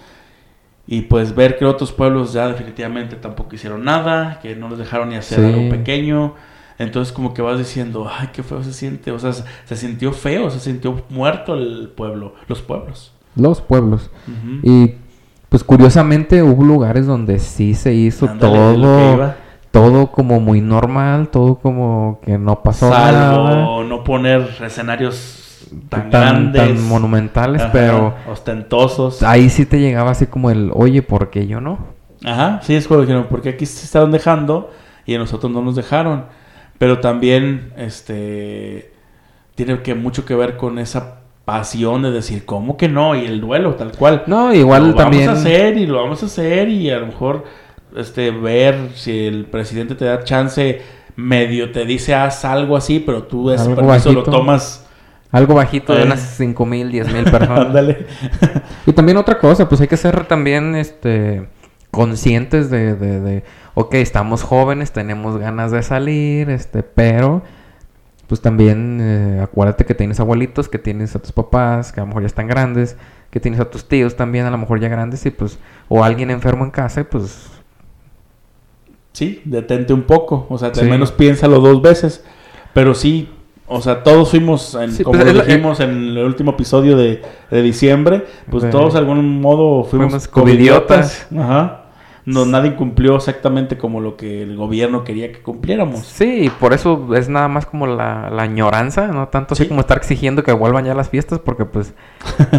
Y 0.86 1.02
pues 1.02 1.34
ver 1.34 1.58
que 1.58 1.64
otros 1.64 1.90
pueblos 1.90 2.32
ya 2.32 2.46
definitivamente 2.46 3.16
tampoco 3.16 3.56
hicieron 3.56 3.84
nada, 3.84 4.38
que 4.40 4.54
no 4.54 4.68
les 4.68 4.78
dejaron 4.78 5.08
ni 5.08 5.16
hacer 5.16 5.40
Sí. 5.40 5.44
algo 5.44 5.68
pequeño. 5.68 6.34
Entonces 6.78 7.12
como 7.12 7.34
que 7.34 7.42
vas 7.42 7.58
diciendo, 7.58 8.08
ay, 8.08 8.28
qué 8.32 8.44
feo 8.44 8.62
se 8.62 8.72
siente. 8.72 9.10
O 9.10 9.18
sea, 9.18 9.32
se, 9.32 9.42
se 9.64 9.76
sintió 9.76 10.12
feo, 10.12 10.48
se 10.50 10.60
sintió 10.60 11.02
muerto 11.10 11.54
el 11.54 11.88
pueblo, 11.88 12.34
los 12.46 12.62
pueblos. 12.62 13.12
Los 13.34 13.60
pueblos. 13.60 14.10
Y 14.62 14.92
pues 15.48 15.64
curiosamente 15.64 16.42
hubo 16.42 16.62
lugares 16.62 17.06
donde 17.06 17.40
sí 17.40 17.74
se 17.74 17.92
hizo 17.92 18.28
todo, 18.38 19.34
todo 19.72 20.12
como 20.12 20.38
muy 20.40 20.60
normal, 20.60 21.28
todo 21.30 21.56
como 21.56 22.20
que 22.24 22.38
no 22.38 22.62
pasó 22.62 22.90
nada. 22.90 23.32
Salvo 23.34 23.82
no 23.84 24.04
poner 24.04 24.48
escenarios 24.64 25.42
tan, 25.88 26.10
Tan, 26.10 26.10
grandes. 26.10 26.62
tan 26.78 26.88
monumentales, 26.88 27.62
Ajá, 27.62 27.72
pero 27.72 28.14
ostentosos. 28.30 29.22
ahí 29.22 29.48
sí 29.50 29.66
te 29.66 29.78
llegaba 29.80 30.10
así 30.12 30.26
como 30.26 30.50
el, 30.50 30.70
oye, 30.74 31.02
¿por 31.02 31.30
qué 31.30 31.46
yo 31.46 31.60
no? 31.60 31.78
Ajá, 32.24 32.60
sí, 32.62 32.74
es 32.74 32.88
como 32.88 33.00
dijeron, 33.02 33.26
porque 33.28 33.50
aquí 33.50 33.66
se 33.66 33.84
estaban 33.84 34.10
dejando 34.10 34.70
y 35.04 35.14
a 35.14 35.18
nosotros 35.18 35.52
no 35.52 35.62
nos 35.62 35.76
dejaron. 35.76 36.24
Pero 36.78 37.00
también, 37.00 37.72
este, 37.76 38.92
tiene 39.54 39.80
que 39.82 39.94
mucho 39.94 40.24
que 40.24 40.34
ver 40.34 40.56
con 40.56 40.78
esa 40.78 41.20
pasión 41.44 42.02
de 42.02 42.10
decir, 42.10 42.44
¿cómo 42.44 42.76
que 42.76 42.88
no? 42.88 43.14
Y 43.14 43.24
el 43.24 43.40
duelo, 43.40 43.74
tal 43.76 43.92
cual. 43.92 44.24
No, 44.26 44.52
igual 44.52 44.88
lo 44.90 44.94
también... 44.94 45.26
vamos 45.26 45.38
a 45.38 45.48
hacer 45.48 45.76
y 45.78 45.86
lo 45.86 46.02
vamos 46.02 46.22
a 46.22 46.26
hacer 46.26 46.68
y 46.68 46.90
a 46.90 46.98
lo 46.98 47.06
mejor, 47.06 47.44
este, 47.96 48.30
ver 48.30 48.90
si 48.94 49.26
el 49.26 49.46
presidente 49.46 49.94
te 49.94 50.04
da 50.06 50.22
chance, 50.24 50.82
medio 51.14 51.70
te 51.70 51.84
dice, 51.86 52.14
haz 52.14 52.44
algo 52.44 52.76
así, 52.76 52.98
pero 52.98 53.22
tú 53.22 53.50
ese 53.50 53.70
permiso 53.74 54.12
lo 54.12 54.22
tomas. 54.22 54.85
Algo 55.32 55.54
bajito 55.54 55.92
de 55.92 56.02
Eh. 56.02 56.06
unas 56.06 56.20
5 56.36 56.66
mil, 56.66 56.90
10 56.90 57.12
mil 57.12 57.24
personas. 57.30 57.66
Ándale. 57.66 58.06
Y 58.86 58.92
también 58.92 59.16
otra 59.18 59.38
cosa, 59.38 59.68
pues 59.68 59.80
hay 59.80 59.88
que 59.88 59.96
ser 59.96 60.24
también 60.26 60.74
este 60.74 61.48
conscientes 61.90 62.68
de, 62.70 62.94
de, 62.94 63.20
de, 63.20 63.44
ok, 63.74 63.94
estamos 63.94 64.42
jóvenes, 64.42 64.92
tenemos 64.92 65.38
ganas 65.38 65.70
de 65.72 65.82
salir, 65.82 66.50
este, 66.50 66.82
pero 66.82 67.42
pues 68.26 68.42
también 68.42 68.98
eh, 69.00 69.40
acuérdate 69.42 69.86
que 69.86 69.94
tienes 69.94 70.20
abuelitos, 70.20 70.68
que 70.68 70.78
tienes 70.78 71.14
a 71.16 71.20
tus 71.20 71.32
papás, 71.32 71.92
que 71.92 72.00
a 72.00 72.02
lo 72.02 72.08
mejor 72.08 72.22
ya 72.22 72.26
están 72.26 72.48
grandes, 72.48 72.96
que 73.30 73.40
tienes 73.40 73.60
a 73.60 73.70
tus 73.70 73.88
tíos 73.88 74.14
también 74.16 74.44
a 74.44 74.50
lo 74.50 74.58
mejor 74.58 74.78
ya 74.80 74.88
grandes 74.88 75.24
y 75.24 75.30
pues, 75.30 75.58
o 75.88 76.04
alguien 76.04 76.30
enfermo 76.30 76.64
en 76.64 76.70
casa 76.70 77.00
y 77.00 77.04
pues 77.04 77.48
Sí, 79.12 79.40
detente 79.46 79.94
un 79.94 80.02
poco, 80.02 80.46
o 80.50 80.58
sea, 80.58 80.68
al 80.68 80.74
Sí. 80.74 80.84
menos 80.84 81.12
piénsalo 81.12 81.60
dos 81.60 81.80
veces, 81.80 82.22
pero 82.74 82.94
sí, 82.94 83.30
o 83.68 83.80
sea, 83.80 84.02
todos 84.02 84.30
fuimos, 84.30 84.74
en, 84.74 84.92
Sí, 84.92 85.02
como 85.02 85.18
pues, 85.18 85.34
lo 85.34 85.42
dijimos 85.44 85.80
en 85.80 85.90
el 85.90 86.18
último 86.18 86.52
episodio 86.52 86.96
de, 86.96 87.22
de 87.50 87.62
diciembre, 87.62 88.24
pues 88.50 88.62
De- 88.64 88.70
todos 88.70 88.92
de 88.94 88.98
algún 89.00 89.40
modo 89.40 89.84
fuimos, 89.84 90.08
Fuimos 90.08 90.28
covidiotas, 90.28 91.26
ajá, 91.36 91.82
no, 92.24 92.44
nadie 92.44 92.74
cumplió 92.74 93.14
exactamente 93.16 93.78
como 93.78 94.00
lo 94.00 94.16
que 94.16 94.42
el 94.42 94.56
gobierno 94.56 95.04
quería 95.04 95.30
que 95.32 95.40
cumpliéramos. 95.42 96.04
sí, 96.06 96.50
por 96.58 96.72
eso 96.74 97.08
es 97.14 97.28
nada 97.28 97.46
más 97.48 97.66
como 97.66 97.86
la, 97.86 98.30
la 98.30 98.42
añoranza, 98.42 99.06
no 99.08 99.28
tanto 99.28 99.54
así 99.54 99.62
Sí. 99.64 99.68
como 99.68 99.80
estar 99.80 99.96
exigiendo 99.96 100.42
que 100.42 100.50
vuelvan 100.52 100.84
ya 100.84 100.94
las 100.94 101.08
fiestas 101.08 101.38
porque 101.38 101.64
pues... 101.64 101.94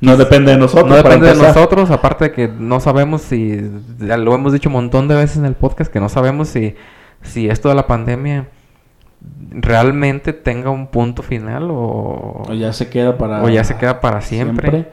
No 0.00 0.16
depende 0.16 0.52
de 0.52 0.58
nosotros. 0.58 0.88
No 0.88 0.94
depende 0.94 1.26
de 1.26 1.34
nosotros, 1.34 1.90
aparte 1.90 2.26
de 2.26 2.32
que 2.32 2.46
no 2.48 2.78
sabemos 2.78 3.20
si, 3.22 3.60
ya 3.98 4.16
lo 4.16 4.32
hemos 4.32 4.52
dicho 4.52 4.68
un 4.68 4.74
montón 4.74 5.08
de 5.08 5.16
veces 5.16 5.38
en 5.38 5.44
el 5.44 5.54
podcast, 5.54 5.92
que 5.92 5.98
no 5.98 6.08
sabemos 6.08 6.46
si, 6.48 6.76
si 7.22 7.48
esto 7.48 7.68
de 7.68 7.74
la 7.74 7.88
pandemia 7.88 8.46
realmente 9.50 10.32
tenga 10.32 10.70
un 10.70 10.88
punto 10.88 11.22
final 11.22 11.70
o, 11.70 12.44
O 12.48 12.54
ya 12.54 12.72
se 12.72 12.88
queda 12.88 13.18
para... 13.18 13.42
o 13.42 13.48
ya 13.48 13.64
se 13.64 13.76
queda 13.76 14.00
para 14.00 14.20
siempre. 14.20 14.90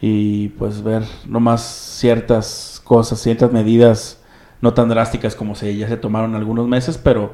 Y 0.00 0.48
pues 0.50 0.82
ver 0.82 1.02
nomás 1.26 1.62
ciertas 1.62 2.80
cosas, 2.84 3.20
ciertas 3.20 3.50
medidas 3.50 4.22
no 4.60 4.74
tan 4.74 4.88
drásticas 4.88 5.34
como 5.34 5.54
se 5.54 5.76
ya 5.76 5.88
se 5.88 5.96
tomaron 5.96 6.34
algunos 6.34 6.66
meses, 6.68 6.98
pero 6.98 7.32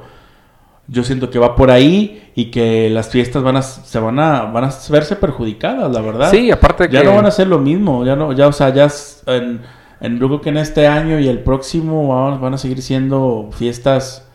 yo 0.88 1.04
siento 1.04 1.30
que 1.30 1.38
va 1.38 1.54
por 1.54 1.70
ahí 1.70 2.30
y 2.34 2.46
que 2.50 2.90
las 2.90 3.08
fiestas 3.08 3.42
van 3.42 3.56
a 3.56 3.62
se 3.62 3.98
van 3.98 4.18
a 4.18 4.42
van 4.44 4.64
a 4.64 4.70
verse 4.90 5.16
perjudicadas, 5.16 5.92
la 5.92 6.00
verdad. 6.00 6.30
Sí, 6.30 6.50
aparte 6.50 6.88
ya 6.90 7.00
que... 7.00 7.06
no 7.06 7.14
van 7.14 7.26
a 7.26 7.30
ser 7.30 7.48
lo 7.48 7.58
mismo, 7.58 8.04
ya 8.04 8.16
no 8.16 8.32
ya 8.32 8.48
o 8.48 8.52
sea, 8.52 8.70
ya 8.70 8.88
en, 9.26 9.60
en 10.00 10.18
yo 10.18 10.28
creo 10.28 10.40
que 10.40 10.48
en 10.50 10.58
este 10.58 10.86
año 10.86 11.18
y 11.18 11.28
el 11.28 11.40
próximo 11.40 12.38
van 12.38 12.54
a 12.54 12.58
seguir 12.58 12.82
siendo 12.82 13.50
fiestas 13.52 14.28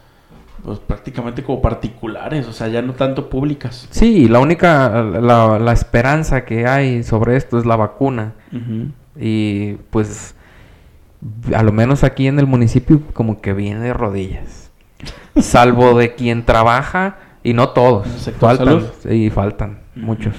pues 0.67 0.79
prácticamente 0.79 1.43
como 1.43 1.61
particulares, 1.61 2.45
o 2.45 2.51
sea, 2.51 2.67
ya 2.67 2.81
no 2.81 2.91
tanto 2.91 3.29
públicas. 3.29 3.87
Sí, 3.89 4.27
la 4.27 4.39
única, 4.39 5.01
la, 5.01 5.57
la 5.59 5.71
esperanza 5.71 6.43
que 6.43 6.67
hay 6.67 7.03
sobre 7.03 7.37
esto 7.37 7.57
es 7.57 7.65
la 7.65 7.77
vacuna. 7.77 8.33
Y 9.15 9.75
pues, 9.91 10.35
a 11.55 11.63
lo 11.63 11.71
menos 11.71 12.03
aquí 12.03 12.27
en 12.27 12.37
el 12.37 12.47
municipio, 12.47 12.99
como 13.13 13.39
que 13.39 13.53
viene 13.53 13.79
de 13.79 13.93
rodillas. 13.93 14.69
Salvo 15.37 15.97
de 15.97 16.15
quien 16.15 16.43
trabaja, 16.43 17.15
y 17.43 17.53
no 17.53 17.69
todos. 17.69 18.05
¿En 18.05 18.11
el 18.11 18.19
sector 18.19 18.49
Faltan, 18.49 18.67
salud? 18.67 18.87
sí, 19.07 19.29
faltan, 19.29 19.79
muchos. 19.95 20.35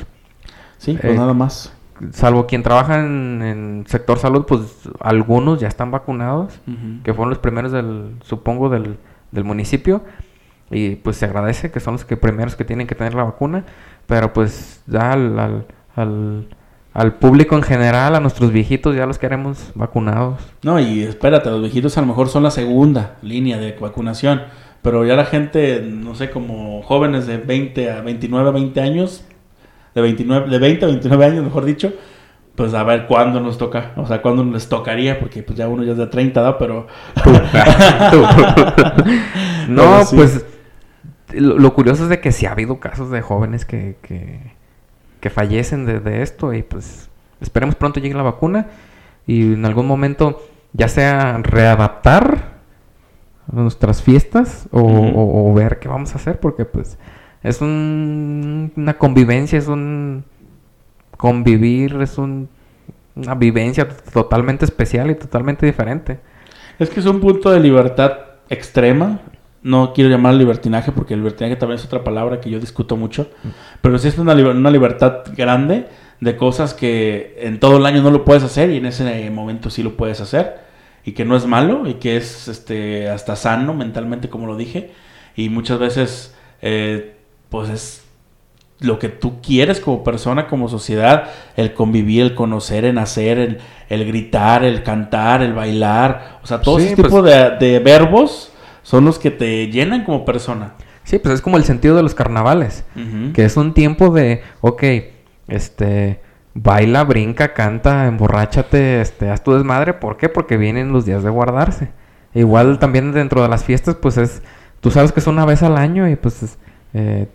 Sí, 0.77 0.99
pues 1.01 1.15
Eh, 1.15 1.17
nada 1.17 1.33
más. 1.33 1.73
Salvo 2.13 2.47
quien 2.47 2.63
trabaja 2.63 3.01
en, 3.01 3.41
en 3.43 3.85
sector 3.89 4.19
salud, 4.19 4.45
pues 4.47 4.61
algunos 5.01 5.59
ya 5.59 5.69
están 5.69 5.91
vacunados, 5.91 6.61
que 7.03 7.15
fueron 7.15 7.31
los 7.31 7.39
primeros 7.39 7.73
del, 7.73 8.17
supongo, 8.21 8.69
del, 8.69 8.99
del 9.31 9.45
municipio. 9.45 10.03
Y 10.71 10.97
pues 10.97 11.17
se 11.17 11.25
agradece 11.25 11.71
que 11.71 11.81
son 11.81 11.95
los 11.95 12.05
que 12.05 12.17
primeros 12.17 12.55
que 12.57 12.65
tienen 12.65 12.87
que 12.87 12.95
tener 12.95 13.15
la 13.15 13.25
vacuna. 13.25 13.65
Pero 14.07 14.33
pues 14.33 14.83
ya 14.87 15.13
al, 15.13 15.65
al, 15.95 16.49
al, 16.93 17.15
público 17.17 17.57
en 17.57 17.63
general, 17.63 18.15
a 18.15 18.21
nuestros 18.21 18.53
viejitos, 18.53 18.95
ya 18.95 19.07
los 19.07 19.19
queremos 19.19 19.71
vacunados. 19.75 20.41
No, 20.63 20.79
y 20.79 21.03
espérate, 21.03 21.51
los 21.51 21.61
viejitos 21.61 21.97
a 21.99 22.01
lo 22.03 22.07
mejor 22.07 22.29
son 22.29 22.43
la 22.43 22.51
segunda 22.51 23.17
línea 23.23 23.59
de 23.59 23.73
vacunación, 23.73 24.43
pero 24.83 25.05
ya 25.05 25.17
la 25.17 25.25
gente, 25.25 25.83
no 25.83 26.15
sé, 26.15 26.31
como 26.31 26.83
jóvenes 26.83 27.27
de 27.27 27.39
20 27.39 27.91
a 27.91 28.01
29 28.01 28.49
a 28.49 28.53
20 28.53 28.81
años, 28.81 29.25
de 29.95 30.01
29 30.01 30.49
de 30.49 30.59
20 30.59 30.85
a 30.85 30.89
29 30.89 31.25
años, 31.25 31.45
mejor 31.45 31.65
dicho, 31.65 31.93
pues 32.59 32.75
a 32.75 32.83
ver 32.85 33.07
cuándo 33.07 33.41
nos 33.41 33.57
toca, 33.57 33.93
o 33.97 34.07
sea, 34.07 34.21
cuándo 34.21 34.45
les 34.45 34.69
tocaría, 34.69 35.19
porque 35.19 35.43
pues 35.43 35.57
ya 35.57 35.67
uno 35.69 35.83
ya 35.85 35.93
es 35.93 35.99
de 35.99 36.07
30, 36.09 36.43
¿no? 36.43 36.59
Pero 36.59 36.87
no, 39.69 39.83
Pero 39.83 40.05
sí. 40.05 40.17
pues 40.17 40.45
lo, 41.33 41.73
curioso 41.75 42.05
es 42.05 42.09
de 42.09 42.21
que 42.21 42.33
sí 42.33 42.47
ha 42.47 42.53
habido 42.53 42.81
casos 42.81 43.11
de 43.11 43.21
jóvenes 43.21 43.65
que, 43.65 43.97
que, 44.03 44.41
que 45.21 45.31
fallecen 45.31 45.87
de, 45.87 46.01
de 46.01 46.23
esto 46.23 46.53
y 46.55 46.63
pues 46.63 47.09
esperemos 47.41 47.75
pronto 47.75 48.01
llegue 48.01 48.15
la 48.15 48.23
vacuna 48.23 48.67
y 49.27 49.53
en 49.55 49.65
algún 49.65 49.87
momento 49.87 50.43
ya 50.73 50.89
sea 50.89 51.39
readaptar 51.43 52.59
nuestras 53.53 54.03
fiestas 54.03 54.69
o, 54.73 54.81
o- 54.81 55.51
o 55.51 55.55
ver 55.55 55.79
qué 55.79 55.89
vamos 55.89 56.13
a 56.13 56.17
hacer 56.19 56.41
porque 56.41 56.65
pues 56.65 56.99
es 57.43 57.61
un- 57.61 58.73
una 58.77 58.95
convivencia, 58.99 59.59
es 59.59 59.69
un 59.69 60.25
convivir, 61.19 61.99
es 62.01 62.17
un- 62.17 62.49
una 63.15 63.35
vivencia 63.35 63.87
totalmente 64.15 64.65
especial 64.65 65.11
y 65.11 65.15
totalmente 65.17 65.67
diferente. 65.67 66.21
es 66.79 66.89
que 66.91 67.01
es 67.01 67.07
un 67.07 67.19
punto 67.21 67.51
de 67.51 67.59
libertad 67.61 68.13
extrema. 68.49 69.19
No 69.65 69.93
quiero 69.93 70.09
llamar 70.09 70.35
libertinaje 70.35 70.93
porque 70.93 71.15
el 71.15 71.21
libertinaje 71.21 71.57
también 71.57 71.79
es 71.81 71.85
otra 71.85 72.05
palabra 72.05 72.41
que 72.41 72.49
yo 72.51 72.61
discuto 72.61 72.97
mucho. 72.97 73.29
Pero 73.83 73.99
sí 73.99 74.07
es 74.07 74.17
una, 74.19 74.33
una 74.35 74.71
libertad 74.71 75.25
grande 75.37 75.87
de 76.21 76.37
cosas 76.37 76.75
que 76.75 77.37
en 77.41 77.59
todo 77.59 77.79
el 77.79 77.85
año 77.87 78.01
no 78.03 78.13
lo 78.13 78.25
puedes 78.25 78.45
hacer 78.45 78.71
y 78.71 78.77
en 78.77 78.87
ese 78.87 79.29
momento 79.31 79.71
sí 79.71 79.83
lo 79.83 79.97
puedes 79.97 80.21
hacer. 80.21 80.61
Y 81.05 81.13
que 81.13 81.25
no 81.25 81.35
es 81.37 81.47
malo 81.47 81.89
y 81.89 81.95
que 81.95 82.17
es 82.17 82.47
este 82.47 83.09
hasta 83.09 83.35
sano 83.35 83.75
mentalmente, 83.75 84.29
como 84.29 84.47
lo 84.47 84.57
dije. 84.57 84.93
Y 85.35 85.49
muchas 85.49 85.81
veces, 85.81 86.33
eh, 86.63 87.17
pues 87.49 87.71
es 87.71 88.05
lo 88.81 88.99
que 88.99 89.09
tú 89.09 89.41
quieres 89.43 89.81
como 89.81 90.05
persona, 90.05 90.47
como 90.47 90.69
sociedad, 90.69 91.31
el 91.57 91.75
convivir, 91.75 92.23
el 92.23 92.35
conocer, 92.35 92.85
el 92.85 92.99
hacer, 92.99 93.39
el, 93.39 93.59
el 93.89 94.07
gritar, 94.07 94.63
el 94.65 94.83
cantar, 94.85 95.43
el 95.43 95.53
bailar, 95.53 96.39
o 96.43 96.47
sea, 96.47 96.61
todo 96.61 96.79
Sí, 96.79 96.87
ese 96.87 96.97
pues- 96.97 97.07
tipo 97.09 97.23
de, 97.23 97.57
de 97.59 97.79
verbos 97.81 98.53
son 98.83 99.05
los 99.05 99.19
que 99.19 99.31
te 99.33 99.67
llenan 99.69 100.05
como 100.05 100.25
persona. 100.25 100.75
Sí, 101.03 101.19
pues 101.19 101.35
es 101.35 101.41
como 101.41 101.57
el 101.57 101.65
sentido 101.65 101.97
de 101.97 102.03
los 102.03 102.15
carnavales. 102.15 102.85
Que 103.35 103.45
es 103.45 103.57
un 103.57 103.73
tiempo 103.75 104.11
de, 104.11 104.43
ok, 104.61 104.83
este, 105.49 106.21
baila, 106.55 107.05
brinca, 107.05 107.55
canta, 107.55 108.07
emborráchate, 108.07 109.01
este, 109.01 109.31
haz 109.31 109.43
tu 109.43 109.55
desmadre. 109.55 109.95
¿Por 109.95 110.17
qué? 110.17 110.29
Porque 110.29 110.57
vienen 110.57 110.93
los 110.93 111.05
días 111.07 111.23
de 111.23 111.31
guardarse. 111.31 111.89
Igual 112.35 112.79
también 112.79 113.13
dentro 113.13 113.43
de 113.43 113.49
las 113.49 113.65
fiestas, 113.65 113.95
pues 113.97 114.19
es, 114.19 114.43
tú 114.81 114.91
sabes 114.91 115.13
que 115.13 115.21
es 115.21 115.27
una 115.27 115.45
vez 115.47 115.63
al 115.63 115.77
año 115.79 116.09
y 116.09 116.17
pues 116.17 116.43
es, 116.43 116.59
eh, 116.95 117.27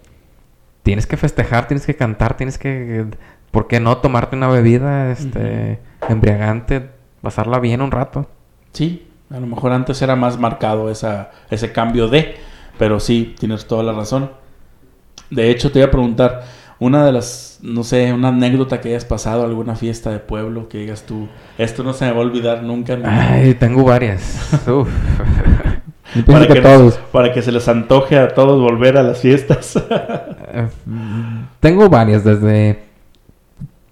tienes 0.83 1.07
que 1.07 1.17
festejar, 1.17 1.67
tienes 1.67 1.85
que 1.85 1.95
cantar, 1.95 2.37
tienes 2.37 2.57
que, 2.57 3.05
¿por 3.51 3.67
qué 3.67 3.79
no 3.79 3.97
tomarte 3.97 4.35
una 4.35 4.49
bebida, 4.49 5.11
este, 5.11 5.79
embriagante, 6.07 6.89
pasarla 7.21 7.59
bien 7.59 7.81
un 7.81 7.91
rato? 7.91 8.27
Sí, 8.73 9.07
a 9.29 9.39
lo 9.39 9.47
mejor 9.47 9.71
antes 9.71 10.01
era 10.01 10.15
más 10.15 10.37
marcado 10.37 10.91
esa, 10.91 11.31
ese 11.49 11.71
cambio 11.71 12.07
de, 12.09 12.35
pero 12.77 12.99
sí, 12.99 13.33
tienes 13.39 13.65
toda 13.65 13.81
la 13.81 13.93
razón. 13.93 14.31
De 15.29 15.49
hecho, 15.49 15.71
te 15.71 15.79
iba 15.79 15.87
a 15.87 15.91
preguntar, 15.91 16.43
una 16.79 17.05
de 17.05 17.13
las, 17.13 17.59
no 17.61 17.83
sé, 17.83 18.11
una 18.11 18.27
anécdota 18.27 18.81
que 18.81 18.89
hayas 18.89 19.05
pasado, 19.05 19.45
alguna 19.45 19.75
fiesta 19.75 20.11
de 20.11 20.19
pueblo, 20.19 20.67
que 20.67 20.79
digas 20.79 21.03
tú, 21.03 21.29
esto 21.57 21.83
no 21.83 21.93
se 21.93 22.05
me 22.05 22.11
va 22.11 22.17
a 22.17 22.21
olvidar 22.21 22.61
nunca. 22.61 22.93
en 22.93 23.03
mi 23.03 23.05
vida". 23.05 23.29
Ay, 23.31 23.53
tengo 23.53 23.83
varias. 23.85 24.61
Uf. 24.67 24.89
Pienso 26.13 26.47
que, 26.47 26.53
que 26.53 26.61
todos. 26.61 26.95
para 27.11 27.31
que 27.33 27.41
se 27.41 27.51
les 27.51 27.67
antoje 27.67 28.17
a 28.19 28.27
todos 28.27 28.61
volver 28.61 28.97
a 28.97 29.03
las 29.03 29.19
fiestas. 29.19 29.81
Eh, 30.53 30.67
Tengo 31.59 31.89
varias, 31.89 32.23
desde 32.23 32.83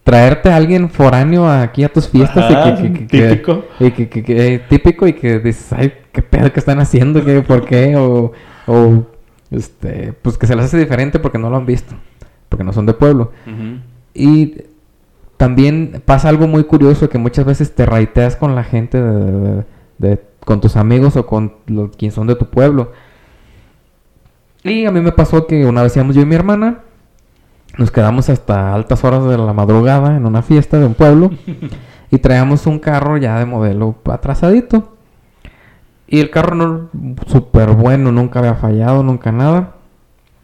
traerte 0.03 0.49
a 0.49 0.55
alguien 0.55 0.89
foráneo 0.89 1.47
aquí 1.49 1.83
a 1.83 1.89
tus 1.89 2.07
fiestas 2.09 2.51
Ajá, 2.51 2.69
y 2.69 2.75
que, 2.75 2.93
que- 2.93 2.99
que- 2.99 3.07
que- 3.07 3.29
típico. 3.29 3.65
y 3.79 3.91
que, 3.91 4.09
que- 4.09 4.23
que- 4.23 4.61
típico 4.69 5.07
y 5.07 5.13
que 5.13 5.39
dices, 5.39 5.71
ay, 5.73 5.93
qué 6.11 6.21
pedo 6.21 6.51
que 6.51 6.59
están 6.59 6.79
haciendo, 6.79 7.23
¿Qué, 7.23 7.41
por 7.41 7.65
qué, 7.65 7.95
o, 7.95 8.31
o, 8.67 9.03
este, 9.51 10.13
pues 10.21 10.37
que 10.37 10.47
se 10.47 10.55
les 10.55 10.65
hace 10.65 10.77
diferente 10.79 11.19
porque 11.19 11.37
no 11.37 11.49
lo 11.49 11.57
han 11.57 11.65
visto, 11.65 11.93
porque 12.49 12.63
no 12.63 12.73
son 12.73 12.85
de 12.85 12.93
pueblo. 12.93 13.31
Y 14.13 14.55
también 15.37 16.01
pasa 16.05 16.29
algo 16.29 16.47
muy 16.47 16.63
curioso 16.65 17.09
que 17.09 17.17
muchas 17.17 17.45
veces 17.45 17.73
te 17.73 17.85
raiteas 17.85 18.35
con 18.35 18.55
la 18.55 18.63
gente 18.63 19.01
de, 19.01 19.31
de- 19.31 19.63
de- 19.99 20.21
con 20.45 20.59
tus 20.61 20.75
amigos 20.75 21.15
o 21.15 21.25
con 21.27 21.53
los 21.67 21.95
quienes 21.95 22.15
son 22.15 22.25
de 22.27 22.35
tu 22.35 22.47
pueblo. 22.47 22.91
Y 24.63 24.85
a 24.85 24.91
mí 24.91 25.01
me 25.01 25.11
pasó 25.11 25.47
que 25.47 25.65
una 25.65 25.83
vez 25.83 25.95
íbamos 25.95 26.15
yo 26.15 26.21
y 26.21 26.25
mi 26.25 26.35
hermana, 26.35 26.79
nos 27.77 27.91
quedamos 27.91 28.29
hasta 28.29 28.73
altas 28.73 29.03
horas 29.03 29.25
de 29.25 29.37
la 29.37 29.53
madrugada 29.53 30.15
en 30.15 30.25
una 30.25 30.41
fiesta 30.41 30.77
de 30.77 30.85
un 30.85 30.93
pueblo 30.93 31.31
y 32.11 32.17
traíamos 32.17 32.67
un 32.67 32.79
carro 32.79 33.17
ya 33.17 33.39
de 33.39 33.45
modelo 33.45 33.95
atrasadito. 34.05 34.97
Y 36.07 36.19
el 36.19 36.29
carro 36.29 36.55
no 36.55 36.89
súper 37.27 37.71
bueno, 37.71 38.11
nunca 38.11 38.39
había 38.39 38.55
fallado, 38.55 39.01
nunca 39.01 39.31
nada. 39.31 39.75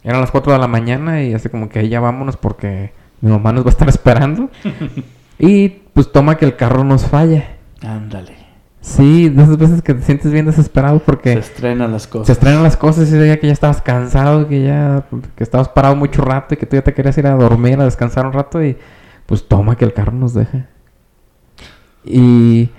Eran 0.04 0.22
las 0.22 0.32
4 0.32 0.54
de 0.54 0.60
la 0.60 0.68
mañana 0.68 1.22
y 1.22 1.34
así 1.34 1.50
como 1.50 1.68
que 1.68 1.80
ahí 1.80 1.90
ya 1.90 2.00
vámonos 2.00 2.38
porque 2.38 2.94
mi 3.20 3.30
mamá 3.30 3.52
nos 3.52 3.66
va 3.66 3.70
a 3.70 3.72
estar 3.72 3.90
esperando. 3.90 4.50
y 5.40 5.70
pues 5.70 6.12
toma 6.12 6.38
que 6.38 6.46
el 6.46 6.56
carro 6.56 6.86
nos 6.86 7.06
falla. 7.06 7.58
Ándale. 7.82 8.47
Sí, 8.82 9.30
de 9.30 9.44
esas 9.44 9.58
veces 9.58 9.82
que 9.82 9.94
te 9.94 10.02
sientes 10.02 10.32
bien 10.32 10.46
desesperado 10.46 11.00
Se 11.00 11.06
porque 11.06 11.34
estrenan 11.34 11.92
las 11.92 12.08
cosas. 12.08 12.28
se 12.28 12.34
estrenan 12.34 12.64
las 12.64 12.78
cosas 12.78 13.12
y 13.12 13.28
ya 13.28 13.38
que 13.38 13.48
ya 13.48 13.54
estabas 13.54 13.82
cansado, 13.82 14.48
que 14.48 14.64
ya 14.64 15.06
que 15.36 15.44
estabas 15.44 15.70
parado 15.70 15.96
mucho 15.96 16.22
rato 16.22 16.54
y 16.54 16.58
que 16.58 16.66
tú 16.66 16.76
ya 16.76 16.84
te 16.84 16.94
querías 16.94 17.18
ir 17.18 17.28
a 17.28 17.36
dormir, 17.36 17.80
a 17.80 17.86
descansar 17.86 18.26
un 18.26 18.34
rato 18.34 18.64
y 18.64 18.78
pues 19.26 19.48
toma 19.48 19.76
que 19.76 19.86
el 19.86 19.94
carro 19.94 20.14
nos 20.14 20.34
deje. 20.34 20.66
Y 22.06 22.70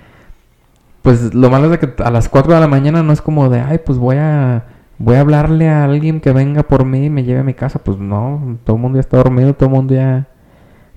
pues 1.01 1.33
lo 1.33 1.49
malo 1.49 1.65
es 1.65 1.71
de 1.71 1.79
que 1.79 2.03
a 2.03 2.11
las 2.11 2.29
4 2.29 2.53
de 2.53 2.59
la 2.59 2.67
mañana 2.67 3.03
no 3.03 3.13
es 3.13 3.21
como 3.21 3.49
de, 3.49 3.59
ay, 3.61 3.79
pues 3.85 3.97
voy 3.97 4.17
a 4.17 4.65
voy 4.99 5.15
a 5.15 5.21
hablarle 5.21 5.69
a 5.69 5.85
alguien 5.85 6.19
que 6.21 6.31
venga 6.31 6.63
por 6.63 6.85
mí 6.85 7.05
y 7.05 7.09
me 7.09 7.23
lleve 7.23 7.39
a 7.39 7.43
mi 7.43 7.53
casa. 7.53 7.79
Pues 7.79 7.97
no, 7.97 8.57
todo 8.63 8.75
el 8.75 8.81
mundo 8.81 8.97
ya 8.97 9.01
está 9.01 9.17
dormido, 9.17 9.53
todo 9.55 9.69
el 9.69 9.75
mundo 9.75 9.95
ya... 9.95 10.27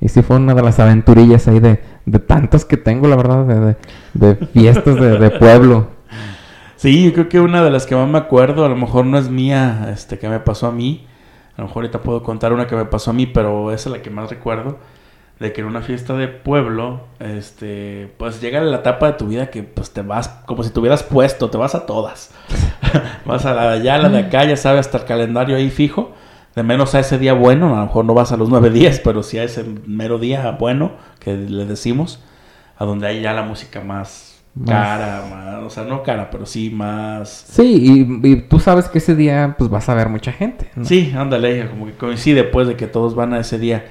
Y 0.02 0.08
sí 0.08 0.20
fue 0.20 0.34
una 0.34 0.52
de 0.52 0.62
las 0.62 0.80
aventurillas 0.80 1.46
ahí 1.46 1.60
de, 1.60 1.80
de 2.06 2.18
tantas 2.18 2.64
que 2.64 2.76
tengo, 2.76 3.06
la 3.06 3.14
verdad, 3.14 3.44
de, 3.44 3.76
de, 4.14 4.46
fiestas 4.46 4.96
de, 4.96 5.16
de 5.16 5.30
pueblo. 5.30 5.86
Sí, 6.74 7.04
yo 7.04 7.12
creo 7.12 7.28
que 7.28 7.38
una 7.38 7.62
de 7.62 7.70
las 7.70 7.86
que 7.86 7.94
más 7.94 8.08
me 8.08 8.18
acuerdo, 8.18 8.64
a 8.64 8.68
lo 8.68 8.74
mejor 8.74 9.06
no 9.06 9.16
es 9.16 9.30
mía, 9.30 9.90
este, 9.92 10.18
que 10.18 10.28
me 10.28 10.40
pasó 10.40 10.66
a 10.66 10.72
mí. 10.72 11.06
A 11.56 11.60
lo 11.60 11.68
mejor 11.68 11.84
ahorita 11.84 12.00
puedo 12.00 12.24
contar 12.24 12.52
una 12.52 12.66
que 12.66 12.74
me 12.74 12.84
pasó 12.84 13.12
a 13.12 13.14
mí, 13.14 13.26
pero 13.26 13.70
esa 13.70 13.90
es 13.90 13.96
la 13.96 14.02
que 14.02 14.10
más 14.10 14.28
recuerdo. 14.28 14.78
De 15.38 15.52
que 15.52 15.60
en 15.60 15.68
una 15.68 15.82
fiesta 15.82 16.14
de 16.14 16.26
pueblo, 16.26 17.02
este, 17.20 18.12
pues 18.18 18.40
llega 18.40 18.60
la 18.60 18.78
etapa 18.78 19.06
de 19.06 19.12
tu 19.12 19.28
vida 19.28 19.50
que 19.50 19.62
pues 19.62 19.92
te 19.92 20.02
vas, 20.02 20.28
como 20.46 20.64
si 20.64 20.70
te 20.70 20.80
hubieras 20.80 21.04
puesto, 21.04 21.48
te 21.48 21.58
vas 21.58 21.76
a 21.76 21.86
todas. 21.86 22.34
vas 23.24 23.46
a 23.46 23.54
la 23.54 23.70
de 23.70 23.76
allá, 23.76 23.94
a 23.94 23.98
la 23.98 24.08
de 24.08 24.18
acá, 24.18 24.44
ya 24.44 24.56
sabes, 24.56 24.80
hasta 24.86 24.98
el 24.98 25.04
calendario 25.04 25.54
ahí 25.54 25.70
fijo. 25.70 26.12
De 26.54 26.62
menos 26.62 26.94
a 26.94 27.00
ese 27.00 27.18
día 27.18 27.32
bueno, 27.32 27.74
a 27.74 27.80
lo 27.80 27.86
mejor 27.86 28.04
no 28.04 28.14
vas 28.14 28.30
a 28.32 28.36
los 28.36 28.48
nueve 28.50 28.70
días, 28.70 29.00
pero 29.02 29.22
sí 29.22 29.38
a 29.38 29.44
ese 29.44 29.64
mero 29.86 30.18
día 30.18 30.50
bueno 30.58 30.92
que 31.18 31.34
le 31.34 31.64
decimos, 31.64 32.22
a 32.76 32.84
donde 32.84 33.06
hay 33.06 33.22
ya 33.22 33.32
la 33.32 33.42
música 33.42 33.80
más 33.80 34.28
más- 34.54 34.68
cara, 34.68 35.24
más, 35.30 35.64
o 35.64 35.70
sea, 35.70 35.84
no 35.84 36.02
cara, 36.02 36.28
pero 36.30 36.44
sí 36.44 36.68
más... 36.68 37.30
Sí, 37.48 38.06
y, 38.22 38.28
y 38.28 38.36
tú 38.42 38.60
sabes 38.60 38.86
que 38.88 38.98
ese 38.98 39.16
día 39.16 39.54
pues 39.56 39.70
vas 39.70 39.88
a 39.88 39.94
ver 39.94 40.10
mucha 40.10 40.30
gente. 40.30 40.68
¿no? 40.76 40.84
Sí, 40.84 41.10
ándale, 41.16 41.68
como 41.70 41.86
que 41.86 41.92
coincide 41.92 42.44
pues 42.44 42.68
de 42.68 42.76
que 42.76 42.86
todos 42.86 43.14
van 43.14 43.32
a 43.32 43.40
ese 43.40 43.58
día. 43.58 43.86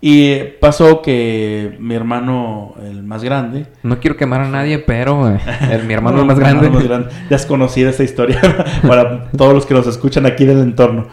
Y 0.00 0.36
pasó 0.60 1.02
que 1.02 1.76
mi 1.80 1.96
hermano, 1.96 2.74
el 2.80 3.02
más 3.02 3.24
grande, 3.24 3.66
No 3.82 3.98
quiero 3.98 4.16
quemar 4.16 4.42
a 4.42 4.48
nadie, 4.48 4.78
pero 4.78 5.28
eh, 5.28 5.40
el- 5.72 5.82
mi 5.82 5.94
hermano 5.94 6.18
No, 6.18 6.22
el 6.22 6.28
más 6.28 6.38
grande. 6.38 6.66
hermano 6.66 6.78
más 6.78 6.88
grande. 6.88 7.10
Ya 7.28 7.34
es 7.34 7.46
conocida 7.46 7.90
esta 7.90 8.04
historia 8.04 8.40
para 8.86 9.24
todos 9.32 9.52
los 9.52 9.66
que 9.66 9.74
nos 9.74 9.88
escuchan 9.88 10.26
aquí 10.26 10.44
del 10.44 10.60
entorno. 10.60 11.08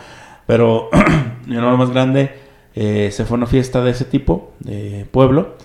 Pero 0.45 0.89
mi 1.45 1.55
hermano 1.55 1.77
más 1.77 1.89
grande 1.91 2.35
eh, 2.75 3.09
se 3.11 3.25
fue 3.25 3.35
a 3.35 3.39
una 3.39 3.47
fiesta 3.47 3.81
de 3.81 3.91
ese 3.91 4.05
tipo, 4.05 4.53
de 4.59 5.05
pueblo. 5.11 5.55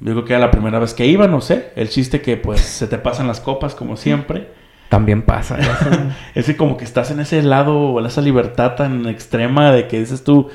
Yo 0.00 0.12
creo 0.12 0.24
que 0.24 0.32
era 0.34 0.40
la 0.40 0.50
primera 0.50 0.78
vez 0.78 0.92
que 0.92 1.06
iba, 1.06 1.26
no 1.28 1.40
sé. 1.40 1.72
El 1.76 1.88
chiste 1.88 2.20
que 2.20 2.36
pues 2.36 2.60
se 2.60 2.86
te 2.86 2.98
pasan 2.98 3.26
las 3.26 3.40
copas 3.40 3.74
como 3.74 3.96
siempre. 3.96 4.48
También 4.88 5.22
pasa. 5.22 5.58
Es 6.34 6.46
que 6.46 6.56
como 6.56 6.76
que 6.76 6.84
estestás 6.84 7.10
en 7.10 7.20
ese 7.20 7.42
lado, 7.42 7.98
en 7.98 8.06
esa 8.06 8.20
libertad 8.20 8.74
tan 8.74 9.06
extrema 9.06 9.72
de 9.72 9.88
que 9.88 9.98
dices 9.98 10.22
tú, 10.22 10.50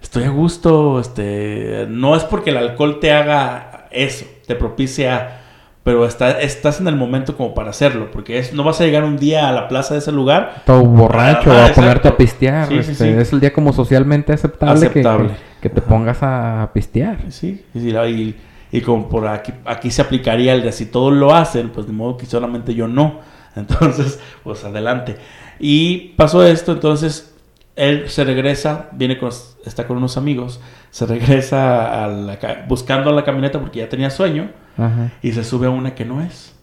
estoy 0.00 0.24
a 0.24 0.30
gusto, 0.30 1.00
este, 1.00 1.86
no 1.88 2.16
es 2.16 2.24
porque 2.24 2.50
el 2.50 2.56
alcohol 2.56 3.00
te 3.00 3.12
haga 3.12 3.88
eso, 3.90 4.24
te 4.46 4.54
propicia, 4.54 5.41
pero 5.84 6.06
está, 6.06 6.40
estás 6.40 6.80
en 6.80 6.86
el 6.88 6.96
momento 6.96 7.36
como 7.36 7.54
para 7.54 7.70
hacerlo, 7.70 8.10
porque 8.12 8.38
es, 8.38 8.52
no 8.54 8.62
vas 8.64 8.80
a 8.80 8.84
llegar 8.84 9.02
un 9.04 9.16
día 9.16 9.48
a 9.48 9.52
la 9.52 9.66
plaza 9.68 9.94
de 9.94 9.98
ese 10.00 10.12
lugar. 10.12 10.62
Todo 10.64 10.84
borracho 10.84 11.52
a 11.52 11.68
ponerte 11.72 12.08
a 12.08 12.16
pistear. 12.16 12.68
Sí, 12.68 12.76
este, 12.76 12.94
sí. 12.94 13.08
Es 13.08 13.32
el 13.32 13.40
día 13.40 13.52
como 13.52 13.72
socialmente 13.72 14.32
aceptable, 14.32 14.80
que- 14.80 14.86
Aceptable. 15.00 15.28
Que, 15.60 15.68
que 15.68 15.74
te 15.74 15.80
pongas 15.80 16.18
a 16.22 16.70
pistear. 16.72 17.18
Sí, 17.30 17.64
y, 17.74 17.90
y, 17.96 18.36
y 18.70 18.80
como 18.80 19.08
por 19.08 19.26
aquí, 19.26 19.52
aquí 19.64 19.90
se 19.90 20.02
aplicaría 20.02 20.54
el 20.54 20.62
de 20.62 20.72
si 20.72 20.86
todos 20.86 21.12
lo 21.12 21.34
hacen, 21.34 21.70
pues 21.70 21.86
de 21.86 21.92
modo 21.92 22.16
que 22.16 22.26
solamente 22.26 22.74
yo 22.74 22.86
no. 22.88 23.20
Entonces, 23.56 24.18
pues 24.44 24.64
adelante. 24.64 25.16
Y 25.58 26.14
pasó 26.16 26.42
esto, 26.44 26.72
entonces 26.72 27.34
él 27.76 28.08
se 28.08 28.24
regresa, 28.24 28.88
viene 28.92 29.18
con, 29.18 29.30
está 29.66 29.86
con 29.86 29.96
unos 29.98 30.16
amigos, 30.16 30.60
se 30.90 31.06
regresa 31.06 32.04
a 32.04 32.08
la 32.08 32.38
ca- 32.38 32.64
buscando 32.68 33.12
la 33.12 33.24
camioneta 33.24 33.60
porque 33.60 33.80
ya 33.80 33.88
tenía 33.88 34.10
sueño 34.10 34.50
Ajá. 34.78 35.10
y 35.22 35.32
se 35.32 35.44
sube 35.44 35.66
a 35.66 35.70
una 35.70 35.94
que 35.94 36.04
no 36.04 36.20
es. 36.22 36.54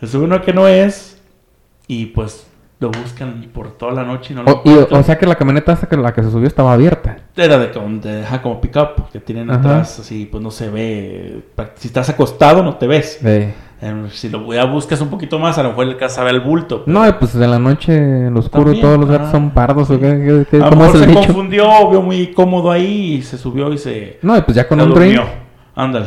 Se 0.00 0.06
sube 0.06 0.22
a 0.24 0.26
una 0.26 0.42
que 0.42 0.52
no 0.52 0.68
es 0.68 1.20
y 1.86 2.06
pues 2.06 2.46
lo 2.80 2.90
buscan 2.90 3.46
por 3.54 3.72
toda 3.78 3.92
la 3.92 4.02
noche 4.04 4.32
y 4.32 4.36
no 4.36 4.42
lo 4.42 4.52
O, 4.52 4.62
y- 4.64 4.92
o 4.94 5.02
sea 5.02 5.16
que 5.16 5.26
la 5.26 5.36
camioneta 5.36 5.72
esa 5.72 5.88
que 5.88 5.96
la 5.96 6.12
que 6.12 6.22
se 6.22 6.30
subió 6.30 6.46
estaba 6.46 6.72
abierta. 6.72 7.16
Era 7.36 7.58
de 7.58 7.70
como, 7.70 7.98
de, 8.00 8.22
ajá, 8.22 8.42
como 8.42 8.60
pick-up, 8.60 9.08
que 9.12 9.20
tienen 9.20 9.50
Ajá. 9.50 9.60
atrás, 9.60 10.00
así, 10.00 10.26
pues 10.30 10.42
no 10.42 10.50
se 10.50 10.68
ve. 10.68 11.42
Si 11.76 11.88
estás 11.88 12.08
acostado, 12.10 12.62
no 12.62 12.76
te 12.76 12.86
ves. 12.86 13.20
Eh, 13.24 13.54
Em, 13.80 14.08
Si 14.08 14.30
lo 14.30 14.50
ya 14.54 14.64
buscas 14.64 15.00
un 15.02 15.08
poquito 15.10 15.38
más, 15.38 15.58
a 15.58 15.62
lo 15.62 15.70
mejor 15.70 15.86
el 15.86 16.08
sabe 16.10 16.30
el 16.30 16.40
bulto. 16.40 16.84
No, 16.86 17.02
pues 17.18 17.34
en 17.34 17.50
la 17.50 17.58
noche, 17.58 17.92
en 17.94 18.32
lo 18.32 18.40
oscuro, 18.40 18.64
También, 18.66 18.80
todos 18.82 18.98
los 18.98 19.10
gatos 19.10 19.28
ah. 19.28 19.32
son 19.32 19.50
pardos. 19.50 19.90
¿o 19.90 20.00
qué, 20.00 20.46
qué- 20.50 20.56
a 20.56 20.60
lo 20.60 20.70
¿Cómo 20.70 20.84
es 20.86 20.92
mejor 20.94 21.00
se 21.00 21.06
dicho? 21.06 21.20
confundió, 21.26 21.90
vio 21.90 22.00
muy 22.00 22.28
cómodo 22.32 22.70
ahí 22.70 23.14
y 23.16 23.22
se 23.22 23.36
subió 23.36 23.72
y 23.74 23.78
se, 23.78 24.18
No, 24.22 24.38
y 24.38 24.40
pues 24.42 24.54
ya 24.56 24.66
con 24.66 24.78
se 24.78 24.84
un 24.86 24.94
drink. 24.94 25.20
Ándale. 25.74 26.06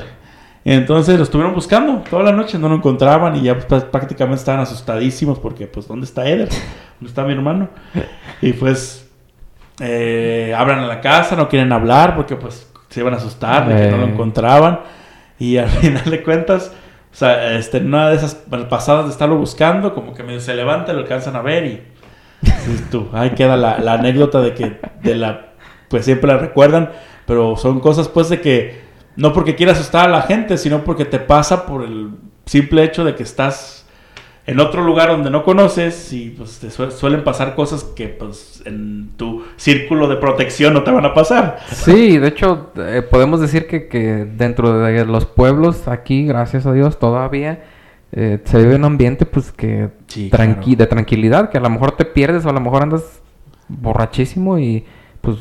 Entonces 0.65 1.17
lo 1.17 1.23
estuvieron 1.23 1.53
buscando 1.53 2.03
toda 2.09 2.23
la 2.23 2.31
noche, 2.33 2.59
no 2.59 2.67
lo 2.67 2.75
encontraban 2.75 3.35
y 3.37 3.41
ya 3.43 3.53
pues, 3.57 3.67
prá- 3.67 3.89
prácticamente 3.89 4.39
estaban 4.39 4.59
asustadísimos 4.61 5.39
porque, 5.39 5.65
pues, 5.67 5.87
¿dónde 5.87 6.05
está 6.05 6.27
Eder? 6.27 6.49
¿Dónde 6.99 7.07
está 7.09 7.23
mi 7.23 7.31
hermano? 7.33 7.69
Y 8.41 8.51
pues, 8.53 9.09
eh, 9.79 10.53
abran 10.57 10.79
a 10.79 10.87
la 10.87 10.99
casa, 11.01 11.35
no 11.35 11.47
quieren 11.47 11.71
hablar 11.71 12.15
porque, 12.15 12.35
pues, 12.35 12.69
se 12.89 12.99
iban 12.99 13.13
a 13.13 13.17
asustar 13.17 13.67
de 13.67 13.75
que 13.75 13.91
no 13.91 13.97
lo 13.97 14.03
Eh. 14.07 14.09
encontraban. 14.09 14.79
Y 15.39 15.57
al 15.57 15.69
final 15.69 16.09
de 16.09 16.23
cuentas, 16.23 16.73
o 17.13 17.15
sea, 17.15 17.53
este, 17.53 17.77
en 17.77 17.87
una 17.87 18.09
de 18.09 18.15
esas 18.17 18.35
pasadas 18.69 19.05
de 19.05 19.11
estarlo 19.11 19.37
buscando, 19.37 19.93
como 19.93 20.13
que 20.13 20.23
medio 20.23 20.39
se 20.41 20.53
levanta, 20.53 20.91
lo 20.93 20.99
alcanzan 20.99 21.35
a 21.35 21.41
ver 21.41 21.65
y 21.65 21.83
tú, 22.91 23.07
ahí 23.13 23.31
queda 23.31 23.55
la, 23.57 23.79
la 23.79 23.93
anécdota 23.93 24.41
de 24.41 24.53
que 24.53 24.79
de 25.01 25.15
la, 25.15 25.53
pues 25.89 26.05
siempre 26.05 26.27
la 26.31 26.37
recuerdan, 26.37 26.91
pero 27.25 27.55
son 27.55 27.79
cosas 27.79 28.07
pues 28.09 28.29
de 28.29 28.41
que 28.41 28.86
no 29.18 29.34
porque 29.34 29.55
quieras 29.55 29.78
asustar 29.80 30.05
a 30.07 30.11
la 30.11 30.22
gente, 30.22 30.57
sino 30.57 30.84
porque 30.84 31.03
te 31.05 31.20
pasa 31.20 31.65
por 31.65 31.84
el 31.84 32.11
simple 32.45 32.84
hecho 32.84 33.03
de 33.03 33.15
que 33.15 33.24
estás 33.24 33.86
en 34.45 34.61
otro 34.61 34.82
lugar 34.82 35.09
donde 35.09 35.30
no 35.30 35.43
conoces 35.43 36.13
y 36.13 36.30
pues 36.30 36.59
te 36.59 36.70
sue- 36.70 36.91
suelen 36.91 37.26
pasar 37.26 37.53
cosas 37.53 37.84
que 37.84 38.07
pues 38.07 38.61
en 38.65 39.09
tu 39.18 39.43
círculo 39.57 40.07
de 40.07 40.15
protección 40.15 40.74
no 40.74 40.84
te 40.84 40.91
van 40.91 41.03
a 41.05 41.13
pasar. 41.13 41.59
Sí, 41.70 42.18
de 42.18 42.30
hecho, 42.30 42.72
eh, 42.78 43.01
podemos 43.01 43.41
decir 43.41 43.68
que, 43.68 43.89
que 43.89 43.99
dentro 44.24 44.80
de 44.80 45.03
los 45.05 45.26
pueblos 45.26 45.89
aquí, 45.89 46.26
gracias 46.26 46.65
a 46.65 46.72
Dios, 46.72 46.97
todavía 46.97 47.65
eh, 48.13 48.39
se 48.45 48.57
vive 48.59 48.76
un 48.76 48.86
ambiente 48.86 49.26
pues 49.26 49.51
que 49.51 49.89
Sí, 50.07 50.30
tranqui- 50.32 50.61
claro. 50.63 50.78
de 50.78 50.88
tranquilidad, 50.88 51.49
que 51.49 51.57
a 51.57 51.61
lo 51.61 51.70
mejor 51.70 51.91
te 51.97 52.05
pierdes 52.05 52.45
o 52.45 52.49
a 52.49 52.53
lo 52.53 52.61
mejor 52.61 52.84
andas 52.84 53.03
borrachísimo 53.68 54.59
y 54.59 54.86
pues 55.20 55.38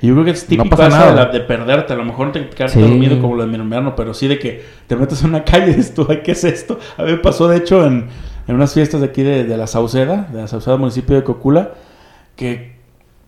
yo 0.00 0.14
creo 0.14 0.24
que 0.24 0.30
es 0.32 0.46
típico 0.46 0.68
pasa 0.76 0.88
eso 0.88 0.96
nada. 0.96 1.10
de, 1.10 1.16
la- 1.16 1.26
de 1.26 1.40
perderte. 1.40 1.92
A 1.92 1.96
lo 1.96 2.04
mejor 2.04 2.26
no 2.26 2.32
te 2.32 2.48
quedas 2.48 2.72
Sí. 2.72 2.80
dormido 2.80 3.20
como 3.20 3.36
lo 3.36 3.42
de 3.42 3.48
mi 3.48 3.56
hermano, 3.56 3.94
pero 3.96 4.14
sí 4.14 4.28
de 4.28 4.38
que 4.38 4.62
te 4.86 4.96
metes 4.96 5.22
en 5.22 5.30
una 5.30 5.44
calle 5.44 5.72
y 5.72 5.74
dices 5.74 5.94
tú, 5.94 6.06
ay, 6.08 6.20
¿qué 6.24 6.32
es 6.32 6.44
esto? 6.44 6.78
A 6.96 7.02
mí 7.02 7.12
me 7.12 7.18
pasó, 7.18 7.48
de 7.48 7.56
hecho, 7.58 7.86
en, 7.86 8.06
en 8.46 8.54
unas 8.54 8.72
fiestas 8.74 9.00
de 9.00 9.06
aquí 9.06 9.22
de, 9.22 9.44
de 9.44 9.56
la 9.56 9.66
Sauceda, 9.66 10.28
de 10.32 10.40
la 10.42 10.48
Sauceda, 10.48 10.76
municipio 10.76 11.16
de 11.16 11.24
Cocula, 11.24 11.72
que 12.36 12.72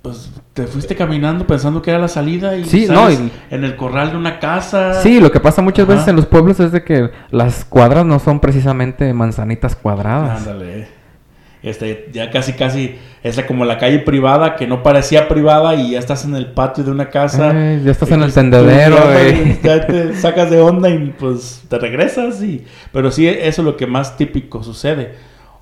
pues 0.03 0.31
te 0.53 0.67
fuiste 0.67 0.95
caminando 0.97 1.47
pensando 1.47 1.81
que 1.81 1.89
era 1.91 1.99
la 1.99 2.09
salida 2.09 2.55
y 2.59 2.65
Sí, 2.67 2.87
sales 2.87 3.19
no, 3.19 3.25
y- 3.27 3.31
en 3.51 3.65
el 3.65 3.75
corral 3.75 4.11
de 4.11 4.19
una 4.19 4.39
casa. 4.39 5.01
Sí, 5.03 5.19
lo 5.19 5.31
que 5.33 5.41
pasa 5.41 5.63
muchas 5.63 5.85
Ajá. 5.85 5.93
veces 5.95 6.09
en 6.09 6.17
los 6.17 6.27
pueblos 6.27 6.61
es 6.61 6.73
de 6.73 6.85
que 6.85 7.11
las 7.31 7.65
cuadras 7.65 8.05
no 8.05 8.19
son 8.19 8.39
precisamente 8.39 9.11
manzanitas 9.15 9.75
cuadradas. 9.75 10.41
Ándale. 10.47 10.89
Este, 11.65 12.11
ya 12.13 12.31
casi, 12.31 12.53
casi, 12.53 12.97
es 13.23 13.41
como 13.45 13.65
la 13.65 13.79
calle 13.79 13.99
privada 13.99 14.55
que 14.55 14.67
no 14.67 14.83
parecía 14.83 15.29
privada 15.29 15.75
y 15.75 15.93
ya 15.93 15.99
estás 15.99 16.27
en 16.27 16.37
el 16.37 16.47
patio 16.49 16.85
de 16.85 16.91
una 16.91 17.09
casa. 17.09 17.53
Eh, 17.55 17.81
ya 17.83 17.91
estás 17.91 18.11
en 18.11 18.23
el 18.23 18.35
tendedero. 18.35 18.99
eh. 19.17 19.59
ya 19.63 19.87
te 19.87 20.15
sacas 20.21 20.51
de 20.51 20.61
onda 20.61 20.91
y 20.91 21.15
pues 21.19 21.63
te 21.69 21.79
regresas. 21.79 22.43
Y... 22.43 22.67
Pero 22.93 23.11
sí, 23.11 23.27
eso 23.27 23.63
es 23.63 23.65
lo 23.65 23.79
que 23.79 23.87
más 23.87 24.19
típico 24.19 24.63
sucede. 24.63 25.15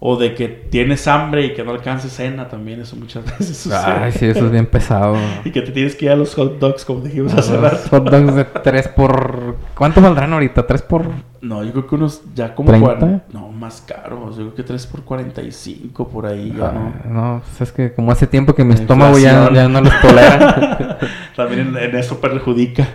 O 0.04 0.16
de 0.16 0.34
que 0.34 0.48
tienes 0.48 1.06
hambre 1.06 1.46
y 1.46 1.54
que 1.54 1.62
no 1.62 1.70
alcances 1.70 2.12
cena 2.12 2.48
también, 2.48 2.80
eso 2.80 2.96
muchas 2.96 3.24
veces 3.38 3.56
sucede. 3.56 3.78
Ay, 3.84 4.10
sí, 4.10 4.26
eso 4.26 4.46
es 4.46 4.50
bien 4.50 4.66
pesado. 4.66 5.14
Y 5.44 5.52
que 5.52 5.62
te 5.62 5.70
tienes 5.70 5.94
que 5.94 6.06
ir 6.06 6.10
a 6.10 6.16
los 6.16 6.34
hot 6.34 6.58
dogs, 6.58 6.84
como 6.84 7.02
dijimos 7.02 7.32
hace 7.34 7.52
Los 7.52 7.62
rato. 7.62 7.88
hot 7.88 8.10
dogs 8.10 8.34
de 8.34 8.44
3 8.64 8.88
por... 8.88 9.56
¿Cuánto 9.76 10.00
valdrán 10.00 10.32
ahorita? 10.32 10.66
¿3 10.66 10.82
por...? 10.82 11.04
No, 11.40 11.62
yo 11.62 11.70
creo 11.70 11.86
que 11.86 11.94
unos 11.94 12.22
ya 12.34 12.52
como... 12.52 12.68
30. 12.70 12.98
cuaren- 12.98 13.22
No, 13.32 13.52
más 13.52 13.80
caros. 13.80 14.36
Yo 14.36 14.42
creo 14.42 14.54
que 14.56 14.62
3 14.64 14.86
por 14.88 15.02
45 15.02 16.08
por 16.08 16.26
ahí. 16.26 16.48
Ya, 16.50 16.72
¿no? 16.72 16.92
Ah, 17.04 17.08
no, 17.08 17.42
pues 17.46 17.60
es 17.68 17.72
que 17.72 17.92
como 17.94 18.10
hace 18.10 18.26
tiempo 18.26 18.56
que 18.56 18.64
mi 18.64 18.74
estómago 18.74 19.18
ya, 19.20 19.52
ya 19.52 19.68
no 19.68 19.80
los 19.82 20.00
tolera. 20.00 20.98
También 21.36 21.60
en, 21.68 21.76
en 21.76 21.94
eso 21.96 22.20
perjudica. 22.20 22.88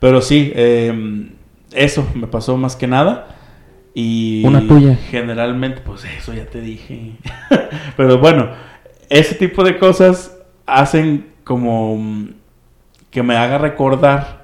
Pero 0.00 0.20
sí, 0.20 0.52
eh, 0.54 1.30
eso 1.72 2.06
me 2.14 2.26
pasó 2.26 2.58
más 2.58 2.76
que 2.76 2.86
nada. 2.86 3.36
Y 3.94 4.42
Una 4.46 4.66
tuya. 4.66 4.96
Generalmente, 5.10 5.80
pues 5.84 6.04
eso 6.04 6.32
ya 6.32 6.46
te 6.46 6.60
dije. 6.60 7.12
Pero 7.96 8.18
bueno, 8.18 8.50
ese 9.10 9.34
tipo 9.34 9.62
de 9.64 9.78
cosas 9.78 10.36
hacen 10.66 11.26
como 11.44 11.96
mm, 11.98 12.28
que 13.10 13.22
me 13.22 13.36
haga 13.36 13.58
recordar. 13.58 14.42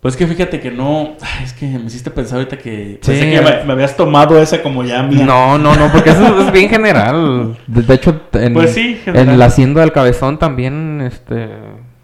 Pues 0.00 0.16
que 0.16 0.26
fíjate 0.26 0.60
que 0.60 0.70
no. 0.70 1.16
Es 1.42 1.52
que 1.52 1.66
me 1.66 1.86
hiciste 1.86 2.10
pensar 2.10 2.38
ahorita 2.38 2.58
que. 2.58 2.98
Sí. 3.02 3.10
Pensé 3.12 3.30
que 3.30 3.40
me, 3.40 3.64
me 3.64 3.72
habías 3.72 3.96
tomado 3.96 4.40
esa 4.40 4.62
como 4.62 4.84
ya 4.84 5.02
mía. 5.02 5.24
no, 5.24 5.56
no, 5.58 5.74
no, 5.76 5.90
porque 5.92 6.10
eso 6.10 6.40
es 6.42 6.52
bien 6.52 6.68
general. 6.68 7.56
De, 7.66 7.82
de 7.82 7.94
hecho, 7.94 8.20
en, 8.32 8.52
Pues 8.52 8.72
sí, 8.74 9.00
general. 9.04 9.28
en 9.28 9.38
la 9.38 9.46
hacienda 9.46 9.80
del 9.80 9.92
cabezón 9.92 10.38
también, 10.38 11.00
este... 11.00 11.48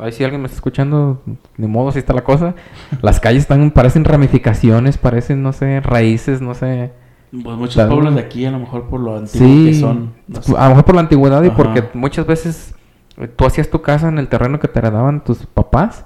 Ahí 0.03 0.11
si 0.11 0.25
alguien 0.25 0.41
me 0.41 0.47
está 0.47 0.57
escuchando, 0.57 1.23
ni 1.57 1.69
modo, 1.69 1.91
así 1.91 2.01
está 2.01 2.13
la 2.13 2.25
cosa. 2.25 2.57
Las 3.03 3.21
calles 3.21 3.43
están, 3.43 3.71
parecen 3.71 4.05
ramificaciones, 4.05 4.99
parecen, 4.99 5.45
no 5.45 5.53
sé, 5.53 5.81
raíces, 5.81 6.41
no 6.41 6.55
sé... 6.55 6.91
Pues 7.31 7.57
muchos 7.57 7.87
pueblos 7.87 8.15
de 8.17 8.21
aquí, 8.21 8.45
a 8.45 8.51
lo 8.51 8.59
mejor 8.59 8.89
por 8.89 9.01
lo 9.01 9.17
antiguo 9.17 9.65
que 9.65 9.75
son. 9.75 10.13
no 10.27 10.43
sé. 10.43 10.55
a 10.55 10.65
lo 10.65 10.71
mejor 10.71 10.85
por 10.85 10.95
la 10.97 11.01
antigüedad 11.03 11.43
y 11.45 11.51
porque 11.51 11.85
muchas 11.95 12.27
veces 12.27 12.75
eh, 13.17 13.27
tú 13.27 13.47
hacías 13.47 13.71
tu 13.71 13.81
casa 13.81 14.09
en 14.09 14.19
el 14.19 14.29
terreno 14.29 14.61
que 14.61 14.69
te 14.69 14.81
heredaban 14.81 15.25
tus 15.25 15.47
papás 15.47 16.05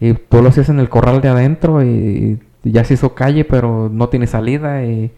y 0.00 0.14
tú 0.14 0.40
lo 0.40 0.48
hacías 0.48 0.70
en 0.70 0.80
el 0.80 0.88
corral 0.88 1.20
de 1.20 1.28
adentro 1.28 1.82
y, 1.84 2.40
y 2.64 2.70
ya 2.70 2.84
se 2.84 2.94
hizo 2.94 3.14
calle 3.14 3.44
pero 3.44 3.90
no 3.92 4.08
tiene 4.08 4.26
salida 4.26 4.86
y 4.86 5.10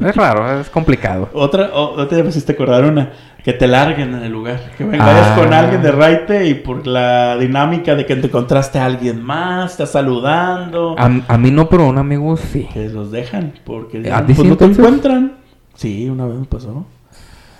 es 0.00 0.16
raro, 0.16 0.60
es 0.60 0.68
complicado. 0.70 1.28
Otra, 1.32 1.70
otra 1.74 2.22
me 2.22 2.28
hiciste 2.30 2.52
acordar 2.52 2.84
una, 2.84 3.12
que 3.44 3.52
te 3.52 3.66
larguen 3.66 4.14
en 4.14 4.22
el 4.22 4.32
lugar, 4.32 4.72
que 4.76 4.84
vayas 4.84 5.02
Ah. 5.32 5.34
con 5.36 5.52
alguien 5.54 5.82
de 5.82 5.92
raite 5.92 6.46
y 6.48 6.54
por 6.54 6.86
la 6.86 7.36
dinámica 7.38 7.94
de 7.94 8.04
que 8.06 8.16
te 8.16 8.26
encontraste 8.26 8.78
a 8.78 8.86
alguien 8.86 9.22
más, 9.22 9.72
estás 9.72 9.90
saludando, 9.92 10.96
A, 10.98 11.04
a 11.28 11.38
mí 11.38 11.50
no, 11.50 11.68
pero 11.68 11.84
a 11.84 11.88
un 11.88 11.98
amigo 11.98 12.36
sí. 12.36 12.68
que 12.72 12.88
los 12.88 13.10
dejan, 13.10 13.52
porque 13.64 14.10
¿A 14.10 14.24
pues, 14.24 14.38
sí, 14.38 14.46
no 14.46 14.56
te 14.56 14.64
encuentran. 14.64 15.34
Sí, 15.74 16.08
una 16.08 16.26
vez 16.26 16.38
me 16.38 16.46
pasó. 16.46 16.86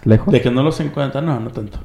Lejos. 0.05 0.33
De 0.33 0.41
que 0.41 0.51
no 0.51 0.63
los 0.63 0.81
encuentran, 0.81 1.27
no, 1.27 1.39
no 1.39 1.51
tanto. 1.51 1.79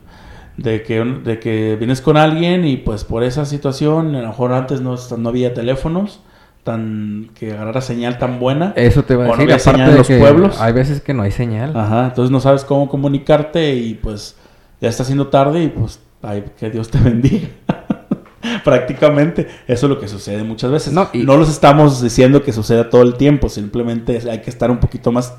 De 0.57 0.83
que, 0.83 1.03
de 1.03 1.39
que 1.39 1.75
vienes 1.77 2.01
con 2.01 2.17
alguien 2.17 2.65
y 2.65 2.77
pues 2.77 3.03
por 3.03 3.23
esa 3.23 3.45
situación, 3.45 4.15
a 4.15 4.21
lo 4.21 4.27
mejor 4.27 4.53
antes 4.53 4.79
no, 4.81 4.95
no 5.17 5.29
había 5.29 5.53
teléfonos, 5.53 6.21
tan 6.63 7.29
que 7.39 7.53
agarrara 7.53 7.81
señal 7.81 8.17
tan 8.17 8.39
buena. 8.39 8.73
Eso 8.75 9.03
te 9.03 9.15
va 9.15 9.25
a 9.25 9.27
no 9.27 9.35
decir, 9.37 9.51
aparte 9.73 9.91
de 9.91 9.97
los 9.97 10.07
que 10.07 10.17
pueblos. 10.19 10.59
hay 10.61 10.73
veces 10.73 11.01
que 11.01 11.13
no 11.13 11.23
hay 11.23 11.31
señal. 11.31 11.75
Ajá, 11.75 12.05
entonces 12.07 12.31
no 12.31 12.39
sabes 12.39 12.63
cómo 12.63 12.87
comunicarte 12.89 13.75
y 13.75 13.95
pues 13.95 14.35
ya 14.79 14.89
está 14.89 15.03
siendo 15.03 15.27
tarde 15.27 15.63
y 15.63 15.69
pues 15.69 15.99
ay, 16.21 16.43
que 16.59 16.69
Dios 16.69 16.89
te 16.89 16.99
bendiga. 17.03 17.47
Prácticamente 18.63 19.47
eso 19.67 19.85
es 19.85 19.89
lo 19.89 19.99
que 19.99 20.07
sucede 20.07 20.43
muchas 20.43 20.71
veces. 20.71 20.93
No, 20.93 21.09
y- 21.13 21.19
no 21.23 21.37
los 21.37 21.49
estamos 21.49 22.01
diciendo 22.01 22.43
que 22.43 22.51
suceda 22.51 22.89
todo 22.89 23.01
el 23.03 23.15
tiempo, 23.15 23.49
simplemente 23.49 24.19
hay 24.29 24.39
que 24.41 24.49
estar 24.49 24.69
un 24.71 24.79
poquito 24.79 25.11
más 25.11 25.33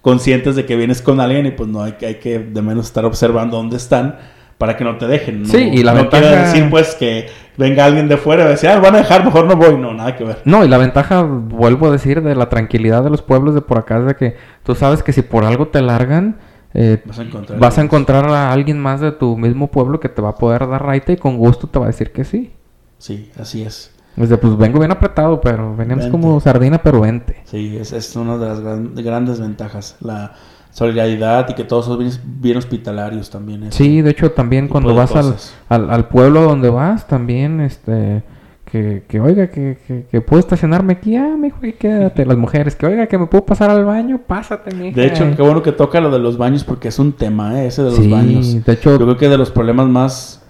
conscientes 0.00 0.54
de 0.56 0.64
que 0.66 0.76
vienes 0.76 1.02
con 1.02 1.20
alguien 1.20 1.46
y 1.46 1.50
pues 1.50 1.68
no 1.68 1.82
hay 1.82 1.92
que, 1.92 2.06
hay 2.06 2.14
que 2.16 2.38
de 2.38 2.62
menos 2.62 2.86
estar 2.86 3.04
observando 3.04 3.56
dónde 3.56 3.76
están 3.76 4.16
para 4.58 4.76
que 4.76 4.84
no 4.84 4.96
te 4.96 5.06
dejen. 5.06 5.42
No, 5.42 5.48
Sí, 5.48 5.58
y 5.72 5.82
la 5.82 5.92
no 5.92 6.00
ventaja- 6.02 6.22
quiere 6.22 6.42
decir 6.42 6.70
pues 6.70 6.94
que 6.94 7.26
venga 7.58 7.84
alguien 7.84 8.08
de 8.08 8.16
fuera 8.16 8.44
y 8.44 8.48
decir, 8.48 8.68
ah, 8.70 8.78
van 8.80 8.94
a 8.94 8.98
dejar, 8.98 9.24
mejor 9.24 9.46
no 9.46 9.56
voy. 9.56 9.76
No, 9.78 9.92
nada 9.94 10.16
que 10.16 10.24
ver. 10.24 10.38
No, 10.44 10.64
y 10.64 10.68
la 10.68 10.78
ventaja, 10.78 11.22
vuelvo 11.22 11.88
a 11.88 11.90
decir, 11.92 12.22
de 12.22 12.34
la 12.34 12.48
tranquilidad 12.48 13.02
de 13.04 13.10
los 13.10 13.22
pueblos 13.22 13.54
de 13.54 13.60
por 13.60 13.78
acá 13.78 13.98
es 13.98 14.06
de 14.06 14.14
que 14.16 14.36
tú 14.62 14.74
sabes 14.74 15.02
que 15.02 15.12
si 15.12 15.22
por 15.22 15.44
algo 15.44 15.68
te 15.68 15.82
largan, 15.82 16.38
eh, 16.74 17.02
Vas 17.06 17.18
a 17.18 17.22
encontrar. 17.22 17.58
vas 17.58 17.78
a 17.78 17.82
encontrar 17.82 18.28
a 18.28 18.52
alguien 18.52 18.78
más 18.78 19.00
de 19.00 19.12
tu 19.12 19.36
mismo 19.36 19.68
pueblo 19.70 19.98
que 20.00 20.08
te 20.08 20.20
va 20.22 20.30
a 20.30 20.34
poder 20.34 20.66
dar 20.68 20.84
raite 20.84 21.14
y 21.14 21.16
con 21.16 21.36
gusto 21.38 21.66
te 21.68 21.78
va 21.78 21.86
a 21.86 21.88
decir 21.88 22.12
que 22.12 22.24
sí. 22.24 22.52
Sí, 22.98 23.30
así 23.38 23.62
es. 23.62 23.92
Es 24.16 24.30
de, 24.30 24.38
pues 24.38 24.56
vengo 24.56 24.78
bien 24.78 24.90
apretado, 24.90 25.40
pero 25.42 25.76
Vente. 25.76 26.10
como 26.10 26.40
sardina, 26.40 26.78
pero 26.78 27.02
vente. 27.02 27.42
Sí, 27.44 27.76
es, 27.78 27.92
es 27.92 28.16
una 28.16 28.38
de 28.38 28.46
las 28.48 28.60
gran- 28.60 28.94
grandes 28.94 29.38
ventajas. 29.40 29.96
La 30.00 30.32
solidaridad 30.76 31.48
y 31.48 31.54
que 31.54 31.64
todos 31.64 31.86
son 31.86 31.98
bien, 31.98 32.10
bien 32.38 32.58
hospitalarios 32.58 33.30
también. 33.30 33.62
eso. 33.62 33.78
Sí, 33.78 34.02
de 34.02 34.10
hecho 34.10 34.32
también 34.32 34.68
cuando 34.68 34.94
vas 34.94 35.16
al, 35.16 35.34
al, 35.70 35.88
al 35.90 36.08
pueblo 36.08 36.42
donde 36.42 36.68
vas, 36.68 37.08
también, 37.08 37.60
este, 37.62 38.22
que, 38.70 39.04
que 39.08 39.18
oiga, 39.20 39.46
que, 39.50 39.78
que, 39.86 40.04
que 40.10 40.20
puedo 40.20 40.38
estacionarme 40.38 40.92
aquí, 40.92 41.16
ah, 41.16 41.34
mijo, 41.38 41.64
y 41.64 41.72
quédate. 41.72 42.26
Las 42.26 42.36
mujeres, 42.36 42.76
que 42.76 42.84
oiga, 42.84 43.06
que 43.06 43.16
me 43.16 43.26
puedo 43.26 43.46
pasar 43.46 43.70
al 43.70 43.86
baño, 43.86 44.20
pásate, 44.26 44.74
mija. 44.74 45.00
De 45.00 45.06
hecho, 45.06 45.24
qué 45.34 45.40
bueno 45.40 45.62
que 45.62 45.72
toca 45.72 45.98
lo 45.98 46.10
de 46.10 46.18
los 46.18 46.36
baños 46.36 46.62
porque 46.62 46.88
es 46.88 46.98
un 46.98 47.12
tema, 47.14 47.62
¿eh? 47.62 47.68
ese 47.68 47.82
de 47.82 47.88
los 47.90 47.98
Sí, 47.98 48.10
baños. 48.10 48.62
de 48.66 48.72
hecho- 48.74 48.98
Yo 48.98 49.06
creo 49.06 49.16
que 49.16 49.30
de 49.30 49.38
los 49.38 49.50
problemas 49.50 49.86
más 49.88 50.42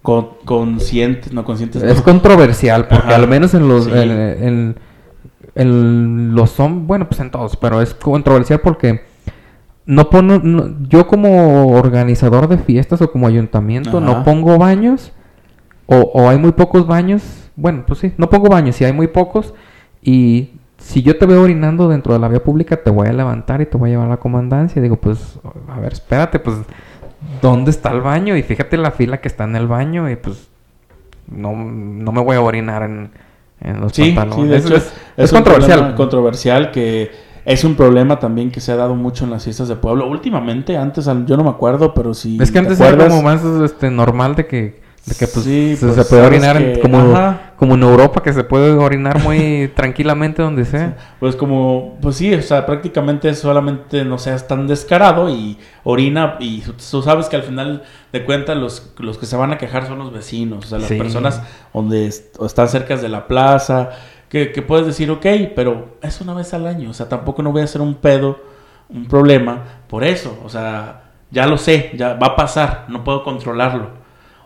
con- 0.00 0.28
conscientes, 0.46 1.30
no 1.34 1.44
conscientes. 1.44 1.82
Es 1.82 1.98
no. 1.98 2.04
controversial, 2.04 2.88
porque 2.88 3.08
Ajá, 3.08 3.16
al 3.16 3.28
menos 3.28 3.52
en 3.52 3.68
los, 3.68 3.84
sí. 3.84 3.90
en, 3.92 4.10
en- 4.10 4.76
en 5.56 6.34
los 6.34 6.50
son, 6.50 6.86
bueno, 6.86 7.06
pues 7.06 7.20
en 7.20 7.30
todos, 7.30 7.56
pero 7.58 7.82
es 7.82 7.92
controversial 7.92 8.60
porque 8.60 9.12
no 9.86 10.08
pongo, 10.10 10.38
no- 10.42 10.70
yo 10.88 11.06
como 11.06 11.72
organizador 11.72 12.48
de 12.48 12.58
fiestas 12.58 13.02
o 13.02 13.10
como 13.12 13.26
ayuntamiento 13.26 13.98
Ajá. 13.98 14.00
no 14.06 14.24
pongo 14.24 14.56
baños 14.58 15.12
o, 15.86 15.96
o 15.96 16.28
hay 16.30 16.38
muy 16.38 16.52
pocos 16.52 16.86
baños, 16.86 17.22
bueno, 17.56 17.84
pues 17.86 17.98
sí, 18.00 18.12
no 18.16 18.30
pongo 18.30 18.48
baños, 18.48 18.76
si 18.76 18.84
hay 18.84 18.92
muy 18.92 19.06
pocos 19.08 19.52
y 20.02 20.52
si 20.78 21.02
yo 21.02 21.16
te 21.18 21.26
veo 21.26 21.42
orinando 21.42 21.88
dentro 21.88 22.12
de 22.14 22.18
la 22.20 22.28
vía 22.28 22.42
pública 22.42 22.76
te 22.82 22.90
voy 22.90 23.08
a 23.08 23.12
levantar 23.12 23.60
y 23.60 23.66
te 23.66 23.76
voy 23.76 23.90
a 23.90 23.92
llevar 23.92 24.06
a 24.06 24.10
la 24.10 24.16
comandancia 24.18 24.80
y 24.80 24.82
digo, 24.82 24.96
pues, 24.96 25.38
a 25.68 25.80
ver, 25.80 25.92
espérate, 25.92 26.38
pues, 26.38 26.56
¿dónde 27.42 27.70
está 27.70 27.90
el 27.92 28.00
baño? 28.00 28.36
Y 28.36 28.42
fíjate 28.42 28.76
la 28.76 28.90
fila 28.90 29.20
que 29.20 29.28
está 29.28 29.44
en 29.44 29.56
el 29.56 29.66
baño 29.66 30.10
y 30.10 30.16
pues 30.16 30.48
no, 31.30 31.54
no 31.54 32.12
me 32.12 32.20
voy 32.22 32.36
a 32.36 32.40
orinar 32.42 32.82
en, 32.82 33.10
en 33.60 33.80
los 33.80 33.92
Sí, 33.92 34.12
pantalones. 34.12 34.62
sí, 34.62 34.68
de 34.70 34.76
es, 34.76 34.92
es- 35.16 35.32
controversial. 35.32 35.94
controversial 35.94 36.70
que 36.70 37.10
es 37.44 37.64
un 37.64 37.74
problema 37.74 38.18
también 38.18 38.50
que 38.50 38.60
se 38.60 38.72
ha 38.72 38.76
dado 38.76 38.94
mucho 38.94 39.24
en 39.24 39.30
las 39.30 39.44
fiestas 39.44 39.68
de 39.68 39.76
pueblo. 39.76 40.06
Últimamente, 40.08 40.76
antes 40.76 41.06
al- 41.08 41.26
yo 41.26 41.36
no 41.36 41.44
me 41.44 41.50
acuerdo, 41.50 41.92
pero 41.94 42.14
si 42.14 42.36
es 42.40 42.50
que 42.50 42.54
te 42.54 42.58
antes 42.60 42.80
era 42.80 43.08
como 43.08 43.22
más 43.22 43.44
este, 43.44 43.90
normal 43.90 44.34
de 44.34 44.46
que, 44.46 44.82
de 45.06 45.14
que 45.14 45.26
pues, 45.26 45.44
Sí, 45.44 45.76
se, 45.76 45.84
pues, 45.86 45.96
se 45.96 46.04
puede 46.06 46.22
orinar 46.26 46.56
en- 46.56 46.80
como, 46.80 47.14
como 47.58 47.74
en 47.74 47.82
Europa, 47.82 48.22
que 48.22 48.32
se 48.32 48.42
puede 48.44 48.70
orinar 48.72 49.22
muy 49.22 49.70
tranquilamente 49.76 50.40
donde 50.40 50.64
sea. 50.64 50.96
Pues 51.20 51.36
como, 51.36 51.98
pues 52.00 52.16
sí, 52.16 52.32
o 52.32 52.40
sea, 52.40 52.64
prácticamente 52.64 53.34
solamente 53.34 54.04
no 54.06 54.16
seas 54.16 54.48
tan 54.48 54.66
descarado 54.66 55.28
y 55.28 55.58
orina 55.82 56.36
y 56.40 56.62
tú 56.90 57.02
sabes 57.02 57.26
que 57.28 57.36
al 57.36 57.42
final 57.42 57.82
de 58.12 58.24
cuentas 58.24 58.56
los, 58.56 58.94
los 58.98 59.18
que 59.18 59.26
se 59.26 59.36
van 59.36 59.52
a 59.52 59.58
quejar 59.58 59.86
son 59.86 59.98
los 59.98 60.10
vecinos, 60.12 60.64
o 60.64 60.68
sea, 60.68 60.78
las 60.78 60.88
Sí. 60.88 60.96
personas 60.96 61.42
donde 61.74 62.06
est- 62.06 62.40
están 62.42 62.68
cerca 62.68 62.96
de 62.96 63.08
la 63.10 63.26
plaza, 63.26 63.90
que, 64.34 64.50
que 64.50 64.62
puedes 64.62 64.84
decir, 64.84 65.12
ok, 65.12 65.24
pero 65.54 65.96
es 66.02 66.20
una 66.20 66.34
vez 66.34 66.52
al 66.54 66.66
año, 66.66 66.90
o 66.90 66.92
sea, 66.92 67.08
tampoco 67.08 67.40
no 67.40 67.52
voy 67.52 67.60
a 67.60 67.66
hacer 67.66 67.80
un 67.80 67.94
pedo, 67.94 68.40
un 68.88 69.06
problema 69.06 69.62
por 69.86 70.02
eso, 70.02 70.36
o 70.44 70.48
sea, 70.48 71.02
ya 71.30 71.46
lo 71.46 71.56
sé, 71.56 71.92
ya 71.94 72.14
va 72.14 72.26
a 72.26 72.34
pasar, 72.34 72.86
no 72.88 73.04
puedo 73.04 73.22
controlarlo. 73.22 73.90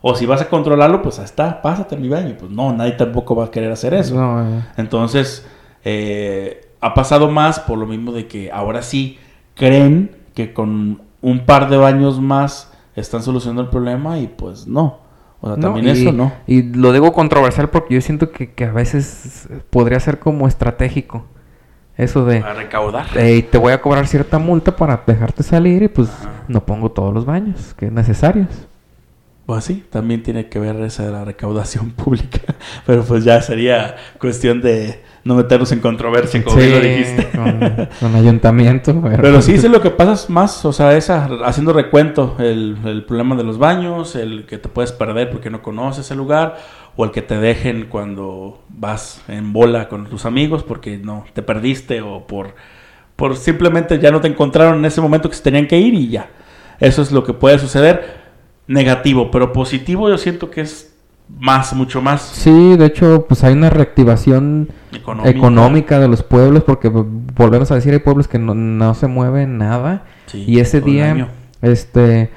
O 0.02 0.14
si 0.14 0.26
vas 0.26 0.42
a 0.42 0.50
controlarlo, 0.50 1.00
pues 1.00 1.18
está, 1.18 1.62
pásate 1.62 1.94
a 1.94 1.98
mi 1.98 2.10
baño. 2.10 2.36
Pues 2.38 2.50
no, 2.50 2.70
nadie 2.74 2.92
tampoco 2.92 3.34
va 3.34 3.46
a 3.46 3.50
querer 3.50 3.72
hacer 3.72 3.94
eso. 3.94 4.14
No, 4.14 4.42
eh, 4.42 4.62
Entonces, 4.76 5.48
eh, 5.84 6.68
ha 6.82 6.92
pasado 6.92 7.30
más 7.30 7.58
por 7.58 7.78
lo 7.78 7.86
mismo 7.86 8.12
de 8.12 8.28
que 8.28 8.52
ahora 8.52 8.82
sí 8.82 9.18
creen 9.54 10.14
que 10.34 10.52
con 10.52 11.00
un 11.22 11.46
par 11.46 11.70
de 11.70 11.78
baños 11.78 12.20
más 12.20 12.72
están 12.94 13.22
solucionando 13.22 13.62
el 13.62 13.68
problema 13.68 14.18
y 14.18 14.26
pues 14.26 14.66
no. 14.66 14.98
O 15.40 15.48
sea, 15.48 15.56
no, 15.56 15.62
también 15.62 15.86
y, 15.86 15.90
eso 16.02 16.12
no. 16.12 16.32
Y 16.46 16.62
lo 16.62 16.92
digo 16.92 17.12
controversial 17.12 17.70
porque 17.70 17.94
yo 17.94 18.00
siento 18.00 18.30
que, 18.32 18.52
que 18.52 18.64
a 18.64 18.72
veces 18.72 19.48
podría 19.70 20.00
ser 20.00 20.18
como 20.18 20.48
estratégico. 20.48 21.24
Eso 21.96 22.24
de, 22.24 22.38
A 22.38 22.54
recaudar. 22.54 23.06
"Ey, 23.16 23.42
te 23.42 23.58
voy 23.58 23.72
a 23.72 23.80
cobrar 23.80 24.06
cierta 24.06 24.38
multa 24.38 24.76
para 24.76 25.02
dejarte 25.04 25.42
salir 25.42 25.82
y 25.82 25.88
pues 25.88 26.08
no 26.46 26.64
pongo 26.64 26.92
todos 26.92 27.12
los 27.12 27.24
baños 27.24 27.74
que 27.74 27.90
necesarios. 27.90 28.67
Pues 29.48 29.64
sí, 29.64 29.82
también 29.88 30.22
tiene 30.22 30.50
que 30.50 30.58
ver 30.58 30.76
esa 30.82 31.06
de 31.06 31.10
la 31.10 31.24
recaudación 31.24 31.90
pública. 31.96 32.54
Pero 32.84 33.02
pues 33.02 33.24
ya 33.24 33.40
sería 33.40 33.96
cuestión 34.20 34.60
de 34.60 35.02
no 35.24 35.36
meternos 35.36 35.72
en 35.72 35.80
controversia, 35.80 36.44
como 36.44 36.58
bien 36.58 36.70
lo 36.70 36.80
dijiste. 36.80 37.30
Con, 37.30 37.88
con 37.98 38.14
ayuntamiento. 38.14 39.02
Pero 39.22 39.40
sí, 39.40 39.54
es 39.54 39.64
lo 39.64 39.80
que 39.80 39.88
pasa 39.88 40.12
es 40.12 40.28
más, 40.28 40.66
o 40.66 40.72
sea, 40.74 40.94
esa, 40.94 41.30
haciendo 41.46 41.72
recuento, 41.72 42.36
el, 42.38 42.76
el 42.84 43.06
problema 43.06 43.36
de 43.36 43.44
los 43.44 43.56
baños, 43.56 44.16
el 44.16 44.44
que 44.44 44.58
te 44.58 44.68
puedes 44.68 44.92
perder 44.92 45.30
porque 45.30 45.48
no 45.48 45.62
conoces 45.62 46.10
el 46.10 46.18
lugar, 46.18 46.58
o 46.96 47.06
el 47.06 47.10
que 47.10 47.22
te 47.22 47.38
dejen 47.38 47.86
cuando 47.86 48.60
vas 48.68 49.22
en 49.28 49.54
bola 49.54 49.88
con 49.88 50.10
tus 50.10 50.26
amigos 50.26 50.62
porque 50.62 50.98
no 50.98 51.24
te 51.32 51.40
perdiste 51.40 52.02
o 52.02 52.26
por, 52.26 52.54
por 53.16 53.34
simplemente 53.34 53.98
ya 53.98 54.10
no 54.10 54.20
te 54.20 54.28
encontraron 54.28 54.80
en 54.80 54.84
ese 54.84 55.00
momento 55.00 55.30
que 55.30 55.36
se 55.36 55.42
tenían 55.42 55.66
que 55.66 55.78
ir 55.78 55.94
y 55.94 56.10
ya. 56.10 56.28
Eso 56.80 57.00
es 57.00 57.10
lo 57.12 57.24
que 57.24 57.32
puede 57.32 57.58
suceder 57.58 58.27
negativo, 58.68 59.30
pero 59.32 59.52
positivo 59.52 60.08
yo 60.08 60.18
siento 60.18 60.50
que 60.50 60.60
es 60.60 60.94
más, 61.28 61.72
mucho 61.74 62.00
más. 62.00 62.22
Sí, 62.22 62.76
de 62.76 62.86
hecho, 62.86 63.26
pues 63.26 63.42
hay 63.42 63.54
una 63.54 63.70
reactivación 63.70 64.68
económica. 65.24 65.98
de 65.98 66.08
los 66.08 66.22
pueblos 66.22 66.62
porque 66.64 66.88
volvemos 66.88 67.70
a 67.70 67.74
decir, 67.74 67.92
hay 67.92 67.98
pueblos 67.98 68.28
que 68.28 68.38
no, 68.38 68.54
no 68.54 68.94
se 68.94 69.08
mueven 69.08 69.58
nada. 69.58 70.04
Sí, 70.26 70.44
y 70.46 70.60
ese 70.60 70.80
día, 70.80 71.28
este, 71.62 72.30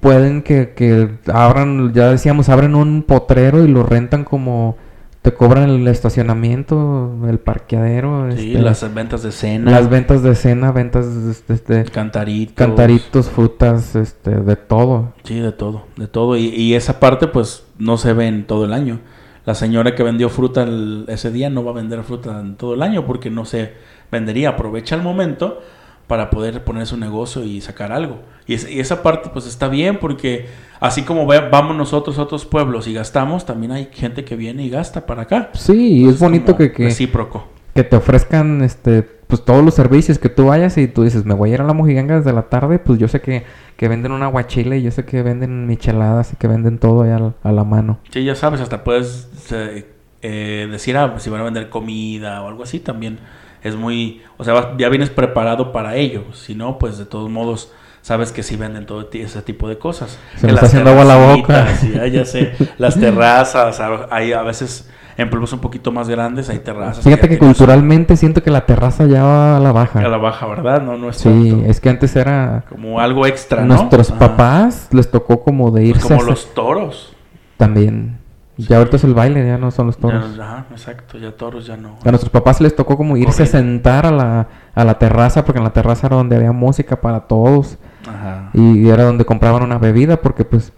pueden 0.00 0.42
que, 0.42 0.74
que 0.74 1.08
abran, 1.32 1.92
ya 1.92 2.10
decíamos, 2.10 2.48
abren 2.48 2.74
un 2.74 3.02
potrero 3.02 3.64
y 3.64 3.68
lo 3.68 3.82
rentan 3.82 4.24
como, 4.24 4.76
te 5.24 5.32
cobran 5.32 5.70
el 5.70 5.88
estacionamiento, 5.88 7.10
el 7.26 7.38
parqueadero, 7.38 8.30
Sí, 8.36 8.50
este, 8.52 8.62
las 8.62 8.94
ventas 8.94 9.22
de 9.22 9.32
cena, 9.32 9.70
las 9.70 9.88
ventas 9.88 10.22
de 10.22 10.34
cena, 10.34 10.70
ventas 10.70 11.06
este, 11.06 11.54
este, 11.54 11.84
cantaritos. 11.84 12.54
cantaritos, 12.54 13.30
frutas, 13.30 13.96
este, 13.96 14.30
de 14.42 14.56
todo. 14.56 15.14
Sí, 15.22 15.40
de 15.40 15.52
todo, 15.52 15.86
de 15.96 16.08
todo. 16.08 16.36
Y, 16.36 16.48
y 16.48 16.74
esa 16.74 17.00
parte, 17.00 17.26
pues, 17.26 17.64
no 17.78 17.96
se 17.96 18.12
ve 18.12 18.26
en 18.26 18.46
todo 18.46 18.66
el 18.66 18.74
año. 18.74 19.00
La 19.46 19.54
señora 19.54 19.94
que 19.94 20.02
vendió 20.02 20.28
fruta 20.28 20.62
el- 20.64 21.06
ese 21.08 21.30
día 21.30 21.48
no 21.48 21.64
va 21.64 21.70
a 21.70 21.74
vender 21.74 22.02
fruta 22.02 22.38
en 22.40 22.56
todo 22.56 22.74
el 22.74 22.82
año 22.82 23.06
porque 23.06 23.30
no 23.30 23.46
se 23.46 23.72
vendería. 24.12 24.50
Aprovecha 24.50 24.94
el 24.94 25.00
momento 25.02 25.60
para 26.06 26.30
poder 26.30 26.64
poner 26.64 26.86
su 26.86 26.96
negocio 26.96 27.44
y 27.44 27.60
sacar 27.60 27.92
algo. 27.92 28.18
Y, 28.46 28.54
es- 28.54 28.68
y 28.70 28.80
esa 28.80 29.02
parte, 29.02 29.30
pues, 29.32 29.46
está 29.46 29.68
bien 29.68 29.98
porque 29.98 30.46
así 30.80 31.02
como 31.02 31.26
ve- 31.26 31.48
vamos 31.50 31.76
nosotros 31.76 32.18
a 32.18 32.22
otros 32.22 32.44
pueblos 32.44 32.86
y 32.86 32.92
gastamos, 32.92 33.46
también 33.46 33.72
hay 33.72 33.88
gente 33.92 34.24
que 34.24 34.36
viene 34.36 34.64
y 34.64 34.70
gasta 34.70 35.06
para 35.06 35.22
acá. 35.22 35.50
Sí, 35.54 36.00
y 36.00 36.04
Pues 36.04 36.16
es 36.16 36.20
bonito 36.20 36.56
que, 36.56 36.72
que, 36.72 36.84
Recíproco. 36.84 37.48
que 37.74 37.84
te 37.84 37.96
ofrezcan 37.96 38.62
este 38.62 39.02
pues 39.26 39.42
todos 39.42 39.64
los 39.64 39.74
servicios 39.74 40.18
que 40.18 40.28
tú 40.28 40.46
vayas 40.46 40.76
y 40.76 40.86
tú 40.86 41.02
dices 41.02 41.24
me 41.24 41.32
voy 41.32 41.50
a 41.50 41.54
ir 41.54 41.60
a 41.62 41.64
la 41.64 41.72
mojiganga 41.72 42.18
desde 42.18 42.32
la 42.34 42.42
tarde 42.42 42.78
pues 42.78 42.98
yo 42.98 43.08
sé 43.08 43.22
que, 43.22 43.42
que 43.78 43.88
venden 43.88 44.12
un 44.12 44.22
aguachile 44.22 44.76
y 44.78 44.82
yo 44.82 44.90
sé 44.90 45.06
que 45.06 45.22
venden 45.22 45.66
micheladas 45.66 46.34
y 46.34 46.36
que 46.36 46.46
venden 46.46 46.78
todo 46.78 47.02
ahí 47.02 47.10
al- 47.10 47.34
a 47.42 47.50
la 47.50 47.64
mano 47.64 47.98
Sí, 48.10 48.22
ya 48.22 48.34
sabes, 48.36 48.60
hasta 48.60 48.84
puedes 48.84 49.30
eh, 49.50 49.86
eh, 50.20 50.68
decir, 50.70 50.96
ah, 50.98 51.14
si 51.18 51.30
van 51.30 51.40
a 51.40 51.44
vender 51.44 51.70
comida 51.70 52.42
o 52.42 52.48
algo 52.48 52.62
así, 52.64 52.80
también 52.80 53.18
es 53.64 53.74
muy, 53.74 54.22
o 54.36 54.44
sea, 54.44 54.76
ya 54.78 54.88
vienes 54.88 55.10
preparado 55.10 55.72
para 55.72 55.96
ello. 55.96 56.22
Si 56.34 56.54
no, 56.54 56.78
pues 56.78 56.96
de 56.98 57.06
todos 57.06 57.28
modos, 57.30 57.72
sabes 58.02 58.30
que 58.30 58.42
sí 58.44 58.54
venden 58.56 58.86
todo 58.86 59.08
ese 59.12 59.42
tipo 59.42 59.68
de 59.68 59.78
cosas. 59.78 60.16
Se 60.36 60.46
me 60.46 60.52
está 60.52 60.66
haciendo 60.66 60.90
agua 60.90 61.04
la 61.04 61.16
boca. 61.16 61.64
terracitas, 61.64 61.84
y, 61.96 61.98
ah, 61.98 62.06
ya 62.06 62.24
sé, 62.24 62.52
las 62.78 63.00
terrazas, 63.00 63.80
hay 64.10 64.32
a 64.32 64.42
veces 64.42 64.88
en 65.16 65.30
pueblos 65.30 65.52
un 65.52 65.60
poquito 65.60 65.92
más 65.92 66.08
grandes, 66.08 66.50
hay 66.50 66.58
terrazas. 66.58 67.04
fíjate 67.04 67.22
ya 67.22 67.28
que 67.28 67.38
culturalmente 67.38 68.16
siento 68.16 68.42
que 68.42 68.50
la 68.50 68.66
terraza 68.66 69.06
ya 69.06 69.22
va 69.22 69.56
a 69.56 69.60
la 69.60 69.70
baja 69.70 70.00
A 70.00 70.08
la 70.08 70.16
baja, 70.16 70.44
¿verdad? 70.46 70.82
No, 70.82 70.96
no 70.98 71.08
es 71.10 71.18
sí 71.18 71.50
tanto. 71.50 71.70
es 71.70 71.80
que 71.80 71.88
antes 71.88 72.16
era 72.16 72.64
Como 72.68 72.98
algo 73.00 73.24
extra, 73.24 73.62
¿no? 73.64 73.76
nuestros 73.76 74.10
Ajá. 74.10 74.18
papás 74.18 74.88
les 74.90 75.08
tocó 75.10 75.42
como 75.44 75.70
de 75.70 75.82
Pues 75.82 75.90
irse 75.90 76.08
como 76.08 76.20
a- 76.20 76.24
los 76.26 76.52
toros. 76.52 77.14
también 77.56 78.18
Ya 78.56 78.78
ahorita 78.78 78.96
es 78.96 79.04
el 79.04 79.14
baile, 79.14 79.44
ya 79.44 79.58
no 79.58 79.70
son 79.72 79.86
los 79.88 79.98
toros. 79.98 80.38
ajá, 80.38 80.66
exacto, 80.70 81.18
ya 81.18 81.32
toros 81.32 81.66
ya 81.66 81.76
no. 81.76 81.98
A 82.04 82.10
nuestros 82.10 82.30
papás 82.30 82.60
les 82.60 82.76
tocó 82.76 82.96
como 82.96 83.16
irse 83.16 83.42
a 83.42 83.46
sentar 83.46 84.06
a 84.06 84.12
la, 84.12 84.48
a 84.74 84.84
la 84.84 84.98
terraza, 84.98 85.44
porque 85.44 85.58
en 85.58 85.64
la 85.64 85.72
terraza 85.72 86.06
era 86.06 86.16
donde 86.16 86.36
había 86.36 86.52
música 86.52 87.00
para 87.00 87.20
todos. 87.22 87.78
Ajá. 88.08 88.50
Y 88.54 88.88
era 88.88 89.04
donde 89.04 89.24
compraban 89.24 89.62
una 89.64 89.78
bebida, 89.78 90.20
porque 90.20 90.44
pues 90.44 90.72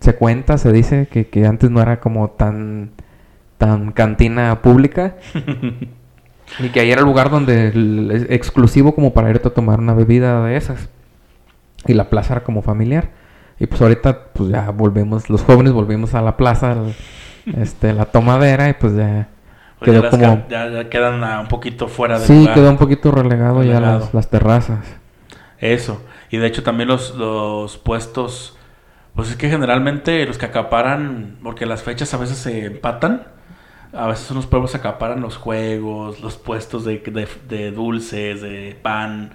se 0.00 0.16
cuenta, 0.16 0.58
se 0.58 0.72
dice 0.72 1.06
que, 1.10 1.28
que 1.28 1.46
antes 1.46 1.70
no 1.70 1.80
era 1.80 2.00
como 2.00 2.30
tan, 2.30 2.90
tan 3.58 3.92
cantina 3.92 4.60
pública. 4.60 5.14
y 6.58 6.68
que 6.70 6.80
ahí 6.80 6.90
era 6.90 7.00
el 7.00 7.06
lugar 7.06 7.30
donde 7.30 7.68
el- 7.68 8.26
exclusivo 8.30 8.94
como 8.94 9.12
para 9.14 9.30
irte 9.30 9.48
a 9.48 9.54
tomar 9.54 9.78
una 9.78 9.94
bebida 9.94 10.44
de 10.44 10.56
esas. 10.56 10.88
Y 11.86 11.94
la 11.94 12.10
plaza 12.10 12.34
era 12.34 12.44
como 12.44 12.62
familiar. 12.62 13.10
Y 13.58 13.66
pues 13.66 13.80
ahorita 13.82 14.32
pues 14.32 14.50
ya 14.50 14.70
volvemos, 14.70 15.30
los 15.30 15.42
jóvenes 15.42 15.72
volvimos 15.72 16.14
a 16.14 16.22
la 16.22 16.36
plaza, 16.36 16.76
este, 17.56 17.92
la 17.92 18.06
tomadera 18.06 18.68
y 18.68 18.74
pues 18.74 18.96
ya 18.96 19.28
Pues 19.78 19.90
ya, 19.92 20.00
quedó 20.00 20.02
las 20.02 20.10
como... 20.10 20.46
ya- 20.48 20.68
ya 20.70 20.88
quedan 20.90 21.22
un 21.40 21.48
poquito 21.48 21.88
fuera 21.88 22.18
de 22.18 22.26
Sí, 22.26 22.32
lugar. 22.32 22.54
quedó 22.54 22.70
un 22.70 22.78
poquito 22.78 23.10
relegado, 23.12 23.62
ya 23.62 23.80
las, 23.80 24.12
las 24.14 24.28
terrazas. 24.30 24.96
Eso. 25.58 26.02
Y 26.30 26.38
de 26.38 26.46
hecho 26.46 26.62
también 26.62 26.88
los, 26.88 27.14
los 27.16 27.76
puestos, 27.78 28.56
pues 29.14 29.30
es 29.30 29.36
que 29.36 29.48
generalmente 29.50 30.26
los 30.26 30.38
que 30.38 30.46
acaparan, 30.46 31.38
porque 31.42 31.66
las 31.66 31.82
fechas 31.82 32.14
a 32.14 32.18
veces 32.18 32.38
se 32.38 32.66
empatan, 32.66 33.28
a 33.92 34.08
veces 34.08 34.30
unos 34.30 34.46
pueblos 34.46 34.74
acaparan 34.74 35.20
los 35.20 35.36
juegos, 35.36 36.20
los 36.20 36.36
puestos 36.36 36.84
de, 36.84 36.98
de, 36.98 37.28
de 37.48 37.70
dulces, 37.72 38.42
de 38.42 38.78
pan. 38.82 39.32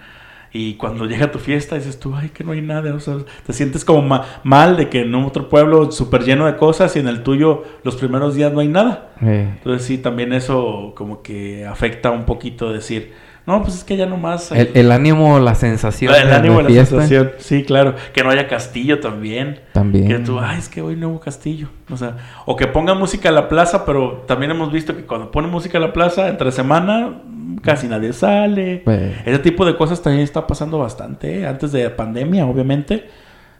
Y 0.52 0.76
cuando 0.76 1.06
llega 1.06 1.32
tu 1.32 1.38
fiesta 1.40 1.76
dices 1.76 2.00
tú, 2.00 2.16
ay, 2.16 2.30
que 2.30 2.44
no 2.44 2.54
hay 2.54 2.62
nada. 2.62 2.94
O 2.96 3.00
sea, 3.00 3.18
te 3.46 3.54
sientes 3.54 3.86
como 3.86 4.02
ma- 4.02 4.26
mal 4.44 4.78
de 4.78 4.90
que 4.90 5.02
en 5.02 5.14
otro 5.16 5.48
pueblo 5.48 5.92
súper 5.92 6.24
lleno 6.24 6.46
de 6.48 6.56
cosas 6.56 6.96
y 6.96 7.00
en 7.00 7.08
el 7.08 7.22
tuyo 7.22 7.64
los 7.84 7.96
primeros 7.96 8.34
días 8.36 8.52
no 8.52 8.60
hay 8.62 8.68
nada. 8.68 9.12
Entonces 9.58 9.86
sí, 9.86 9.98
también 10.00 10.34
eso 10.34 10.94
como 10.96 11.22
que 11.22 11.66
afecta 11.66 12.10
un 12.12 12.26
poquito 12.26 12.72
decir, 12.74 13.14
no, 13.50 13.64
pues 13.64 13.76
es 13.78 13.84
que 13.84 13.98
ya 13.98 14.06
nomás... 14.06 14.52
el, 14.52 14.70
el 14.76 14.92
ánimo, 14.92 15.40
la 15.40 15.56
sensación 15.56 16.14
el 16.14 16.32
ánimo 16.32 16.62
la 16.62 16.70
fiesta 16.70 17.02
sensación. 17.02 17.32
Sí, 17.40 17.64
claro. 17.64 17.96
Que 18.14 18.24
no 18.24 18.30
haya 18.30 18.48
castillo 18.48 19.00
también. 19.00 19.60
también. 19.74 20.08
Que 20.08 20.20
tú, 20.20 20.40
ay, 20.40 20.60
es 20.60 20.70
que 20.70 20.82
hoy 20.84 20.96
no 20.96 21.10
hubo 21.10 21.20
castillo. 21.20 21.68
O 21.90 21.98
sea, 21.98 22.18
o 22.46 22.56
que 22.56 22.68
pongan 22.68 23.00
música 23.00 23.30
a 23.30 23.32
la 23.32 23.50
plaza, 23.50 23.86
pero 23.86 24.24
también 24.28 24.52
hemos 24.52 24.72
visto 24.72 24.96
que 24.96 25.04
cuando 25.06 25.32
ponen 25.32 25.50
música 25.50 25.80
a 25.80 25.82
la 25.82 25.92
plaza, 25.92 26.30
entre 26.30 26.52
semana, 26.52 27.22
casi 27.64 27.88
nadie 27.88 28.14
sale. 28.14 28.84
Eh, 28.86 29.22
Ese 29.26 29.40
tipo 29.40 29.66
de 29.66 29.76
cosas 29.76 30.02
también 30.02 30.24
está 30.24 30.46
pasando 30.46 30.78
bastante. 30.78 31.40
¿eh? 31.40 31.48
Antes 31.48 31.72
de 31.72 31.86
la 31.86 31.96
pandemia, 31.96 32.46
obviamente. 32.46 33.10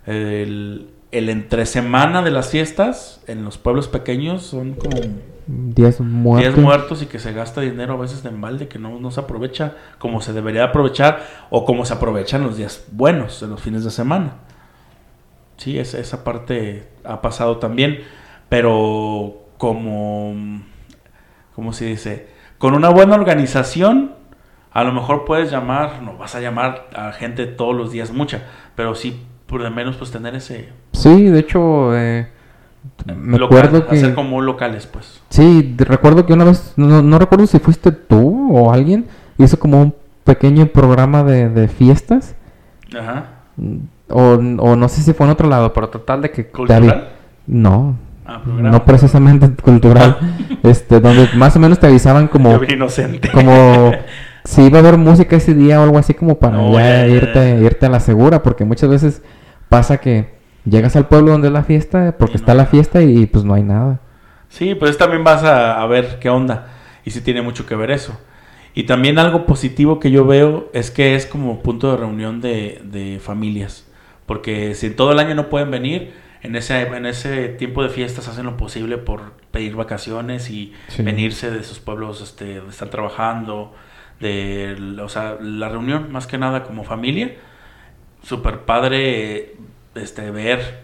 El, 0.06 0.92
el 1.12 1.30
entre 1.30 1.66
semana 1.66 2.22
de 2.22 2.32
las 2.32 2.50
fiestas 2.50 3.22
en 3.28 3.44
los 3.44 3.58
pueblos 3.58 3.88
pequeños 3.88 4.44
son 4.44 4.74
como 4.74 4.98
días 5.52 6.00
muertos. 6.00 6.54
10 6.54 6.64
muertos 6.64 7.02
y 7.02 7.08
que 7.08 7.18
se 7.18 7.34
gasta 7.34 7.62
dinero 7.62 7.94
a 7.94 7.98
veces 7.98 8.22
de 8.22 8.30
embalde 8.30 8.68
que 8.68 8.78
no, 8.78 9.00
no 9.00 9.10
se 9.10 9.20
aprovecha 9.20 9.74
como 9.98 10.22
se 10.22 10.32
debería 10.34 10.66
aprovechar 10.66 11.24
o 11.50 11.66
como 11.66 11.86
se 11.86 11.94
aprovechan 11.96 12.44
los 12.44 12.58
días 12.58 12.86
buenos, 12.92 13.42
en 13.42 13.50
los 13.50 13.60
fines 13.62 13.84
de 13.84 13.90
semana. 13.92 14.34
Sí, 15.58 15.80
es- 15.80 15.94
esa 15.96 16.24
parte 16.24 16.88
ha 17.04 17.22
pasado 17.22 17.58
también, 17.58 18.00
pero 18.48 19.48
como, 19.58 20.62
¿cómo 21.56 21.74
se 21.74 21.86
dice? 21.86 22.28
Con 22.58 22.74
una 22.76 22.90
buena 22.90 23.16
organización, 23.16 24.14
a 24.72 24.84
lo 24.84 24.92
mejor 24.94 25.26
puedes 25.26 25.50
llamar, 25.52 26.02
no 26.04 26.16
vas 26.18 26.36
a 26.36 26.42
llamar 26.42 26.90
a 26.96 27.12
gente 27.12 27.46
todos 27.48 27.76
los 27.76 27.92
días 27.92 28.12
mucha, 28.12 28.44
pero 28.76 28.94
sí, 28.96 29.26
por 29.48 29.62
lo 29.62 29.72
menos, 29.72 29.96
pues 29.98 30.12
tener 30.12 30.36
ese 30.36 30.70
Sí, 30.94 31.26
de 31.26 31.40
hecho, 31.40 31.96
eh, 31.98 32.28
me 33.16 33.38
local, 33.38 33.58
acuerdo 33.60 33.88
que... 33.88 33.96
hacer 33.98 34.14
como 34.16 34.42
locales, 34.42 34.88
pues. 34.88 35.22
Sí, 35.30 35.76
recuerdo 35.78 36.26
que 36.26 36.34
una 36.34 36.44
vez, 36.46 36.74
no, 36.76 37.02
no 37.02 37.20
recuerdo 37.20 37.48
si 37.48 37.60
fuiste 37.60 37.92
tú 37.92 38.56
o 38.58 38.72
alguien, 38.72 39.06
hizo 39.38 39.58
como 39.60 39.82
un 39.82 39.96
pequeño 40.24 40.68
programa 40.68 41.24
de, 41.24 41.50
de 41.50 41.68
fiestas. 41.68 42.36
Ajá. 42.98 43.26
O, 44.10 44.22
o 44.34 44.76
no 44.76 44.90
sé 44.90 45.02
si 45.02 45.14
fue 45.14 45.26
en 45.28 45.32
otro 45.34 45.48
lado, 45.48 45.74
pero 45.74 45.90
total 45.90 46.22
de 46.22 46.32
que... 46.32 46.44
te 46.44 46.52
¿Cultural? 46.52 46.84
avi- 46.84 47.04
No, 47.48 47.96
Ah, 48.26 48.42
no 48.46 48.86
precisamente 48.86 49.50
cultural. 49.64 50.18
este, 50.64 51.00
donde 51.00 51.30
más 51.36 51.56
o 51.56 51.60
menos 51.60 51.80
te 51.80 51.88
avisaban 51.88 52.28
como... 52.28 52.60
Yo 52.64 52.74
inocente. 52.74 53.32
como 53.32 53.92
si 54.46 54.64
iba 54.64 54.78
a 54.78 54.82
haber 54.82 54.98
música 54.98 55.36
ese 55.36 55.56
día 55.56 55.80
o 55.80 55.84
algo 55.84 55.98
así 55.98 56.14
como 56.14 56.36
para 56.38 56.58
No, 56.58 56.74
ya 56.74 57.08
irte, 57.08 57.60
irte 57.60 57.88
a 57.88 57.90
la 57.90 58.00
segura, 58.00 58.44
porque 58.44 58.66
muchas 58.66 58.90
veces 58.90 59.22
pasa 59.68 59.98
que 59.98 60.39
llegas 60.70 60.96
al 60.96 61.08
pueblo 61.08 61.32
donde 61.32 61.48
es 61.48 61.54
la 61.54 61.64
fiesta, 61.64 62.16
porque 62.18 62.34
no 62.34 62.40
está 62.40 62.54
la 62.54 62.66
fiesta 62.66 63.02
y, 63.02 63.26
pues 63.26 63.44
no 63.46 63.54
hay 63.54 63.64
nada. 63.64 64.00
Sí, 64.50 64.76
pues 64.76 64.98
también 64.98 65.24
vas 65.24 65.44
a, 65.44 65.82
a 65.82 65.86
ver 65.88 66.20
qué 66.20 66.30
onda. 66.30 66.68
Y 67.06 67.12
sí 67.12 67.22
tiene 67.22 67.42
mucho 67.42 67.66
que 67.66 67.76
ver 67.76 67.92
eso. 67.92 68.20
Y 68.74 68.84
también 68.84 69.20
algo 69.20 69.46
positivo 69.46 70.00
que 70.00 70.12
yo 70.12 70.26
veo 70.26 70.70
es 70.74 70.92
que 70.92 71.16
es 71.16 71.26
como 71.26 71.62
punto 71.62 71.92
de 71.92 71.98
reunión 71.98 72.40
de, 72.42 72.82
de 72.84 73.20
familias. 73.20 73.88
Porque 74.26 74.76
si 74.76 74.90
todo 74.92 75.12
el 75.12 75.20
año 75.20 75.36
no 75.36 75.50
pueden 75.50 75.72
venir, 75.72 76.14
en 76.42 76.56
ese, 76.56 76.82
en 76.82 77.06
ese 77.06 77.50
tiempo 77.50 77.84
de 77.84 77.90
fiestas 77.90 78.28
hacen 78.28 78.46
lo 78.46 78.58
posible 78.58 78.98
por 78.98 79.34
pedir 79.52 79.76
vacaciones 79.76 80.50
y 80.50 80.74
Sí. 80.88 81.02
venirse 81.04 81.52
de 81.52 81.64
sus 81.64 81.80
pueblos 81.80 82.22
este, 82.22 82.56
donde 82.58 82.72
están 82.72 82.90
trabajando. 82.90 83.74
De, 84.20 84.76
o 85.02 85.10
sea, 85.10 85.38
la 85.42 85.70
reunión 85.70 86.12
más 86.12 86.28
que 86.28 86.38
nada 86.38 86.64
como 86.64 86.84
familia. 86.84 87.36
Súper 88.24 88.60
padre 88.62 89.56
este, 89.96 90.32
ver 90.32 90.82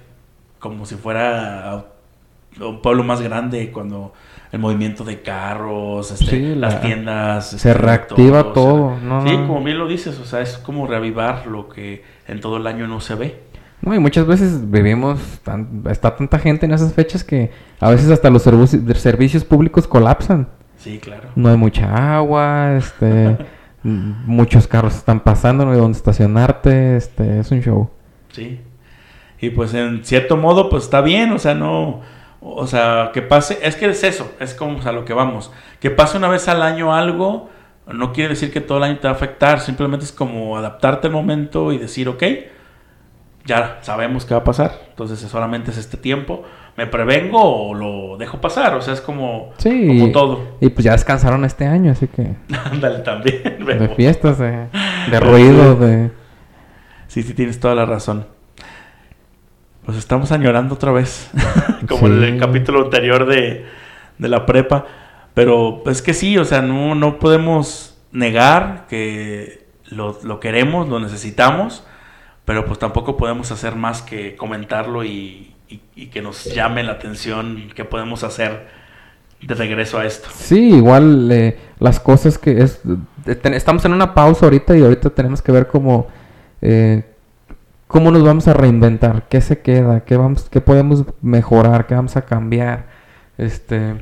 como 0.60 0.86
si 0.86 0.96
fuera 0.96 1.86
un 2.60 2.82
pueblo 2.82 3.04
más 3.04 3.22
grande 3.22 3.72
cuando 3.72 4.14
el 4.52 4.60
movimiento 4.60 5.04
de 5.04 5.22
carros, 5.22 6.12
este, 6.12 6.26
Sí, 6.26 6.56
la- 6.56 6.70
las 6.70 6.82
tiendas. 6.82 7.50
se 7.50 7.56
este, 7.58 7.74
reactiva 7.74 8.54
todo, 8.54 8.86
o 8.86 8.98
sea, 9.00 9.08
¿no? 9.08 9.28
Sí, 9.28 9.36
como 9.36 9.62
bien 9.64 9.78
lo 9.78 9.88
dices, 9.88 10.18
o 10.20 10.26
sea, 10.26 10.42
es 10.42 10.58
como 10.58 10.88
reavivar 10.88 11.46
lo 11.48 11.68
que 11.68 12.04
en 12.28 12.40
todo 12.40 12.58
el 12.58 12.68
año 12.68 12.88
no 12.88 13.02
se 13.02 13.16
ve. 13.16 13.44
No, 13.82 13.94
y 13.94 14.00
muchas 14.00 14.26
veces 14.26 14.72
vivimos, 14.72 15.20
tan- 15.44 15.84
está 15.90 16.16
tanta 16.16 16.40
gente 16.40 16.66
en 16.66 16.72
esas 16.72 16.94
fechas 16.94 17.24
que 17.24 17.52
a 17.80 17.90
veces 17.92 18.10
hasta 18.10 18.30
los 18.30 18.42
servicios 18.44 19.44
públicos 19.44 19.88
colapsan. 19.88 20.48
Sí, 20.78 20.98
claro. 21.00 21.30
No 21.36 21.50
hay 21.50 21.58
mucha 21.58 22.16
agua, 22.16 22.76
este, 22.78 23.38
muchos 23.84 24.68
carros 24.68 24.96
están 24.96 25.20
pasando, 25.20 25.66
no 25.66 25.72
hay 25.72 25.78
dónde 25.78 25.98
estacionarte, 25.98 26.96
este, 26.98 27.40
es 27.42 27.52
un 27.52 27.62
show. 27.62 27.90
Sí. 28.32 28.62
Y 29.40 29.50
pues 29.50 29.74
en 29.74 30.04
cierto 30.06 30.38
modo, 30.38 30.70
pues 30.70 30.84
está 30.84 31.02
bien, 31.02 31.32
o 31.32 31.40
sea, 31.40 31.54
no, 31.56 32.02
o 32.42 32.68
sea, 32.68 33.12
que 33.14 33.22
pase, 33.22 33.60
es 33.62 33.76
que 33.76 33.88
es 33.88 34.04
eso, 34.04 34.32
es 34.40 34.54
como 34.54 34.82
a 34.82 34.92
lo 34.92 35.04
que 35.06 35.14
vamos, 35.14 35.52
que 35.80 35.92
pase 35.92 36.18
una 36.18 36.30
vez 36.30 36.48
al 36.48 36.62
año 36.62 36.94
algo, 36.96 37.50
no 37.92 38.14
quiere 38.14 38.30
decir 38.30 38.52
que 38.52 38.62
todo 38.62 38.78
el 38.80 38.86
año 38.86 38.98
te 39.00 39.08
va 39.08 39.14
a 39.14 39.16
afectar, 39.18 39.60
simplemente 39.60 40.06
es 40.06 40.12
como 40.12 40.58
adaptarte 40.58 41.08
al 41.08 41.14
momento 41.14 41.72
y 41.74 41.78
decir, 41.78 42.08
ok, 42.10 42.24
ya 43.46 43.78
sabemos 43.82 44.26
qué 44.26 44.34
va 44.34 44.40
a 44.40 44.44
pasar, 44.44 44.72
entonces 44.90 45.20
solamente 45.20 45.70
es 45.72 45.78
este 45.78 45.98
tiempo, 45.98 46.44
me 46.78 46.88
prevengo 46.88 47.40
o 47.70 47.74
lo 47.74 48.18
dejo 48.18 48.42
pasar, 48.42 48.74
o 48.76 48.82
sea, 48.82 48.94
es 48.96 49.02
como, 49.02 49.52
Sí. 49.58 49.88
como 49.88 50.12
todo. 50.12 50.58
Y 50.62 50.70
pues 50.70 50.84
ya 50.86 50.94
descansaron 50.94 51.46
este 51.46 51.66
año, 51.68 51.92
así 51.92 52.08
que 52.08 52.36
Ándale 52.72 53.00
también, 53.00 53.44
de 53.44 53.64
Bebo. 53.64 53.96
fiestas, 53.96 54.40
de, 54.40 54.52
de 54.52 54.68
Pero 55.12 55.30
ruido, 55.32 55.76
de... 55.76 56.10
Sí, 57.08 57.22
sí, 57.24 57.34
tienes 57.34 57.60
toda 57.60 57.76
la 57.76 57.86
razón. 57.86 58.28
Pues 59.86 59.98
estamos 59.98 60.32
añorando 60.32 60.76
otra 60.76 60.92
vez, 60.92 61.30
como 61.88 62.08
en 62.08 62.24
el 62.24 62.40
capítulo 62.40 62.84
anterior 62.86 63.26
de, 63.28 63.66
de 64.18 64.30
la 64.30 64.46
prepa. 64.46 64.86
Pero 65.34 65.84
es 65.88 66.02
que 66.02 66.14
sí, 66.14 66.38
o 66.38 66.46
sea, 66.46 66.62
no, 66.62 66.96
no 66.96 67.20
podemos 67.20 67.98
negar 68.12 68.86
que 68.90 69.68
lo, 69.90 70.18
lo 70.24 70.40
queremos, 70.40 70.88
lo 70.88 71.00
necesitamos, 71.00 71.86
pero 72.46 72.66
pues 72.66 72.80
tampoco 72.80 73.18
podemos 73.18 73.52
hacer 73.52 73.76
más 73.76 74.02
que 74.02 74.36
comentarlo 74.36 75.04
y, 75.04 75.54
y- 75.68 75.82
y 75.96 76.08
que 76.08 76.22
nos 76.22 76.46
llame 76.46 76.84
la 76.84 76.94
atención 76.94 77.70
qué 77.76 77.84
podemos 77.86 78.24
hacer 78.24 78.68
de 79.42 79.54
regreso 79.54 80.00
a 80.00 80.06
esto. 80.06 80.30
Sí, 80.34 80.76
igual 80.76 81.30
eh, 81.32 81.58
las 81.80 82.00
cosas 82.00 82.38
que 82.38 82.62
es... 82.62 82.82
estamos 83.26 83.84
en 83.86 83.94
una 83.94 84.14
pausa 84.14 84.46
ahorita 84.46 84.76
y 84.78 84.82
ahorita 84.82 85.10
tenemos 85.12 85.42
que 85.42 85.52
ver 85.52 85.68
cómo... 85.68 86.08
eh, 86.62 87.04
cómo 87.88 88.12
nos 88.12 88.24
vamos 88.24 88.48
a 88.48 88.54
reinventar, 88.54 89.28
qué 89.30 89.42
se 89.42 89.60
queda, 89.60 90.02
qué 90.06 90.18
vamos, 90.18 90.50
qué 90.50 90.62
podemos 90.62 91.06
mejorar, 91.22 91.88
qué 91.88 91.96
vamos 91.96 92.16
a 92.18 92.24
cambiar. 92.24 92.88
Este, 93.38 93.96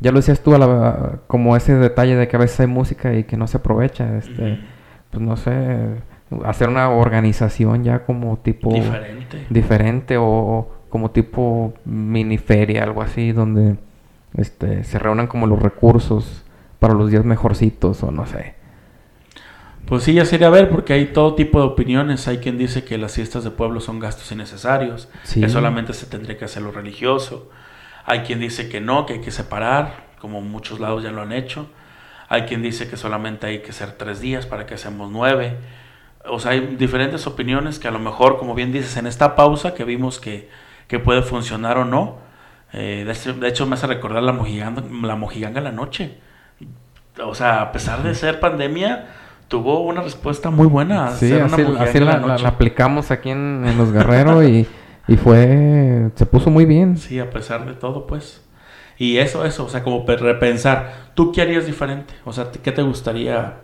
ya 0.00 0.10
lo 0.12 0.18
decías 0.18 0.40
tú, 0.40 0.54
a 0.54 0.58
la- 0.58 1.18
como 1.26 1.56
ese 1.56 1.74
detalle 1.76 2.16
de 2.16 2.28
que 2.28 2.36
a 2.36 2.40
veces 2.40 2.60
hay 2.60 2.66
música 2.66 3.14
y 3.14 3.24
que 3.24 3.36
no 3.36 3.46
se 3.46 3.58
aprovecha. 3.58 4.16
Este, 4.18 4.60
pues 5.10 5.22
no 5.24 5.36
sé, 5.36 5.52
hacer 6.44 6.68
una 6.68 6.88
organización 6.90 7.84
ya 7.84 8.04
como 8.04 8.38
tipo 8.38 8.72
Diferente. 8.72 9.46
diferente 9.50 10.16
o, 10.16 10.24
o 10.24 10.72
como 10.88 11.10
tipo 11.10 11.72
mini 11.84 12.38
feria, 12.38 12.82
algo 12.84 13.02
así, 13.02 13.32
donde 13.32 13.76
este, 14.36 14.84
se 14.84 14.98
reúnan 14.98 15.26
como 15.26 15.46
los 15.46 15.60
recursos 15.60 16.44
para 16.78 16.94
los 16.94 17.10
días 17.10 17.24
mejorcitos 17.24 18.02
o 18.02 18.10
no 18.10 18.26
sé. 18.26 18.54
Pues 19.86 20.04
sí, 20.04 20.14
ya 20.14 20.24
sería 20.24 20.48
ver, 20.48 20.70
porque 20.70 20.92
hay 20.92 21.06
todo 21.06 21.34
tipo 21.34 21.60
de 21.60 21.66
opiniones. 21.66 22.26
Hay 22.28 22.38
quien 22.38 22.56
dice 22.56 22.84
que 22.84 22.96
las 22.98 23.14
fiestas 23.14 23.44
de 23.44 23.50
pueblo 23.50 23.80
son 23.80 23.98
gastos 23.98 24.30
innecesarios, 24.32 25.08
Sí. 25.24 25.40
que 25.40 25.48
solamente 25.48 25.92
se 25.92 26.06
tendría 26.06 26.38
que 26.38 26.44
hacer 26.44 26.62
lo 26.62 26.70
religioso. 26.72 27.50
Hay 28.04 28.20
quien 28.20 28.40
dice 28.40 28.68
que 28.68 28.80
no, 28.80 29.06
que 29.06 29.14
hay 29.14 29.20
que 29.20 29.30
separar, 29.30 30.06
como 30.18 30.40
muchos 30.40 30.80
lados 30.80 31.02
ya 31.02 31.10
lo 31.10 31.22
han 31.22 31.32
hecho. 31.32 31.66
Hay 32.28 32.42
quien 32.42 32.62
dice 32.62 32.88
que 32.88 32.96
solamente 32.96 33.46
hay 33.46 33.58
que 33.60 33.72
ser 33.72 33.92
tres 33.92 34.20
días 34.20 34.46
para 34.46 34.66
que 34.66 34.78
seamos 34.78 35.10
nueve. 35.10 35.56
O 36.24 36.38
sea, 36.38 36.52
hay 36.52 36.60
diferentes 36.78 37.26
opiniones 37.26 37.78
que 37.78 37.88
a 37.88 37.90
lo 37.90 37.98
mejor, 37.98 38.38
como 38.38 38.54
bien 38.54 38.72
dices, 38.72 38.96
en 38.96 39.06
esta 39.06 39.34
pausa 39.36 39.74
que 39.74 39.84
vimos 39.84 40.20
que, 40.20 40.48
que 40.86 40.98
puede 40.98 41.22
funcionar 41.22 41.76
o 41.78 41.84
no. 41.84 42.18
Eh, 42.72 43.02
de, 43.04 43.12
hecho, 43.12 43.34
de, 43.34 43.48
hecho, 43.48 43.66
me 43.66 43.74
hace 43.74 43.86
recordar 43.86 44.22
la 44.22 44.32
mojiganga, 44.32 44.82
la 45.02 45.16
mojiganga 45.16 45.58
en 45.58 45.64
la 45.64 45.72
noche. 45.72 46.18
O 47.22 47.34
sea, 47.34 47.60
a 47.60 47.72
pesar 47.72 48.02
de 48.02 48.14
ser 48.14 48.40
pandemia, 48.40 49.08
tuvo 49.52 49.82
una 49.82 50.00
respuesta 50.00 50.48
muy 50.48 50.66
buena. 50.66 51.10
Sí, 51.10 51.30
así, 51.30 51.62
así 51.78 52.00
la, 52.00 52.16
la, 52.16 52.38
la, 52.38 52.48
aplicamos 52.48 53.10
aquí 53.10 53.28
en, 53.28 53.64
en 53.66 53.76
Los 53.76 53.92
Guerreros 53.92 54.42
y, 54.44 54.66
y, 55.06 55.16
fue, 55.18 56.08
se 56.14 56.24
puso 56.24 56.48
muy 56.48 56.64
bien. 56.64 56.96
Sí, 56.96 57.20
a 57.20 57.28
pesar 57.28 57.66
de 57.66 57.74
todo, 57.74 58.06
pues. 58.06 58.40
Y 58.96 59.18
eso, 59.18 59.44
eso, 59.44 59.66
o 59.66 59.68
sea, 59.68 59.82
como 59.82 60.06
repensar, 60.06 61.10
¿tú 61.12 61.32
qué 61.32 61.42
harías 61.42 61.66
diferente? 61.66 62.14
O 62.24 62.32
sea, 62.32 62.46
¿qué 62.50 62.72
te 62.72 62.80
gustaría? 62.80 63.56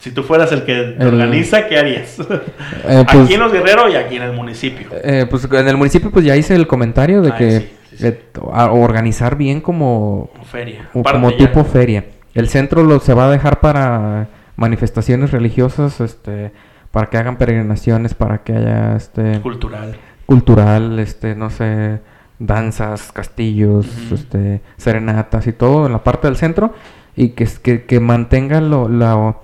Si 0.00 0.10
tú 0.10 0.24
fueras 0.24 0.50
el 0.50 0.64
que 0.64 0.96
el, 0.98 1.06
organiza, 1.06 1.68
¿qué 1.68 1.78
harías? 1.78 2.18
Eh, 2.88 3.04
pues, 3.06 3.24
aquí 3.24 3.34
en 3.34 3.40
Los 3.40 3.52
Guerreros 3.52 3.92
y 3.92 3.94
aquí 3.94 4.16
en 4.16 4.22
el 4.22 4.32
municipio. 4.32 4.88
Eh, 5.04 5.26
pues 5.30 5.46
en 5.52 5.68
el 5.68 5.76
municipio 5.76 6.10
pues 6.10 6.24
ya 6.24 6.34
hice 6.36 6.56
el 6.56 6.66
comentario 6.66 7.22
de 7.22 7.30
Ay, 7.30 7.38
que 7.38 7.60
sí, 7.60 7.68
sí, 7.90 7.96
sí. 7.98 8.06
Eh, 8.06 8.20
organizar 8.42 9.36
bien 9.36 9.60
como... 9.60 10.30
Feria. 10.50 10.88
Como 10.92 11.30
tipo 11.36 11.62
ya. 11.62 11.64
feria. 11.64 12.04
El 12.34 12.48
centro 12.48 12.82
lo, 12.82 12.98
se 12.98 13.14
va 13.14 13.26
a 13.26 13.30
dejar 13.30 13.60
para 13.60 14.28
manifestaciones 14.58 15.30
religiosas, 15.30 16.00
este, 16.00 16.52
para 16.90 17.08
que 17.08 17.16
hagan 17.16 17.36
peregrinaciones, 17.38 18.14
para 18.14 18.42
que 18.42 18.52
haya 18.54 18.96
este 18.96 19.40
cultural, 19.40 19.96
cultural, 20.26 20.98
este, 20.98 21.36
no 21.36 21.48
sé, 21.48 22.00
danzas, 22.40 23.12
castillos, 23.12 23.86
uh 23.86 24.10
-huh. 24.10 24.14
este, 24.14 24.60
serenatas 24.76 25.46
y 25.46 25.52
todo 25.52 25.86
en 25.86 25.92
la 25.92 26.02
parte 26.02 26.26
del 26.26 26.36
centro 26.36 26.74
y 27.16 27.30
que 27.30 27.46
que, 27.62 27.84
que 27.84 28.00
mantenga 28.00 28.60
lo, 28.60 28.88
la, 28.88 29.36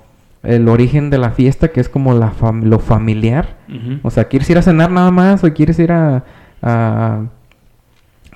el 0.42 0.68
origen 0.68 1.10
de 1.10 1.18
la 1.18 1.30
fiesta 1.30 1.68
que 1.68 1.80
es 1.80 1.88
como 1.88 2.12
la 2.14 2.30
fam 2.30 2.64
lo 2.64 2.80
familiar, 2.80 3.56
uh 3.68 3.72
-huh. 3.72 4.00
o 4.02 4.10
sea, 4.10 4.24
quieres 4.24 4.50
ir 4.50 4.58
a 4.58 4.62
cenar 4.62 4.90
nada 4.90 5.12
más 5.12 5.44
o 5.44 5.52
quieres 5.54 5.78
ir 5.78 5.92
a, 5.92 6.24
a 6.60 7.20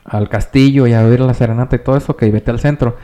al 0.05 0.29
castillo 0.29 0.87
y 0.87 0.95
a 0.95 1.05
oír 1.05 1.20
la 1.20 1.35
serenata 1.35 1.76
y 1.76 1.81
todo 1.81 1.97
eso, 1.97 2.16
que 2.16 2.31
vete 2.31 2.51
al 2.51 2.61
centro 2.61 2.97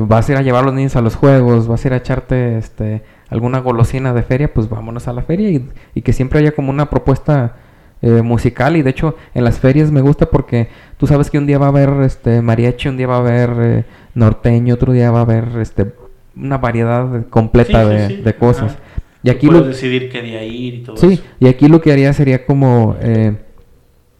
vas 0.00 0.28
a 0.28 0.32
ir 0.32 0.38
a 0.38 0.42
llevar 0.42 0.62
a 0.62 0.66
los 0.66 0.74
niños 0.74 0.96
a 0.96 1.00
los 1.00 1.16
juegos, 1.16 1.68
vas 1.68 1.84
a 1.84 1.88
ir 1.88 1.94
a 1.94 1.96
echarte 1.96 2.58
este 2.58 3.02
alguna 3.28 3.60
golosina 3.60 4.12
de 4.12 4.22
feria, 4.22 4.52
pues 4.52 4.68
vámonos 4.68 5.08
a 5.08 5.12
la 5.12 5.22
feria 5.22 5.50
y, 5.50 5.68
y 5.94 6.02
que 6.02 6.12
siempre 6.12 6.38
haya 6.38 6.52
como 6.52 6.70
una 6.70 6.90
propuesta 6.90 7.56
eh, 8.04 8.20
musical 8.20 8.76
y 8.76 8.82
de 8.82 8.90
hecho 8.90 9.14
en 9.32 9.44
las 9.44 9.60
ferias 9.60 9.92
me 9.92 10.00
gusta 10.00 10.26
porque 10.26 10.66
tú 10.96 11.06
sabes 11.06 11.30
que 11.30 11.38
un 11.38 11.46
día 11.46 11.58
va 11.58 11.66
a 11.66 11.68
haber 11.68 12.02
este 12.02 12.42
mariachi, 12.42 12.88
un 12.88 12.96
día 12.96 13.06
va 13.06 13.14
a 13.14 13.20
haber 13.20 13.50
eh, 13.60 13.84
norteño, 14.14 14.74
otro 14.74 14.92
día 14.92 15.12
va 15.12 15.20
a 15.20 15.22
haber 15.22 15.44
este 15.60 15.92
una 16.34 16.58
variedad 16.58 17.28
completa 17.28 17.84
sí, 17.84 17.88
de, 17.88 18.08
sí, 18.08 18.16
sí. 18.16 18.22
de, 18.22 18.34
cosas. 18.34 18.76
Y 19.22 19.30
aquí 19.30 19.46
puedes 19.46 19.62
lo, 19.62 19.68
decidir 19.68 20.10
qué 20.10 20.20
día 20.20 20.42
ir 20.42 20.74
y 20.74 20.82
todo 20.82 20.96
sí, 20.96 21.12
eso. 21.12 21.22
y 21.38 21.46
aquí 21.46 21.68
lo 21.68 21.80
que 21.80 21.92
haría 21.92 22.12
sería 22.12 22.44
como 22.44 22.96
eh, 23.00 23.36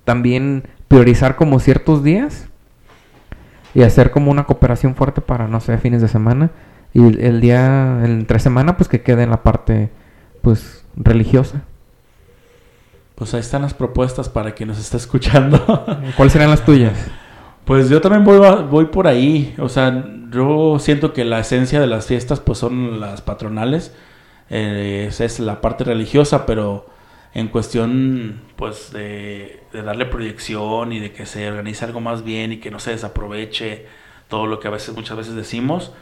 también 0.04 0.62
priorizar 0.86 1.34
como 1.34 1.58
ciertos 1.58 2.04
días 2.04 2.50
y 3.74 3.82
hacer 3.82 4.10
como 4.10 4.30
una 4.30 4.44
cooperación 4.44 4.94
fuerte 4.94 5.20
para, 5.20 5.48
no 5.48 5.60
sé, 5.60 5.78
fines 5.78 6.02
de 6.02 6.08
semana. 6.08 6.50
Y 6.94 7.00
el, 7.24 7.40
día, 7.40 8.00
entre 8.04 8.38
semana, 8.38 8.76
pues 8.76 8.88
que 8.88 9.02
quede 9.02 9.22
en 9.22 9.30
la 9.30 9.42
parte, 9.42 9.90
pues, 10.42 10.84
religiosa. 10.96 11.62
Pues 13.14 13.32
ahí 13.34 13.40
están 13.40 13.62
las 13.62 13.74
propuestas 13.74 14.28
para 14.28 14.52
quien 14.52 14.68
nos 14.68 14.78
está 14.78 14.96
escuchando. 14.96 15.58
¿Cuáles 16.16 16.32
serán 16.32 16.50
las 16.50 16.64
tuyas? 16.64 16.98
Pues 17.64 17.88
yo 17.88 18.00
también 18.00 18.24
voy, 18.24 18.38
voy 18.70 18.86
por 18.86 19.06
ahí. 19.06 19.54
O 19.58 19.68
sea, 19.68 20.04
yo 20.30 20.78
siento 20.78 21.12
que 21.12 21.24
la 21.24 21.38
esencia 21.38 21.80
de 21.80 21.86
las 21.86 22.06
fiestas, 22.06 22.40
pues 22.40 22.58
son 22.58 23.00
las 23.00 23.22
patronales. 23.22 23.94
Eh, 24.50 25.10
es 25.18 25.40
la 25.40 25.60
parte 25.60 25.84
religiosa, 25.84 26.44
pero 26.44 26.86
en 27.34 27.48
cuestión 27.48 28.42
pues 28.56 28.92
de, 28.92 29.60
de, 29.72 29.82
darle 29.82 30.06
proyección 30.06 30.92
y 30.92 31.00
de 31.00 31.12
que 31.12 31.26
se 31.26 31.48
organice 31.48 31.84
algo 31.84 32.00
más 32.00 32.24
bien 32.24 32.52
y 32.52 32.58
que 32.58 32.70
no 32.70 32.78
se 32.78 32.90
desaproveche 32.90 33.86
todo 34.28 34.46
lo 34.46 34.60
que 34.60 34.68
a 34.68 34.70
veces 34.70 34.94
muchas 34.94 35.16
veces 35.16 35.34
decimos 35.34 35.92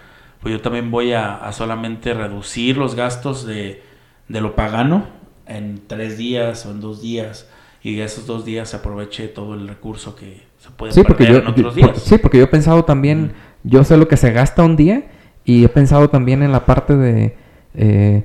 pues 0.40 0.52
yo 0.52 0.60
también 0.60 0.90
voy 0.90 1.12
a, 1.12 1.36
a 1.36 1.52
solamente 1.52 2.14
reducir 2.14 2.76
los 2.76 2.94
gastos 2.94 3.46
de, 3.46 3.82
de, 4.28 4.40
lo 4.40 4.56
pagano 4.56 5.06
en 5.46 5.82
tres 5.86 6.16
días 6.16 6.64
o 6.66 6.70
en 6.70 6.80
dos 6.80 7.02
días 7.02 7.48
y 7.82 8.00
esos 8.00 8.26
dos 8.26 8.44
días 8.44 8.70
se 8.70 8.76
aproveche 8.76 9.28
todo 9.28 9.54
el 9.54 9.68
recurso 9.68 10.16
que 10.16 10.42
se 10.58 10.70
puede 10.70 10.92
sí, 10.92 11.02
porque 11.06 11.26
yo, 11.26 11.36
en 11.36 11.46
otros 11.46 11.74
días 11.74 12.02
sí 12.02 12.18
porque 12.18 12.38
yo 12.38 12.44
he 12.44 12.48
pensado 12.48 12.84
también 12.84 13.22
mm. 13.22 13.68
yo 13.68 13.84
sé 13.84 13.96
lo 13.96 14.08
que 14.08 14.16
se 14.16 14.32
gasta 14.32 14.62
un 14.62 14.76
día 14.76 15.10
y 15.44 15.64
he 15.64 15.68
pensado 15.68 16.08
también 16.10 16.42
en 16.42 16.52
la 16.52 16.66
parte 16.66 16.96
de 16.96 17.36
eh, 17.74 18.24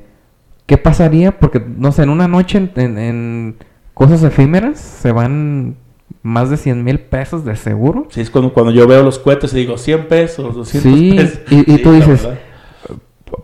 ¿Qué 0.66 0.78
pasaría? 0.78 1.39
Porque, 1.39 1.59
no 1.59 1.91
sé, 1.91 2.03
en 2.03 2.09
una 2.09 2.28
noche 2.28 2.57
en, 2.57 2.72
en, 2.76 2.97
en 2.97 3.55
cosas 3.93 4.24
efímeras 4.24 4.80
se 4.80 5.11
van 5.11 5.78
más 6.22 6.49
de 6.49 6.57
100 6.57 6.84
mil 6.84 6.99
pesos 6.99 7.45
de 7.45 7.55
seguro. 7.55 8.07
Sí, 8.09 8.22
es 8.22 8.30
cuando, 8.30 8.53
cuando 8.53 8.72
yo 8.72 8.88
veo 8.88 9.03
los 9.03 9.20
cohetes 9.20 9.53
y 9.53 9.57
digo 9.57 9.78
100 9.78 10.07
pesos, 10.07 10.55
200 10.55 10.93
sí, 10.93 11.13
pesos. 11.16 11.39
Y, 11.51 11.72
y 11.72 11.78
sí, 11.78 11.84
tú 11.84 11.91
dices, 11.91 12.28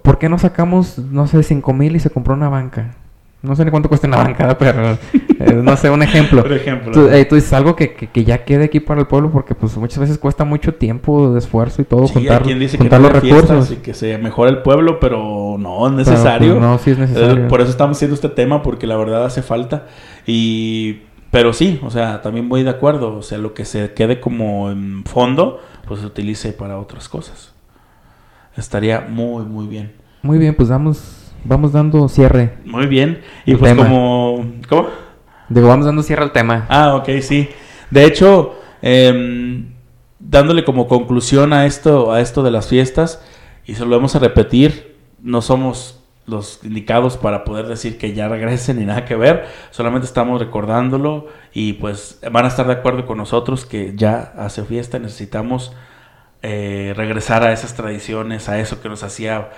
¿por 0.01 0.17
qué 0.17 0.29
no 0.29 0.39
sacamos, 0.39 0.97
no 0.97 1.27
sé, 1.27 1.43
5 1.43 1.73
mil 1.73 1.95
y 1.95 1.99
se 1.99 2.09
compró 2.09 2.33
una 2.33 2.49
banca? 2.49 2.95
No 3.43 3.55
sé 3.55 3.65
ni 3.65 3.71
cuánto 3.71 3.89
cuesta 3.89 4.07
una 4.07 4.17
banca, 4.17 4.55
pero 4.55 4.91
eh, 5.13 5.53
no 5.63 5.75
sé, 5.75 5.89
un 5.89 6.03
ejemplo. 6.03 6.43
Por 6.43 6.53
ejemplo. 6.53 6.91
Tú, 6.91 7.07
eh, 7.07 7.25
tú 7.25 7.33
dices 7.33 7.51
algo 7.53 7.75
que, 7.75 7.93
que, 7.95 8.05
que, 8.05 8.23
ya 8.23 8.43
quede 8.45 8.65
aquí 8.65 8.79
para 8.79 9.01
el 9.01 9.07
pueblo 9.07 9.31
porque 9.31 9.55
pues 9.55 9.75
muchas 9.77 9.97
veces 9.97 10.19
cuesta 10.19 10.45
mucho 10.45 10.75
tiempo, 10.75 11.33
de 11.33 11.39
esfuerzo 11.39 11.81
y 11.81 11.85
todo 11.85 12.05
sí, 12.05 12.13
juntar, 12.13 12.43
quien 12.43 12.59
dice 12.59 12.77
juntar 12.77 13.01
que 13.01 13.07
los 13.07 13.23
recursos. 13.23 13.71
Y 13.71 13.77
que 13.77 13.95
se 13.95 14.19
mejore 14.19 14.51
el 14.51 14.61
pueblo, 14.61 14.99
pero 14.99 15.55
no 15.57 15.87
es 15.87 15.93
necesario. 15.93 16.53
Pero, 16.53 16.59
pues, 16.59 16.69
no, 16.69 16.77
sí 16.77 16.91
es 16.91 16.97
necesario. 16.99 17.45
Eh, 17.45 17.47
por 17.47 17.61
eso 17.61 17.71
estamos 17.71 17.97
haciendo 17.97 18.13
este 18.13 18.29
tema 18.29 18.61
porque 18.61 18.85
la 18.85 18.95
verdad 18.95 19.25
hace 19.25 19.41
falta. 19.41 19.87
Y 20.27 20.99
pero 21.31 21.53
sí, 21.53 21.79
o 21.81 21.89
sea, 21.89 22.21
también 22.21 22.47
voy 22.47 22.61
de 22.61 22.69
acuerdo. 22.69 23.17
O 23.17 23.23
sea, 23.23 23.39
lo 23.39 23.55
que 23.55 23.65
se 23.65 23.93
quede 23.93 24.19
como 24.19 24.69
en 24.69 25.03
fondo, 25.05 25.59
pues 25.87 26.01
se 26.01 26.05
utilice 26.05 26.53
para 26.53 26.77
otras 26.77 27.09
cosas. 27.09 27.53
Estaría 28.55 29.01
muy, 29.01 29.45
muy 29.45 29.65
bien. 29.65 29.93
Muy 30.21 30.37
bien, 30.37 30.53
pues 30.53 30.69
vamos 30.69 31.20
vamos 31.43 31.71
dando 31.71 32.07
cierre. 32.07 32.57
Muy 32.65 32.87
bien. 32.87 33.21
Y 33.45 33.55
pues 33.55 33.71
tema. 33.71 33.87
como... 33.87 34.45
¿Cómo? 34.69 34.87
Digo, 35.49 35.67
vamos 35.67 35.85
dando 35.85 36.03
cierre 36.03 36.23
al 36.23 36.31
tema. 36.31 36.65
Ah, 36.69 36.95
ok, 36.95 37.09
sí. 37.21 37.49
De 37.89 38.05
hecho, 38.05 38.55
eh, 38.81 39.65
dándole 40.19 40.63
como 40.63 40.87
conclusión 40.87 41.53
a 41.53 41.65
esto, 41.65 42.11
a 42.11 42.21
esto 42.21 42.43
de 42.43 42.51
las 42.51 42.67
fiestas, 42.67 43.21
y 43.65 43.75
se 43.75 43.85
lo 43.85 43.95
vamos 43.95 44.15
a 44.15 44.19
repetir, 44.19 44.95
no 45.21 45.41
somos 45.41 45.99
los 46.25 46.59
indicados 46.63 47.17
para 47.17 47.43
poder 47.43 47.67
decir 47.67 47.97
que 47.97 48.13
ya 48.13 48.27
regresen 48.29 48.79
ni 48.79 48.85
nada 48.85 49.05
que 49.05 49.15
ver, 49.15 49.45
solamente 49.71 50.05
estamos 50.05 50.39
recordándolo 50.39 51.27
y 51.53 51.73
pues 51.73 52.19
van 52.31 52.45
a 52.45 52.47
estar 52.47 52.67
de 52.67 52.73
acuerdo 52.73 53.05
con 53.05 53.17
nosotros 53.17 53.65
que 53.65 53.93
ya 53.95 54.33
hace 54.37 54.63
fiesta, 54.63 54.99
necesitamos 54.99 55.73
eh, 56.43 56.93
regresar 56.95 57.43
a 57.43 57.51
esas 57.51 57.73
tradiciones, 57.73 58.49
a 58.49 58.59
eso 58.59 58.81
que 58.81 58.89
nos 58.89 59.03
hacía 59.03 59.49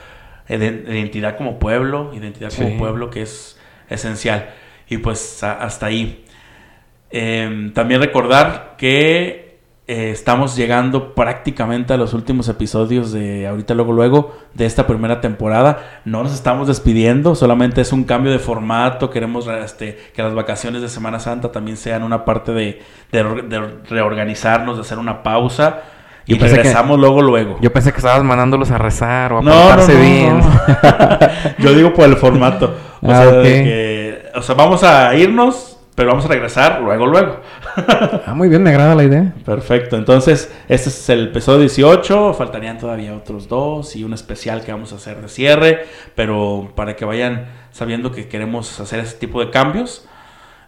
identidad 0.50 1.38
como 1.38 1.60
pueblo, 1.60 2.12
identidad 2.14 2.50
sí. 2.50 2.64
como 2.64 2.78
pueblo 2.78 3.10
que 3.10 3.22
es 3.22 3.60
esencial. 3.90 4.50
Y 4.90 4.98
pues 4.98 5.44
a, 5.44 5.54
hasta 5.54 5.88
ahí. 5.88 6.26
Eh, 7.12 7.72
también 7.74 8.02
recordar 8.02 8.76
que 8.78 9.60
eh, 9.86 10.12
estamos 10.12 10.56
llegando 10.56 11.14
prácticamente 11.14 11.94
a 11.94 11.98
los 11.98 12.14
últimos 12.14 12.48
episodios 12.48 13.12
de 13.12 13.48
ahorita 13.48 13.74
luego 13.74 13.92
luego 13.92 14.38
de 14.54 14.66
esta 14.66 14.88
primera 14.88 15.22
temporada. 15.22 16.02
No 16.06 16.24
nos 16.24 16.34
estamos 16.34 16.68
despidiendo, 16.68 17.36
solamente 17.36 17.82
es 17.82 17.92
un 17.92 18.04
cambio 18.04 18.32
de 18.32 18.40
formato. 18.40 19.10
Queremos 19.10 19.48
este, 19.48 19.98
que 20.14 20.24
las 20.24 20.34
vacaciones 20.34 20.82
de 20.82 20.90
Semana 20.90 21.20
Santa 21.20 21.52
también 21.52 21.78
sean 21.78 22.04
una 22.04 22.26
parte 22.26 22.52
de, 22.54 22.82
de, 23.12 23.24
de 23.44 23.60
reorganizarnos, 23.90 24.78
de 24.78 24.82
hacer 24.82 25.00
una 25.00 25.22
pausa 25.22 25.84
y 26.26 26.38
yo 26.38 26.46
regresamos 26.46 26.98
que, 26.98 27.02
luego, 27.02 27.22
luego. 27.22 27.58
Yo 27.62 27.74
pensé 27.74 27.92
que 27.92 27.98
estabas 27.98 28.24
mandándolos 28.24 28.72
a 28.72 28.78
rezar 28.78 29.34
o 29.34 29.40
a 29.40 29.42
no, 29.42 29.52
portarse 29.52 29.94
no, 29.94 30.00
no, 30.00 30.06
bien. 30.06 30.42
yo 31.60 31.74
digo 31.74 31.94
por 31.94 32.06
el 32.06 32.16
formato. 32.16 32.76
O, 33.02 33.12
ah, 33.12 33.16
sea, 33.16 33.40
okay. 33.40 33.64
que, 33.64 34.24
o 34.36 34.42
sea, 34.42 34.56
vamos 34.56 34.84
a 34.84 35.14
irnos, 35.16 35.78
pero 35.96 36.10
vamos 36.10 36.26
a 36.26 36.30
regresar 36.30 36.82
luego, 36.82 37.06
luego. 37.06 37.42
ah, 38.26 38.34
muy 38.34 38.48
bien, 38.48 38.64
me 38.64 38.70
agrada 38.70 38.96
la 38.96 39.04
idea. 39.04 39.34
Perfecto. 39.46 39.98
Entonces, 39.98 40.54
este 40.70 40.90
es 40.90 41.10
el 41.10 41.28
episodio 41.28 41.60
18. 41.60 42.34
Faltarían 42.34 42.78
todavía 42.78 43.14
otros 43.14 43.50
dos 43.50 43.96
y 43.98 44.06
un 44.06 44.14
especial 44.14 44.64
que 44.64 44.72
vamos 44.72 44.94
a 44.94 44.96
hacer 44.96 45.22
de 45.22 45.28
cierre. 45.28 45.86
Pero 46.16 46.72
para 46.76 46.96
que 46.96 47.04
vayan 47.04 47.48
sabiendo 47.72 48.12
que 48.14 48.30
queremos 48.30 48.80
hacer 48.80 49.00
ese 49.00 49.18
tipo 49.18 49.40
de 49.44 49.52
cambios. 49.52 50.08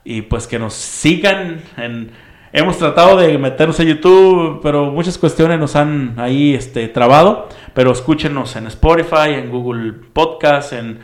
Y 0.03 0.24
pues 0.24 0.45
que 0.45 0.60
nos 0.60 0.74
sigan 0.74 1.64
en 1.78 2.12
hemos 2.56 2.78
tratado 2.78 3.18
de 3.18 3.38
meternos 3.38 3.80
a 3.80 3.84
YouTube, 3.84 4.62
pero 4.64 4.91
muchas 4.91 5.18
cuestiones 5.18 5.60
nos 5.60 5.76
han 5.76 6.16
ahí 6.18 6.53
este, 6.56 6.88
trabado. 6.88 7.49
Pero 7.74 7.91
escúchenos 7.91 8.56
en 8.56 8.68
Spotify, 8.68 9.34
en 9.34 9.51
Google 9.51 9.93
Podcast, 10.14 10.74
en 10.74 10.99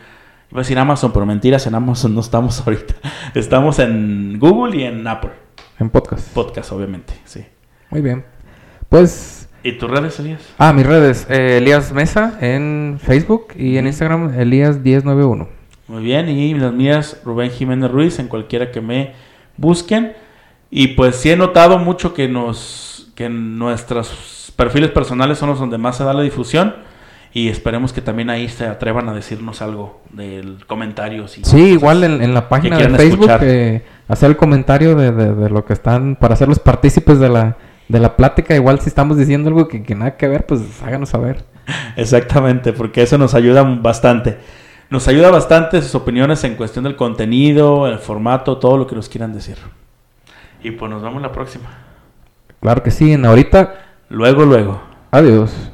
iba 0.50 0.60
a 0.60 0.62
decir 0.62 0.78
Amazon, 0.78 1.12
pero 1.12 1.24
mentiras, 1.26 1.66
en 1.66 1.74
Amazon 1.74 2.14
no 2.14 2.20
estamos 2.20 2.60
ahorita. 2.66 2.94
Estamos 3.34 3.78
en 3.78 4.38
Google 4.38 4.76
y 4.76 4.84
en 4.84 5.06
Apple. 5.06 5.30
En 5.78 5.90
podcast. 5.90 6.32
Podcast, 6.32 6.72
obviamente, 6.72 7.14
sí. 7.24 7.44
Muy 7.90 8.00
bien. 8.00 8.24
pues... 8.88 9.38
¿Y 9.64 9.72
tus 9.78 9.88
redes, 9.88 10.18
Elías? 10.18 10.42
Ah, 10.58 10.72
mis 10.72 10.84
redes. 10.84 11.24
eh, 11.30 11.58
Elías 11.58 11.92
Mesa 11.92 12.36
en 12.40 12.98
Facebook 13.00 13.48
y 13.56 13.76
en 13.76 13.86
Instagram 13.86 14.36
Elías1091. 14.36 15.46
Muy 15.86 16.02
bien, 16.02 16.28
y 16.28 16.54
las 16.54 16.72
mías, 16.72 17.20
Rubén 17.24 17.50
Jiménez 17.50 17.90
Ruiz, 17.90 18.18
en 18.18 18.26
cualquiera 18.26 18.72
que 18.72 18.80
me 18.80 19.12
busquen. 19.56 20.14
Y 20.74 20.88
pues 20.88 21.16
sí 21.16 21.30
he 21.30 21.36
notado 21.36 21.78
mucho 21.78 22.14
que 22.14 22.28
nos 22.28 23.12
que 23.14 23.28
nuestros 23.28 24.52
perfiles 24.56 24.90
personales 24.90 25.36
son 25.36 25.50
los 25.50 25.60
donde 25.60 25.76
más 25.76 25.98
se 25.98 26.04
da 26.04 26.14
la 26.14 26.22
difusión. 26.22 26.74
Y 27.34 27.48
esperemos 27.48 27.92
que 27.92 28.00
también 28.02 28.28
ahí 28.30 28.48
se 28.48 28.66
atrevan 28.66 29.08
a 29.08 29.14
decirnos 29.14 29.60
algo 29.62 30.00
del 30.10 30.64
comentarios. 30.66 31.36
Y 31.38 31.44
Sí, 31.44 31.72
igual 31.72 32.04
en, 32.04 32.22
en 32.22 32.34
la 32.34 32.48
página 32.48 32.76
de 32.78 32.84
Facebook 32.98 33.26
eh, 33.42 33.82
hacer 34.08 34.30
el 34.30 34.36
comentario 34.36 34.94
de, 34.94 35.12
de- 35.12 35.34
de 35.34 35.50
lo 35.50 35.64
que 35.64 35.72
están, 35.74 36.16
para 36.16 36.34
hacerlos 36.34 36.58
partícipes 36.58 37.18
de 37.18 37.28
la, 37.30 37.56
de 37.88 38.00
la 38.00 38.16
plática. 38.16 38.54
Igual 38.54 38.80
si 38.80 38.88
estamos 38.88 39.16
diciendo 39.18 39.48
algo 39.48 39.68
que, 39.68 39.82
que 39.82 39.94
nada 39.94 40.16
que 40.16 40.28
ver, 40.28 40.44
pues 40.46 40.60
háganos 40.82 41.10
saber. 41.10 41.44
Exactamente, 41.96 42.72
porque 42.74 43.02
eso 43.02 43.16
nos 43.18 43.34
ayuda 43.34 43.62
bastante. 43.62 44.38
Nos 44.90 45.08
ayuda 45.08 45.30
bastante 45.30 45.80
sus 45.80 45.94
opiniones 45.94 46.44
en 46.44 46.54
cuestión 46.54 46.84
del 46.84 46.96
contenido, 46.96 47.86
el 47.88 47.98
formato, 47.98 48.58
todo 48.58 48.76
lo 48.76 48.86
que 48.86 48.94
nos 48.94 49.08
quieran 49.08 49.32
decir. 49.32 49.56
Y 50.62 50.70
pues 50.72 50.90
nos 50.90 51.02
vemos 51.02 51.20
la 51.22 51.32
próxima. 51.32 51.68
Claro 52.60 52.82
que 52.82 52.90
sí, 52.90 53.12
en 53.12 53.24
ahorita, 53.26 53.74
Luego, 54.08 54.44
luego. 54.44 54.80
adiós. 55.10 55.71